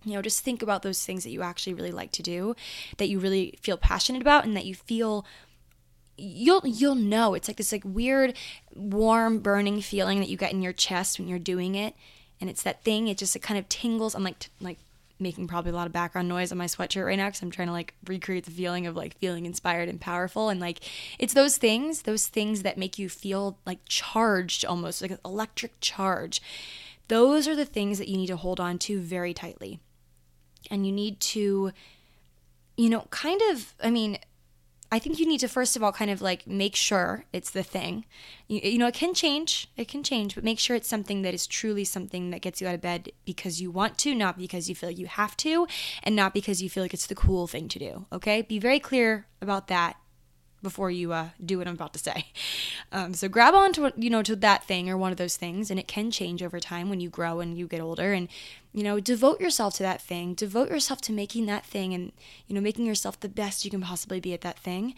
You 0.06 0.14
know 0.14 0.22
just 0.22 0.42
think 0.42 0.62
about 0.62 0.82
those 0.82 1.06
things 1.06 1.24
that 1.24 1.32
you 1.32 1.42
actually 1.42 1.74
really 1.74 1.92
like 1.92 2.12
to 2.14 2.24
do 2.24 2.56
that 2.98 3.10
you 3.10 3.20
really 3.20 3.58
feel 3.62 3.78
passionate 3.78 4.22
about 4.22 4.46
and 4.46 4.56
that 4.56 4.66
you 4.66 4.76
feel 4.76 5.26
you'll 6.18 6.62
you'll 6.66 6.96
know. 6.96 7.34
It's 7.34 7.48
like 7.48 7.58
this 7.58 7.72
like 7.72 7.84
weird 7.86 8.36
warm 8.76 9.40
burning 9.40 9.82
feeling 9.82 10.20
that 10.20 10.30
you 10.30 10.38
get 10.38 10.52
in 10.52 10.62
your 10.62 10.74
chest 10.74 11.20
when 11.20 11.28
you're 11.28 11.40
doing 11.40 11.76
it. 11.76 11.96
And 12.42 12.50
it's 12.50 12.64
that 12.64 12.84
thing 12.84 13.08
it 13.08 13.18
just 13.18 13.36
it 13.36 13.42
kind 13.42 13.58
of 13.58 13.70
tingles. 13.70 14.16
I'm 14.16 14.24
like 14.24 14.40
t- 14.40 14.50
like 14.60 14.80
making 15.20 15.48
probably 15.48 15.72
a 15.72 15.76
lot 15.76 15.88
of 15.88 15.94
background 15.94 16.28
noise 16.28 16.52
on 16.52 16.58
my 16.58 16.66
sweatshirt 16.66 17.06
right 17.06 17.18
now 17.18 17.28
because 17.28 17.42
i'm 17.42 17.52
trying 17.52 17.68
to 17.68 17.74
like 17.74 17.94
recreate 18.08 18.46
the 18.46 18.52
feeling 18.52 18.88
of 18.88 18.96
like 18.96 19.18
feeling 19.20 19.46
inspired 19.46 19.90
and 19.90 20.02
powerful. 20.02 20.50
And 20.50 20.60
like 20.60 20.80
it's 21.20 21.34
those 21.34 21.58
things 21.58 22.04
those 22.04 22.28
things 22.28 22.64
that 22.64 22.78
make 22.78 23.00
you 23.00 23.10
feel 23.10 23.58
like 23.66 23.80
charged 23.88 24.66
almost 24.66 25.02
like 25.02 25.12
an 25.12 25.20
electric 25.24 25.80
charge. 25.80 26.42
Those 27.08 27.48
are 27.48 27.56
the 27.56 27.66
things 27.66 27.98
that 28.00 28.08
you 28.08 28.18
need 28.18 28.28
to 28.28 28.38
hold 28.38 28.60
on 28.60 28.78
to 28.80 29.00
very 29.00 29.34
tightly. 29.34 29.80
And 30.70 30.86
you 30.86 30.92
need 30.92 31.20
to 31.20 31.72
you 32.76 32.90
know 32.90 33.06
kind 33.12 33.40
of 33.52 33.76
i 33.84 33.92
mean 33.92 34.18
i 34.94 35.00
think 35.00 35.20
you 35.20 35.26
need 35.26 35.40
to 35.40 35.48
first 35.48 35.76
of 35.76 35.82
all 35.84 35.92
kind 35.92 36.12
of 36.12 36.22
like 36.22 36.46
make 36.46 36.76
sure 36.76 37.26
it's 37.34 37.50
the 37.50 37.64
thing. 37.64 38.06
You, 38.48 38.60
you, 38.64 38.78
know 38.78 38.88
it 38.88 38.94
can 38.94 39.14
change. 39.14 39.68
It 39.76 39.88
can 39.88 40.04
change 40.04 40.36
but 40.36 40.44
make 40.44 40.60
sure 40.60 40.76
it's 40.76 40.88
something 40.88 41.24
that 41.24 41.34
is 41.34 41.48
truly 41.48 41.84
something 41.84 42.30
that 42.32 42.42
gets 42.42 42.62
you 42.62 42.68
out 42.68 42.76
of 42.76 42.82
bed 42.82 43.12
because 43.26 43.62
you 43.62 43.72
want 43.72 43.98
to 44.00 44.14
not 44.14 44.38
because 44.38 44.70
you 44.70 44.76
feel 44.76 44.90
like 44.90 45.00
you 45.00 45.08
have 45.08 45.36
to 45.38 45.68
and 46.04 46.16
not 46.16 46.34
because 46.34 46.62
you 46.62 46.70
feel 46.70 46.84
like 46.84 46.94
it's 46.94 47.08
the 47.08 47.16
cool 47.16 47.48
thing 47.48 47.68
to 47.70 47.80
do 47.80 48.06
okay? 48.12 48.42
Be 48.42 48.60
very 48.60 48.80
clear 48.80 49.26
about 49.42 49.68
that 49.68 49.98
before 50.64 50.90
you 50.90 51.14
uh, 51.14 51.30
do 51.46 51.58
what 51.60 51.68
I'm 51.68 51.76
about 51.76 51.94
to 51.94 52.00
say. 52.00 52.28
Um, 52.92 53.16
so 53.16 53.28
grab 53.28 53.56
on 53.56 53.74
to 53.74 53.92
you 53.98 54.12
know 54.12 54.22
to 54.22 54.36
that 54.36 54.66
thing 54.66 54.88
or 54.88 54.96
one 54.96 55.12
of 55.12 55.18
those 55.18 55.36
things, 55.36 55.72
and 55.72 55.80
it 55.80 55.88
can 55.88 56.12
change 56.12 56.44
over 56.44 56.60
time 56.60 56.90
when 56.90 57.00
you 57.00 57.10
grow 57.10 57.40
and 57.40 57.58
you 57.58 57.68
get 57.68 57.82
older. 57.82 58.14
And 58.14 58.28
you 58.72 58.84
know, 58.84 59.00
devote 59.00 59.42
yourself 59.42 59.74
to 59.76 59.84
that 59.84 60.00
thing. 60.00 60.36
Devote 60.36 60.70
yourself 60.70 61.02
to 61.02 61.12
making 61.12 61.48
that 61.48 61.66
thing, 61.66 61.94
and 61.96 62.12
you 62.48 62.54
know, 62.54 62.62
making 62.62 62.86
yourself 62.86 63.20
the 63.20 63.30
best 63.30 63.66
you 63.66 63.72
can 63.72 63.82
possibly 63.82 64.20
be 64.20 64.32
at 64.32 64.42
that 64.42 64.60
thing. 64.60 64.94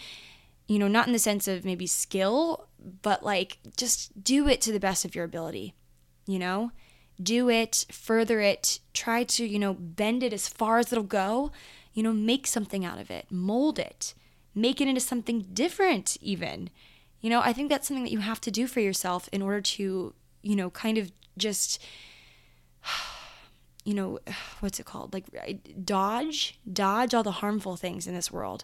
You 0.68 0.78
know, 0.78 0.90
not 0.90 1.08
in 1.08 1.14
the 1.14 1.20
sense 1.20 1.48
of 1.48 1.64
maybe 1.64 1.88
skill, 1.88 2.68
but 3.02 3.24
like 3.24 3.60
just 3.78 4.22
do 4.22 4.50
it 4.50 4.60
to 4.62 4.74
the 4.74 4.80
best 4.80 5.06
of 5.06 5.16
your 5.16 5.24
ability. 5.24 5.74
You 6.28 6.40
know, 6.40 6.72
do 7.22 7.50
it, 7.50 7.86
further 7.92 8.42
it, 8.42 8.80
try 8.94 9.24
to 9.24 9.46
you 9.46 9.60
know 9.60 9.74
bend 9.74 10.22
it 10.22 10.34
as 10.34 10.50
far 10.50 10.80
as 10.80 10.92
it'll 10.92 11.06
go. 11.06 11.52
You 11.94 12.04
know, 12.04 12.12
make 12.12 12.46
something 12.46 12.84
out 12.84 13.00
of 13.00 13.10
it, 13.10 13.28
mold 13.32 13.80
it 13.80 14.14
make 14.56 14.80
it 14.82 14.88
into 14.88 15.02
something 15.02 15.48
different, 15.54 16.18
even. 16.22 16.70
You 17.22 17.30
know, 17.30 17.42
I 17.42 17.54
think 17.54 17.70
that's 17.70 17.88
something 17.88 18.04
that 18.04 18.12
you 18.12 18.20
have 18.20 18.42
to 18.42 18.52
do 18.52 18.66
for 18.66 18.80
yourself 18.80 19.30
in 19.32 19.42
order 19.42 19.62
to, 19.62 20.14
you 20.42 20.56
know, 20.56 20.70
kind 20.70 20.98
of 20.98 21.12
just 21.38 21.82
you 23.86 23.94
know, 23.94 24.20
what's 24.60 24.80
it 24.80 24.86
called? 24.86 25.14
Like 25.14 25.26
dodge, 25.86 26.60
dodge 26.72 27.14
all 27.14 27.24
the 27.24 27.32
harmful 27.32 27.76
things 27.76 28.08
in 28.08 28.16
this 28.16 28.32
world. 28.32 28.64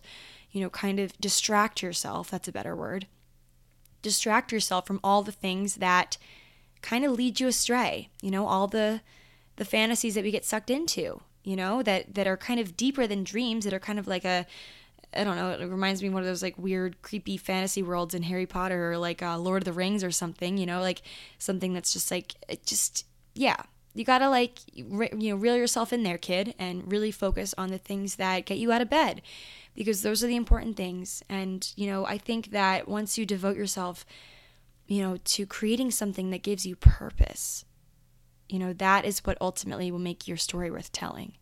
You 0.52 0.62
know, 0.62 0.70
kind 0.70 1.00
of 1.00 1.18
distract 1.20 1.82
yourself. 1.82 2.30
That's 2.32 2.48
a 2.48 2.52
better 2.52 2.76
word. 2.76 3.08
Distract 4.02 4.52
yourself 4.52 4.86
from 4.86 5.00
all 5.04 5.22
the 5.22 5.32
things 5.32 5.76
that 5.76 6.18
kind 6.82 7.06
of 7.06 7.12
lead 7.12 7.40
you 7.40 7.48
astray. 7.48 8.10
You 8.22 8.32
know, 8.32 8.48
all 8.48 8.68
the 8.68 9.02
the 9.58 9.66
fantasies 9.66 10.16
that 10.16 10.24
we 10.24 10.32
get 10.32 10.46
sucked 10.46 10.70
into. 10.70 11.22
You 11.44 11.56
know, 11.56 11.82
that 11.84 12.14
that 12.16 12.28
are 12.28 12.38
kind 12.38 12.60
of 12.60 12.76
deeper 12.76 13.08
than 13.08 13.24
dreams. 13.24 13.64
That 13.64 13.74
are 13.74 13.80
kind 13.80 14.00
of 14.00 14.08
like 14.08 14.26
a 14.26 14.46
I 15.14 15.24
don't 15.24 15.36
know. 15.36 15.52
It 15.52 15.68
reminds 15.68 16.02
me 16.02 16.08
of 16.08 16.14
one 16.14 16.24
of 16.24 16.28
those 16.28 16.44
like 16.44 16.58
weird, 16.58 17.02
creepy 17.02 17.38
fantasy 17.38 17.84
worlds 17.84 18.14
in 18.14 18.24
Harry 18.24 18.46
Potter 18.46 18.92
or 18.92 18.98
like 18.98 19.22
uh, 19.22 19.38
Lord 19.38 19.62
of 19.62 19.66
the 19.66 19.74
Rings 19.74 20.04
or 20.04 20.12
something. 20.12 20.58
You 20.58 20.66
know, 20.66 20.82
like 20.82 21.02
something 21.38 21.74
that's 21.74 21.94
just 21.94 22.12
like 22.12 22.36
it 22.48 22.66
just 22.66 23.06
yeah 23.34 23.58
you 23.94 24.06
gotta 24.06 24.30
like 24.30 24.60
re- 24.88 25.12
you 25.18 25.32
know 25.32 25.36
reel 25.36 25.56
yourself 25.56 25.92
in 25.92 26.04
there 26.04 26.18
kid 26.18 26.54
and 26.58 26.90
really 26.92 27.12
focus 27.12 27.54
on 27.58 27.70
the 27.70 27.78
things 27.78 28.16
that 28.16 28.46
get 28.46 28.58
you 28.58 28.72
out 28.72 28.82
of 28.82 28.90
bed 28.90 29.22
because 29.76 30.02
those 30.02 30.24
are 30.24 30.28
the 30.28 30.36
important 30.36 30.76
things 30.76 31.24
and 31.30 31.74
you 31.76 31.88
know 31.88 32.06
i 32.06 32.18
think 32.18 32.52
that 32.52 32.88
once 32.88 33.18
you 33.18 33.26
devote 33.26 33.58
yourself 33.58 34.06
you 34.88 35.02
know 35.02 35.18
to 35.24 35.46
creating 35.46 35.92
something 35.92 36.30
that 36.30 36.44
gives 36.44 36.66
you 36.66 36.76
purpose 36.76 37.66
you 38.50 38.60
know 38.60 38.74
that 38.74 39.06
is 39.06 39.20
what 39.20 39.38
ultimately 39.42 39.92
will 39.92 40.00
make 40.00 40.28
your 40.28 40.38
story 40.38 40.70
worth 40.72 40.92
telling 40.92 41.34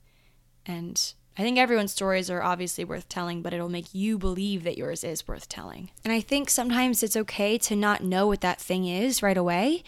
and 0.66 1.14
I 1.40 1.42
think 1.42 1.58
everyone's 1.58 1.94
stories 1.94 2.30
are 2.30 2.44
obviously 2.44 2.84
worth 2.84 3.10
telling, 3.10 3.42
but 3.42 3.54
it'll 3.54 3.70
make 3.70 3.96
you 3.96 4.20
believe 4.20 4.64
that 4.66 4.78
yours 4.78 5.04
is 5.04 5.28
worth 5.28 5.50
telling. 5.50 5.90
And 6.04 6.14
I 6.14 6.20
think 6.20 6.50
sometimes 6.50 7.02
it's 7.02 7.16
okay 7.16 7.58
to 7.60 7.76
not 7.76 8.04
know 8.04 8.28
what 8.28 8.42
that 8.42 8.60
thing 8.60 8.86
is 8.86 9.24
right 9.24 9.38
away 9.38 9.84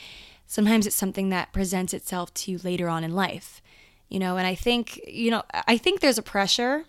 sometimes 0.51 0.85
it's 0.85 0.97
something 0.97 1.29
that 1.29 1.53
presents 1.53 1.93
itself 1.93 2.33
to 2.33 2.51
you 2.51 2.59
later 2.61 2.89
on 2.89 3.05
in 3.05 3.15
life 3.15 3.61
you 4.09 4.19
know 4.19 4.35
and 4.35 4.45
i 4.45 4.53
think 4.53 4.99
you 5.07 5.31
know 5.31 5.41
i 5.53 5.77
think 5.77 6.01
there's 6.01 6.17
a 6.17 6.21
pressure 6.21 6.83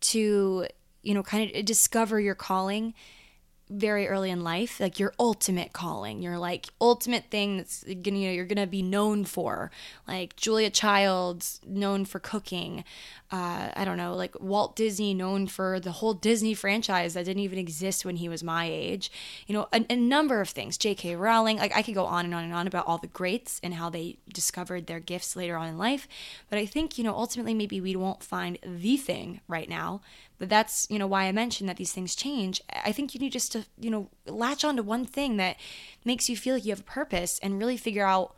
to 0.00 0.64
you 1.02 1.12
know 1.12 1.22
kind 1.22 1.50
of 1.50 1.64
discover 1.64 2.20
your 2.20 2.36
calling 2.36 2.94
very 3.70 4.06
early 4.06 4.30
in 4.30 4.44
life 4.44 4.78
like 4.78 4.98
your 4.98 5.12
ultimate 5.18 5.72
calling 5.72 6.20
your 6.20 6.38
like 6.38 6.66
ultimate 6.80 7.24
thing 7.30 7.56
that's 7.56 7.82
gonna 7.82 8.18
you 8.18 8.28
know 8.28 8.32
you're 8.32 8.44
gonna 8.44 8.66
be 8.66 8.82
known 8.82 9.24
for 9.24 9.70
like 10.06 10.36
Julia 10.36 10.70
Child's 10.70 11.60
known 11.66 12.04
for 12.04 12.18
cooking 12.18 12.84
uh, 13.34 13.72
I 13.74 13.84
don't 13.84 13.96
know, 13.96 14.14
like 14.14 14.38
Walt 14.38 14.76
Disney, 14.76 15.12
known 15.12 15.48
for 15.48 15.80
the 15.80 15.90
whole 15.90 16.14
Disney 16.14 16.54
franchise 16.54 17.14
that 17.14 17.24
didn't 17.24 17.42
even 17.42 17.58
exist 17.58 18.04
when 18.04 18.14
he 18.14 18.28
was 18.28 18.44
my 18.44 18.66
age. 18.66 19.10
You 19.48 19.54
know, 19.54 19.66
a, 19.72 19.84
a 19.90 19.96
number 19.96 20.40
of 20.40 20.50
things. 20.50 20.78
J.K. 20.78 21.16
Rowling, 21.16 21.56
like 21.56 21.74
I 21.74 21.82
could 21.82 21.94
go 21.94 22.04
on 22.04 22.26
and 22.26 22.34
on 22.34 22.44
and 22.44 22.54
on 22.54 22.68
about 22.68 22.86
all 22.86 22.98
the 22.98 23.08
greats 23.08 23.60
and 23.64 23.74
how 23.74 23.90
they 23.90 24.18
discovered 24.32 24.86
their 24.86 25.00
gifts 25.00 25.34
later 25.34 25.56
on 25.56 25.66
in 25.66 25.76
life. 25.76 26.06
But 26.48 26.60
I 26.60 26.66
think, 26.66 26.96
you 26.96 27.02
know, 27.02 27.12
ultimately 27.12 27.54
maybe 27.54 27.80
we 27.80 27.96
won't 27.96 28.22
find 28.22 28.56
the 28.64 28.96
thing 28.96 29.40
right 29.48 29.68
now. 29.68 30.00
That's, 30.44 30.86
you 30.90 30.98
know, 30.98 31.06
why 31.06 31.24
I 31.24 31.32
mentioned 31.32 31.68
that 31.68 31.76
these 31.76 31.92
things 31.92 32.14
change. 32.14 32.60
I 32.84 32.92
think 32.92 33.14
you 33.14 33.20
need 33.20 33.32
just 33.32 33.52
to, 33.52 33.64
you 33.78 33.90
know, 33.90 34.10
latch 34.26 34.64
on 34.64 34.76
to 34.76 34.82
one 34.82 35.04
thing 35.04 35.36
that 35.38 35.56
makes 36.04 36.28
you 36.28 36.36
feel 36.36 36.54
like 36.54 36.64
you 36.64 36.72
have 36.72 36.80
a 36.80 36.84
purpose 36.84 37.38
and 37.42 37.58
really 37.58 37.76
figure 37.76 38.06
out 38.06 38.34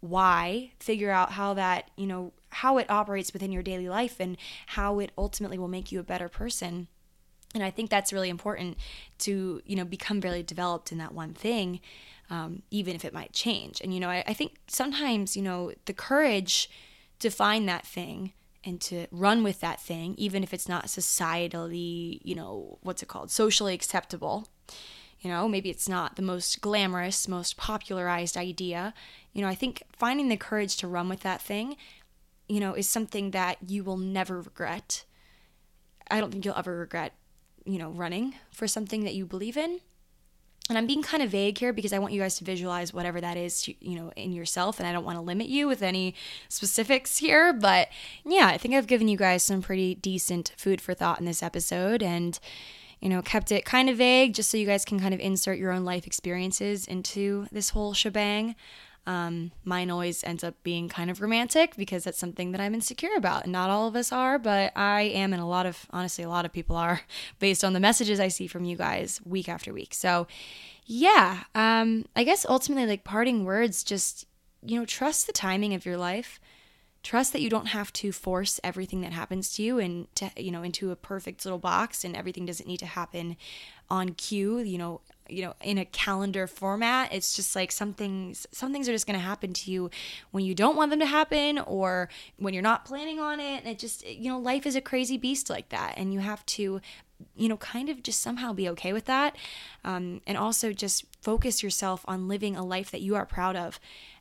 why, 0.00 0.72
figure 0.78 1.10
out 1.10 1.32
how 1.32 1.54
that, 1.54 1.90
you 1.96 2.06
know, 2.06 2.32
how 2.50 2.78
it 2.78 2.88
operates 2.88 3.32
within 3.32 3.52
your 3.52 3.62
daily 3.62 3.88
life 3.88 4.16
and 4.20 4.36
how 4.66 4.98
it 5.00 5.12
ultimately 5.18 5.58
will 5.58 5.68
make 5.68 5.92
you 5.92 6.00
a 6.00 6.04
better 6.04 6.28
person. 6.28 6.88
And 7.54 7.62
I 7.64 7.70
think 7.70 7.90
that's 7.90 8.12
really 8.12 8.28
important 8.28 8.76
to, 9.20 9.62
you 9.64 9.76
know, 9.76 9.84
become 9.84 10.20
very 10.20 10.42
developed 10.42 10.92
in 10.92 10.98
that 10.98 11.14
one 11.14 11.34
thing, 11.34 11.80
um, 12.30 12.62
even 12.70 12.94
if 12.94 13.04
it 13.04 13.14
might 13.14 13.32
change. 13.32 13.80
And, 13.80 13.92
you 13.92 14.00
know, 14.00 14.10
I, 14.10 14.22
I 14.26 14.34
think 14.34 14.58
sometimes, 14.66 15.36
you 15.36 15.42
know, 15.42 15.72
the 15.86 15.94
courage 15.94 16.70
to 17.20 17.30
find 17.30 17.68
that 17.68 17.86
thing 17.86 18.32
and 18.68 18.80
to 18.82 19.06
run 19.10 19.42
with 19.42 19.60
that 19.60 19.80
thing, 19.80 20.14
even 20.16 20.42
if 20.42 20.54
it's 20.54 20.68
not 20.68 20.86
societally, 20.86 22.20
you 22.22 22.34
know, 22.34 22.78
what's 22.82 23.02
it 23.02 23.08
called, 23.08 23.30
socially 23.30 23.74
acceptable. 23.74 24.48
You 25.20 25.30
know, 25.30 25.48
maybe 25.48 25.70
it's 25.70 25.88
not 25.88 26.14
the 26.14 26.22
most 26.22 26.60
glamorous, 26.60 27.26
most 27.26 27.56
popularized 27.56 28.36
idea. 28.36 28.94
You 29.32 29.42
know, 29.42 29.48
I 29.48 29.56
think 29.56 29.82
finding 29.96 30.28
the 30.28 30.36
courage 30.36 30.76
to 30.76 30.86
run 30.86 31.08
with 31.08 31.20
that 31.20 31.42
thing 31.42 31.76
you 32.48 32.60
know, 32.60 32.74
is 32.74 32.88
something 32.88 33.30
that 33.32 33.58
you 33.68 33.84
will 33.84 33.98
never 33.98 34.40
regret. 34.40 35.04
I 36.10 36.20
don't 36.20 36.30
think 36.30 36.44
you'll 36.44 36.56
ever 36.56 36.78
regret, 36.78 37.12
you 37.64 37.78
know, 37.78 37.90
running 37.90 38.34
for 38.50 38.66
something 38.66 39.04
that 39.04 39.14
you 39.14 39.26
believe 39.26 39.56
in. 39.56 39.80
And 40.68 40.76
I'm 40.76 40.86
being 40.86 41.02
kind 41.02 41.22
of 41.22 41.30
vague 41.30 41.56
here 41.56 41.72
because 41.72 41.92
I 41.92 41.98
want 41.98 42.12
you 42.12 42.20
guys 42.20 42.36
to 42.36 42.44
visualize 42.44 42.92
whatever 42.92 43.20
that 43.20 43.36
is, 43.36 43.66
you 43.68 43.98
know, 43.98 44.12
in 44.16 44.32
yourself. 44.32 44.78
And 44.78 44.86
I 44.86 44.92
don't 44.92 45.04
want 45.04 45.16
to 45.16 45.22
limit 45.22 45.48
you 45.48 45.66
with 45.66 45.82
any 45.82 46.14
specifics 46.48 47.18
here. 47.18 47.52
But 47.52 47.88
yeah, 48.24 48.48
I 48.48 48.58
think 48.58 48.74
I've 48.74 48.86
given 48.86 49.08
you 49.08 49.16
guys 49.16 49.42
some 49.42 49.62
pretty 49.62 49.94
decent 49.94 50.52
food 50.56 50.80
for 50.80 50.92
thought 50.92 51.20
in 51.20 51.24
this 51.24 51.42
episode 51.42 52.02
and, 52.02 52.38
you 53.00 53.08
know, 53.08 53.22
kept 53.22 53.50
it 53.50 53.64
kind 53.64 53.88
of 53.88 53.96
vague 53.96 54.34
just 54.34 54.50
so 54.50 54.58
you 54.58 54.66
guys 54.66 54.84
can 54.84 55.00
kind 55.00 55.14
of 55.14 55.20
insert 55.20 55.58
your 55.58 55.72
own 55.72 55.84
life 55.84 56.06
experiences 56.06 56.86
into 56.86 57.46
this 57.50 57.70
whole 57.70 57.94
shebang. 57.94 58.54
Um, 59.08 59.52
mine 59.64 59.90
always 59.90 60.22
ends 60.22 60.44
up 60.44 60.62
being 60.62 60.90
kind 60.90 61.10
of 61.10 61.22
romantic 61.22 61.76
because 61.76 62.04
that's 62.04 62.18
something 62.18 62.52
that 62.52 62.60
I'm 62.60 62.74
insecure 62.74 63.16
about. 63.16 63.44
And 63.44 63.52
not 63.52 63.70
all 63.70 63.88
of 63.88 63.96
us 63.96 64.12
are, 64.12 64.38
but 64.38 64.70
I 64.76 65.00
am, 65.00 65.32
and 65.32 65.40
a 65.40 65.46
lot 65.46 65.64
of, 65.64 65.86
honestly, 65.90 66.24
a 66.24 66.28
lot 66.28 66.44
of 66.44 66.52
people 66.52 66.76
are 66.76 67.00
based 67.38 67.64
on 67.64 67.72
the 67.72 67.80
messages 67.80 68.20
I 68.20 68.28
see 68.28 68.46
from 68.46 68.66
you 68.66 68.76
guys 68.76 69.22
week 69.24 69.48
after 69.48 69.72
week. 69.72 69.94
So, 69.94 70.26
yeah, 70.84 71.44
um, 71.54 72.04
I 72.14 72.22
guess 72.22 72.44
ultimately, 72.46 72.86
like 72.86 73.02
parting 73.02 73.46
words, 73.46 73.82
just, 73.82 74.26
you 74.62 74.78
know, 74.78 74.84
trust 74.84 75.26
the 75.26 75.32
timing 75.32 75.72
of 75.72 75.86
your 75.86 75.96
life. 75.96 76.38
Trust 77.02 77.32
that 77.32 77.40
you 77.40 77.48
don't 77.48 77.68
have 77.68 77.90
to 77.94 78.12
force 78.12 78.60
everything 78.62 79.00
that 79.00 79.12
happens 79.12 79.54
to 79.54 79.62
you 79.62 79.78
and 79.78 80.14
to, 80.16 80.30
you 80.36 80.50
know, 80.50 80.62
into 80.62 80.90
a 80.90 80.96
perfect 80.96 81.46
little 81.46 81.58
box 81.58 82.04
and 82.04 82.14
everything 82.14 82.44
doesn't 82.44 82.68
need 82.68 82.80
to 82.80 82.86
happen 82.86 83.38
on 83.88 84.10
cue, 84.10 84.58
you 84.58 84.76
know, 84.76 85.00
you 85.28 85.42
know 85.42 85.54
in 85.62 85.78
a 85.78 85.84
calendar 85.84 86.46
format 86.46 87.12
it's 87.12 87.36
just 87.36 87.54
like 87.54 87.70
some 87.70 87.92
things 87.92 88.46
some 88.52 88.72
things 88.72 88.88
are 88.88 88.92
just 88.92 89.06
going 89.06 89.18
to 89.18 89.24
happen 89.24 89.52
to 89.52 89.70
you 89.70 89.90
when 90.30 90.44
you 90.44 90.54
don't 90.54 90.76
want 90.76 90.90
them 90.90 91.00
to 91.00 91.06
happen 91.06 91.58
or 91.58 92.08
when 92.36 92.54
you're 92.54 92.62
not 92.62 92.84
planning 92.84 93.20
on 93.20 93.40
it. 93.40 93.60
And 93.64 93.68
it 93.68 93.78
just 93.78 94.06
you 94.06 94.30
know 94.30 94.38
life 94.38 94.66
is 94.66 94.76
a 94.76 94.80
crazy 94.80 95.16
beast 95.16 95.50
like 95.50 95.68
that 95.70 95.94
and 95.96 96.12
you 96.12 96.20
have 96.20 96.44
to 96.46 96.80
you 97.36 97.48
know 97.48 97.56
kind 97.56 97.88
of 97.88 98.02
just 98.02 98.20
somehow 98.20 98.52
be 98.52 98.68
okay 98.70 98.92
with 98.92 99.06
that. 99.06 99.36
Um, 99.84 100.20
and 100.26 100.38
also 100.38 100.72
just 100.72 101.04
focus 101.22 101.62
yourself 101.62 102.04
on 102.06 102.28
living 102.28 102.56
a 102.56 102.64
life 102.64 102.90
that 102.90 103.00
you 103.00 103.14
are 103.14 103.26
proud 103.26 103.56
of 103.56 103.80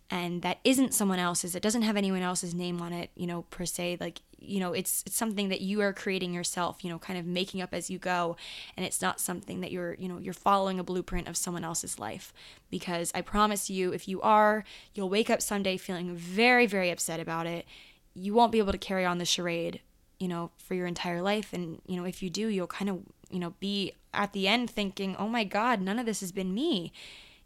and 0.09 0.41
that 0.41 0.59
isn't 0.63 0.93
someone 0.93 1.19
else's 1.19 1.55
it 1.55 1.61
doesn't 1.61 1.81
have 1.81 1.97
anyone 1.97 2.21
else's 2.21 2.53
name 2.53 2.81
on 2.81 2.93
it 2.93 3.09
you 3.15 3.27
know 3.27 3.43
per 3.49 3.65
se. 3.65 3.97
Like 3.99 4.21
you 4.39 4.59
know 4.59 4.73
it's 4.73 5.03
it's 5.05 5.15
something 5.15 5.49
that 5.49 5.61
you 5.61 5.81
are 5.81 5.93
creating 5.93 6.33
yourself 6.33 6.83
you 6.83 6.89
know 6.89 6.99
kind 6.99 7.17
of 7.17 7.25
making 7.25 7.61
up 7.61 7.73
as 7.73 7.89
you 7.89 7.97
go. 7.97 8.35
And 8.75 8.85
it's 8.85 9.01
not 9.01 9.19
something 9.19 9.61
that 9.61 9.71
you're 9.71 9.95
you 9.95 10.07
know 10.07 10.17
you're 10.19 10.33
following 10.33 10.79
a 10.79 10.83
blueprint 10.83 11.27
of 11.27 11.37
someone 11.37 11.63
else's 11.63 11.99
life. 11.99 12.33
Because 12.69 13.11
i 13.15 13.21
promise 13.21 13.69
you 13.69 13.93
if 13.93 14.07
you 14.07 14.21
are 14.21 14.63
you'll 14.93 15.09
wake 15.09 15.29
up 15.29 15.41
someday 15.41 15.77
feeling 15.77 16.15
very 16.15 16.65
very 16.65 16.89
upset 16.89 17.19
about 17.19 17.47
it. 17.47 17.65
You 18.13 18.33
won't 18.33 18.51
be 18.51 18.59
able 18.59 18.71
to 18.71 18.77
carry 18.77 19.05
on 19.05 19.17
the 19.17 19.25
charade 19.25 19.81
you 20.19 20.27
know 20.27 20.51
for 20.57 20.73
your 20.73 20.87
entire 20.87 21.21
life. 21.21 21.53
And 21.53 21.81
you 21.85 21.97
know 21.97 22.05
if 22.05 22.21
you 22.21 22.29
do 22.29 22.47
you'll 22.47 22.67
kind 22.67 22.89
of 22.89 23.01
you 23.29 23.39
know 23.39 23.53
be 23.59 23.93
at 24.13 24.33
the 24.33 24.47
end 24.47 24.69
thinking 24.69 25.15
oh 25.17 25.27
my 25.27 25.43
god 25.43 25.81
none 25.81 25.99
of 25.99 26.05
this 26.05 26.21
has 26.21 26.31
been 26.31 26.53
me 26.53 26.91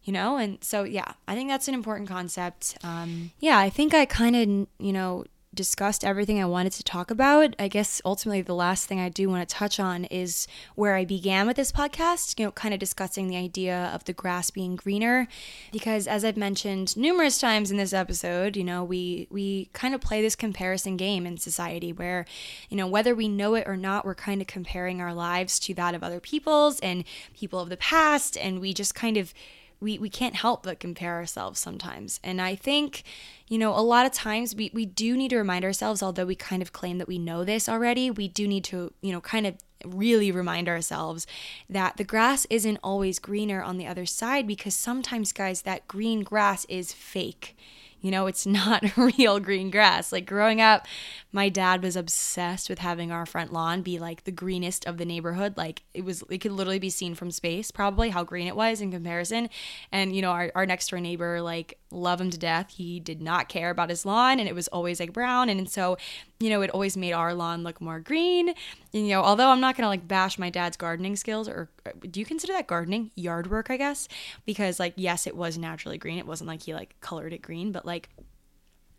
you 0.04 0.12
know? 0.12 0.38
And 0.38 0.64
so 0.64 0.84
yeah 0.84 1.14
i 1.28 1.36
think 1.36 1.50
that's 1.50 1.68
an 1.68 1.74
important 1.74 2.10
concept. 2.10 2.78
Um, 2.84 3.32
yeah 3.40 3.60
i 3.60 3.70
think 3.70 3.94
i 3.94 4.06
kind 4.06 4.36
of 4.36 4.68
you 4.80 4.94
know 4.94 5.26
discussed 5.54 6.06
everything 6.06 6.42
I 6.42 6.46
wanted 6.46 6.72
to 6.74 6.84
talk 6.84 7.12
about. 7.12 7.56
I 7.60 7.68
guess 7.68 8.02
ultimately 8.06 8.42
the 8.42 8.56
last 8.56 8.88
thing 8.88 9.00
I 9.02 9.10
do 9.10 9.30
want 9.30 9.48
to 9.48 9.56
touch 9.56 9.80
on 9.80 10.06
is 10.06 10.48
where 10.76 10.96
I 10.96 11.04
began 11.04 11.46
with 11.46 11.58
this 11.58 11.74
podcast, 11.74 12.40
you 12.40 12.46
know, 12.46 12.52
kind 12.52 12.74
of 12.74 12.80
discussing 12.80 13.28
the 13.28 13.36
idea 13.36 13.92
of 13.94 14.06
the 14.06 14.14
grass 14.14 14.50
being 14.50 14.78
greener 14.78 15.28
because 15.72 16.08
as 16.08 16.24
I've 16.24 16.38
mentioned 16.38 16.96
numerous 16.96 17.38
times 17.38 17.70
in 17.70 17.78
this 17.78 17.92
episode, 17.92 18.56
you 18.56 18.64
know, 18.64 18.84
we 18.84 19.28
we 19.30 19.70
kind 19.74 19.94
of 19.94 20.00
play 20.00 20.22
this 20.22 20.38
comparison 20.38 20.96
game 20.96 21.26
in 21.26 21.38
society 21.38 21.92
where, 21.92 22.26
you 22.70 22.78
know, 22.78 22.88
whether 22.88 23.14
we 23.14 23.28
know 23.28 23.56
it 23.56 23.68
or 23.68 23.76
not, 23.76 24.06
we're 24.06 24.16
kind 24.16 24.40
of 24.40 24.48
comparing 24.48 25.02
our 25.02 25.14
lives 25.14 25.60
to 25.60 25.74
that 25.74 25.96
of 25.96 26.04
other 26.04 26.22
people's 26.22 26.80
and 26.80 27.04
people 27.34 27.60
of 27.60 27.70
the 27.70 27.78
past 27.78 28.38
and 28.38 28.62
we 28.62 28.74
just 28.74 28.96
kind 28.96 29.18
of 29.18 29.34
we, 29.82 29.98
we 29.98 30.10
can't 30.10 30.36
help 30.36 30.64
but 30.64 30.80
compare 30.80 31.16
ourselves 31.16 31.60
sometimes. 31.60 32.20
And 32.24 32.40
I 32.40 32.56
think, 32.56 33.04
you 33.50 33.58
know, 33.58 33.78
a 33.78 33.82
lot 33.82 34.06
of 34.06 34.12
times 34.14 34.56
we, 34.56 34.72
we 34.74 34.86
do 34.86 35.18
need 35.18 35.30
to 35.30 35.38
remind 35.38 35.66
ourselves, 35.66 36.04
although 36.04 36.26
we 36.26 36.36
kind 36.36 36.62
of 36.62 36.72
claim 36.72 37.00
that 37.00 37.08
we 37.08 37.18
know 37.18 37.44
this 37.44 37.68
already, 37.68 38.12
we 38.12 38.28
do 38.28 38.48
need 38.48 38.64
to, 38.66 38.94
you 39.02 39.12
know, 39.12 39.20
kind 39.20 39.48
of 39.48 39.56
really 39.84 40.32
remind 40.32 40.70
ourselves 40.70 41.26
that 41.68 41.98
the 41.98 42.04
grass 42.04 42.46
isn't 42.52 42.78
always 42.84 43.18
greener 43.18 43.62
on 43.64 43.78
the 43.78 43.88
other 43.88 44.06
side 44.06 44.46
because 44.46 44.76
sometimes, 44.76 45.34
guys, 45.34 45.64
that 45.64 45.88
green 45.88 46.22
grass 46.22 46.66
is 46.66 46.94
fake. 46.94 47.58
You 48.02 48.12
know, 48.12 48.28
it's 48.28 48.46
not 48.46 48.84
real 48.98 49.40
green 49.40 49.70
grass. 49.72 50.12
Like 50.12 50.26
growing 50.26 50.62
up, 50.62 50.88
my 51.32 51.50
dad 51.50 51.82
was 51.82 51.96
obsessed 51.96 52.70
with 52.70 52.80
having 52.80 53.12
our 53.12 53.26
front 53.26 53.54
lawn 53.54 53.82
be 53.82 54.00
like 54.00 54.24
the 54.24 54.32
greenest 54.32 54.86
of 54.86 54.98
the 54.98 55.06
neighborhood. 55.06 55.58
Like 55.58 55.84
it 55.94 56.04
was, 56.04 56.24
it 56.30 56.40
could 56.40 56.52
literally 56.52 56.80
be 56.80 56.90
seen 56.90 57.16
from 57.16 57.32
space, 57.32 57.72
probably 57.72 58.10
how 58.10 58.24
green 58.24 58.48
it 58.48 58.56
was 58.56 58.82
in 58.82 58.92
comparison. 58.92 59.50
And, 59.92 60.16
you 60.16 60.22
know, 60.22 60.32
our, 60.32 60.52
our 60.56 60.66
next 60.66 60.90
door 60.90 61.00
neighbor, 61.00 61.42
like, 61.42 61.78
love 61.92 62.22
him 62.22 62.30
to 62.30 62.38
death. 62.38 62.72
He 62.72 63.00
did 63.00 63.22
not 63.22 63.50
care 63.50 63.70
about 63.70 63.90
his 63.90 64.06
lawn 64.06 64.40
and 64.40 64.48
it 64.48 64.56
was 64.56 64.68
always 64.70 65.00
like 65.00 65.14
brown. 65.14 65.50
And, 65.50 65.70
so, 65.70 65.98
you 66.40 66.50
know, 66.50 66.62
it 66.62 66.70
always 66.72 66.98
made 66.98 67.14
our 67.14 67.34
lawn 67.34 67.64
look 67.64 67.82
more 67.82 68.00
green. 68.00 68.54
You 68.92 69.08
know, 69.08 69.22
although 69.22 69.50
I'm 69.50 69.62
not 69.62 69.76
going 69.76 69.84
to 69.84 69.90
like 69.90 70.08
bash 70.08 70.40
my 70.40 70.50
dad's 70.50 70.78
gardening 70.78 71.16
skills 71.16 71.48
or 71.48 71.70
do 72.10 72.20
you 72.20 72.26
consider 72.26 72.54
that 72.54 72.68
gardening? 72.68 73.12
Yard 73.16 73.50
work, 73.50 73.70
I 73.70 73.78
guess. 73.78 74.08
Because, 74.46 74.80
like, 74.80 74.94
yes, 74.96 75.28
it 75.28 75.36
was 75.36 75.58
naturally 75.58 75.98
green. 75.98 76.18
It 76.18 76.28
wasn't 76.28 76.48
like 76.48 76.64
he 76.64 76.74
like 76.74 76.96
colored 77.02 77.34
it 77.34 77.42
green, 77.42 77.72
but 77.72 77.86
like, 77.86 78.10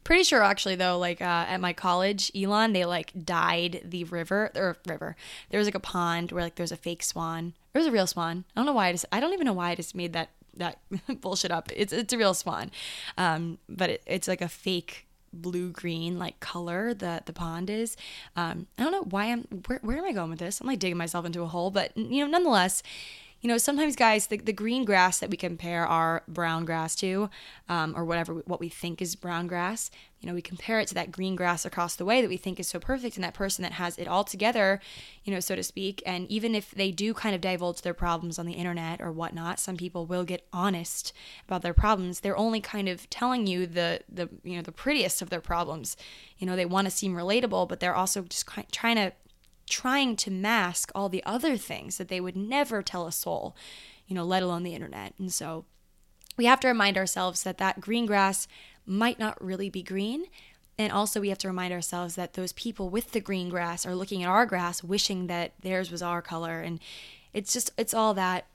Pretty 0.05 0.25
sure 0.25 0.43
actually 0.43 0.75
though, 0.75 0.99
like 0.99 1.21
uh, 1.21 1.47
at 1.49 1.61
my 1.61 1.73
college, 1.73 2.33
Elon, 2.35 2.73
they 2.73 2.85
like 2.85 3.13
dyed 3.25 3.83
the 3.85 4.03
river 4.05 4.51
or 4.57 4.77
river. 4.87 5.15
There 5.51 5.59
was 5.59 5.67
like 5.69 5.77
a 5.77 5.81
pond 5.81 6.33
where 6.33 6.43
like 6.43 6.57
there's 6.57 6.73
a 6.73 6.77
fake 6.77 7.05
swan. 7.05 7.55
There's 7.73 7.87
a 7.87 7.93
real 7.93 8.09
swan. 8.09 8.45
I 8.55 8.61
don't 8.61 8.67
know 8.67 8.73
why 8.73 8.89
I 8.89 8.93
just 8.93 9.05
I 9.13 9.21
don't 9.21 9.33
even 9.33 9.47
know 9.47 9.53
why 9.53 9.71
I 9.71 9.75
just 9.77 9.95
made 9.95 10.13
that 10.15 10.31
that 10.57 10.79
bullshit 11.21 11.51
up. 11.51 11.71
It's 11.75 11.93
it's 11.93 12.13
a 12.13 12.19
real 12.19 12.35
swan, 12.35 12.71
um, 13.19 13.59
but 13.69 13.91
it, 13.91 14.03
it's 14.07 14.29
like 14.29 14.41
a 14.41 14.49
fake 14.49 15.07
blue 15.33 15.71
green 15.71 16.19
like 16.19 16.39
color 16.41 16.93
that 16.95 17.27
the 17.27 17.33
pond 17.33 17.71
is. 17.71 17.97
Um, 18.37 18.67
I 18.79 18.83
don't 18.83 18.93
know 18.93 19.05
why 19.05 19.27
I'm 19.27 19.43
where 19.67 19.81
where 19.83 19.99
am 19.99 20.05
I 20.05 20.13
going 20.13 20.31
with 20.31 20.39
this? 20.39 20.61
I'm 20.61 20.67
like 20.67 20.79
digging 20.79 20.99
myself 20.99 21.25
into 21.25 21.43
a 21.43 21.47
hole, 21.47 21.71
but 21.71 21.97
you 21.97 22.25
know, 22.25 22.31
nonetheless, 22.31 22.83
you 23.43 23.49
know, 23.49 23.59
sometimes 23.59 23.97
guys, 23.97 24.29
the, 24.29 24.39
the 24.39 24.53
green 24.53 24.85
grass 24.85 25.19
that 25.19 25.29
we 25.29 25.37
compare 25.37 25.85
our 25.85 26.23
brown 26.29 26.65
grass 26.65 26.95
to, 26.97 27.29
um, 27.69 27.93
or 27.97 28.05
whatever, 28.05 28.35
what 28.47 28.61
we 28.61 28.69
think 28.69 29.03
is 29.03 29.17
brown 29.17 29.49
grass, 29.49 29.91
you 30.21 30.29
know, 30.29 30.35
we 30.35 30.41
compare 30.41 30.79
it 30.79 30.87
to 30.87 30.95
that 30.95 31.11
green 31.11 31.35
grass 31.35 31.65
across 31.65 31.97
the 31.97 32.05
way 32.05 32.23
that 32.23 32.29
we 32.29 32.37
think 32.37 32.61
is 32.61 32.69
so 32.69 32.79
perfect 32.79 33.17
and 33.17 33.25
that 33.25 33.35
person 33.35 33.63
that 33.65 33.73
has 33.73 33.99
it 33.99 34.07
all 34.07 34.23
together, 34.23 34.81
you 35.25 35.35
know, 35.35 35.41
so 35.41 35.57
to 35.57 35.65
speak. 35.65 36.01
And 36.07 36.31
even 36.31 36.55
if 36.55 36.71
they 36.71 36.93
do 36.93 37.13
kind 37.13 37.35
of 37.35 37.41
divulge 37.41 37.83
their 37.83 37.93
problems 37.93 38.39
on 38.39 38.47
the 38.47 38.53
internet 38.53 39.01
or 39.01 39.11
whatnot, 39.11 39.59
some 39.59 39.77
people 39.77 40.07
will 40.07 40.23
get 40.23 40.47
honest 40.53 41.13
about 41.49 41.63
their 41.63 41.75
problems. 41.75 42.21
They're 42.21 42.37
only 42.37 42.61
kind 42.61 42.89
of 42.89 43.11
telling 43.11 43.49
you 43.49 43.67
the, 43.67 44.03
the, 44.09 44.29
you 44.45 44.55
know, 44.55 44.63
the 44.63 44.71
prettiest 44.71 45.21
of 45.21 45.31
their 45.31 45.41
problems. 45.41 45.97
You 46.39 46.47
know, 46.47 46.55
they 46.55 46.67
want 46.67 46.85
to 46.85 46.93
seem 46.93 47.17
relatable, 47.17 47.69
but 47.69 47.81
they're 47.81 47.97
also 47.97 48.23
just 48.23 48.49
trying 48.71 48.97
to 48.97 49.13
trying 49.73 50.15
to 50.17 50.31
mask 50.31 50.93
all 50.95 51.09
the 51.09 51.25
other 51.25 51.57
things 51.57 51.97
that 51.97 52.09
they 52.09 52.21
would 52.21 52.37
never 52.37 52.83
tell 52.83 53.07
a 53.07 53.13
soul, 53.13 53.57
you 54.07 54.15
know, 54.15 54.23
let 54.23 54.43
alone 54.43 54.65
the 54.65 54.75
internet. 54.75 55.15
And 55.19 55.33
so 55.33 55.65
we 56.37 56.45
have 56.45 56.61
to 56.61 56.69
remind 56.69 56.99
ourselves 56.99 57.43
that 57.43 57.57
that 57.57 57.81
green 57.81 58.05
grass 58.05 58.47
might 58.85 59.19
not 59.19 59.43
really 59.43 59.71
be 59.71 59.83
green. 59.83 60.27
And 60.77 60.93
also, 60.93 61.21
we 61.21 61.31
have 61.31 61.39
to 61.39 61.49
remind 61.49 61.73
ourselves 61.73 62.17
that 62.17 62.35
those 62.35 62.53
people 62.53 62.91
with 62.91 63.13
the 63.13 63.21
green 63.21 63.49
grass 63.49 63.87
are 63.87 63.95
looking 63.95 64.23
at 64.23 64.29
our 64.29 64.45
grass, 64.45 64.85
wishing 64.85 65.27
that 65.29 65.53
theirs 65.61 65.91
was 65.91 66.03
our 66.03 66.21
color. 66.21 66.61
And 66.61 66.79
it's 67.33 67.53
just, 67.53 67.71
it's 67.79 67.95
all 67.95 68.13
that. 68.15 68.47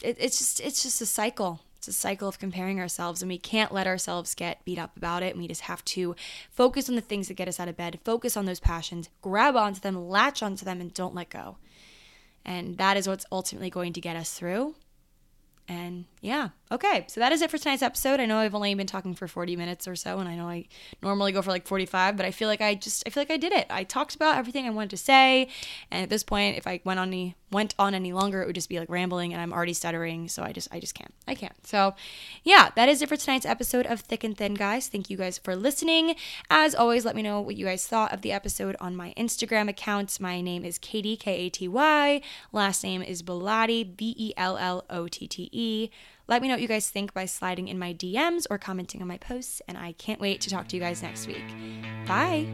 It, 0.00 0.16
it's 0.18 0.38
just, 0.38 0.60
it's 0.60 0.82
just 0.82 1.02
a 1.02 1.06
cycle. 1.06 1.60
It's 1.86 1.96
a 1.96 2.00
cycle 2.00 2.28
of 2.28 2.38
comparing 2.38 2.80
ourselves, 2.80 3.20
and 3.20 3.28
we 3.28 3.38
can't 3.38 3.72
let 3.72 3.86
ourselves 3.86 4.34
get 4.34 4.64
beat 4.64 4.78
up 4.78 4.96
about 4.96 5.22
it. 5.22 5.34
And 5.34 5.42
we 5.42 5.48
just 5.48 5.62
have 5.62 5.84
to 5.86 6.16
focus 6.50 6.88
on 6.88 6.94
the 6.94 7.00
things 7.00 7.28
that 7.28 7.34
get 7.34 7.48
us 7.48 7.60
out 7.60 7.68
of 7.68 7.76
bed, 7.76 8.00
focus 8.04 8.36
on 8.36 8.46
those 8.46 8.60
passions, 8.60 9.10
grab 9.20 9.54
onto 9.56 9.80
them, 9.80 10.08
latch 10.08 10.42
onto 10.42 10.64
them, 10.64 10.80
and 10.80 10.94
don't 10.94 11.14
let 11.14 11.30
go. 11.30 11.58
And 12.44 12.78
that 12.78 12.96
is 12.96 13.06
what's 13.06 13.26
ultimately 13.30 13.70
going 13.70 13.92
to 13.92 14.00
get 14.00 14.16
us 14.16 14.32
through. 14.32 14.74
And 15.68 16.06
yeah, 16.20 16.50
okay. 16.70 17.04
So 17.08 17.20
that 17.20 17.32
is 17.32 17.42
it 17.42 17.50
for 17.50 17.58
tonight's 17.58 17.82
episode. 17.82 18.20
I 18.20 18.26
know 18.26 18.38
I've 18.38 18.54
only 18.54 18.74
been 18.74 18.86
talking 18.86 19.14
for 19.14 19.28
40 19.28 19.56
minutes 19.56 19.86
or 19.86 19.96
so, 19.96 20.18
and 20.18 20.28
I 20.28 20.36
know 20.36 20.48
I 20.48 20.66
normally 21.02 21.32
go 21.32 21.42
for 21.42 21.50
like 21.50 21.66
45, 21.66 22.16
but 22.16 22.26
I 22.26 22.30
feel 22.30 22.48
like 22.48 22.60
I 22.60 22.74
just, 22.74 23.02
I 23.06 23.10
feel 23.10 23.20
like 23.20 23.30
I 23.30 23.36
did 23.36 23.52
it. 23.52 23.66
I 23.70 23.84
talked 23.84 24.14
about 24.14 24.36
everything 24.36 24.66
I 24.66 24.70
wanted 24.70 24.90
to 24.90 24.96
say. 24.96 25.48
And 25.90 26.02
at 26.02 26.10
this 26.10 26.22
point, 26.22 26.56
if 26.56 26.66
I 26.66 26.80
went 26.84 27.00
on 27.00 27.08
any, 27.08 27.36
went 27.50 27.74
on 27.78 27.94
any 27.94 28.12
longer, 28.12 28.42
it 28.42 28.46
would 28.46 28.54
just 28.54 28.68
be 28.68 28.78
like 28.78 28.90
rambling 28.90 29.32
and 29.32 29.40
I'm 29.40 29.52
already 29.52 29.74
stuttering. 29.74 30.28
So 30.28 30.42
I 30.42 30.52
just, 30.52 30.68
I 30.72 30.80
just 30.80 30.94
can't. 30.94 31.14
I 31.28 31.34
can't. 31.34 31.66
So 31.66 31.94
yeah, 32.42 32.70
that 32.76 32.88
is 32.88 33.02
it 33.02 33.08
for 33.08 33.16
tonight's 33.16 33.46
episode 33.46 33.86
of 33.86 34.00
Thick 34.00 34.24
and 34.24 34.36
Thin, 34.36 34.54
guys. 34.54 34.88
Thank 34.88 35.10
you 35.10 35.16
guys 35.16 35.38
for 35.38 35.54
listening. 35.54 36.16
As 36.50 36.74
always, 36.74 37.04
let 37.04 37.16
me 37.16 37.22
know 37.22 37.40
what 37.40 37.56
you 37.56 37.66
guys 37.66 37.86
thought 37.86 38.12
of 38.12 38.22
the 38.22 38.32
episode 38.32 38.76
on 38.80 38.96
my 38.96 39.14
Instagram 39.16 39.68
account. 39.68 40.20
My 40.20 40.40
name 40.40 40.64
is 40.64 40.78
Katy, 40.78 41.16
K 41.16 41.32
A 41.32 41.48
T 41.48 41.68
Y. 41.68 42.20
Last 42.52 42.82
name 42.82 43.02
is 43.02 43.22
Bellotte, 43.22 43.96
B 43.96 44.14
E 44.18 44.32
L 44.36 44.56
L 44.58 44.84
O 44.90 45.08
T 45.08 45.26
T 45.26 45.48
E. 45.52 45.90
Let 46.26 46.40
me 46.40 46.48
know 46.48 46.54
what 46.54 46.62
you 46.62 46.68
guys 46.68 46.88
think 46.88 47.12
by 47.12 47.26
sliding 47.26 47.68
in 47.68 47.78
my 47.78 47.92
DMs 47.92 48.46
or 48.50 48.58
commenting 48.58 49.02
on 49.02 49.08
my 49.08 49.18
posts, 49.18 49.60
and 49.68 49.76
I 49.76 49.92
can't 49.92 50.20
wait 50.20 50.40
to 50.42 50.50
talk 50.50 50.68
to 50.68 50.76
you 50.76 50.82
guys 50.82 51.02
next 51.02 51.26
week. 51.26 51.44
Bye. 52.06 52.46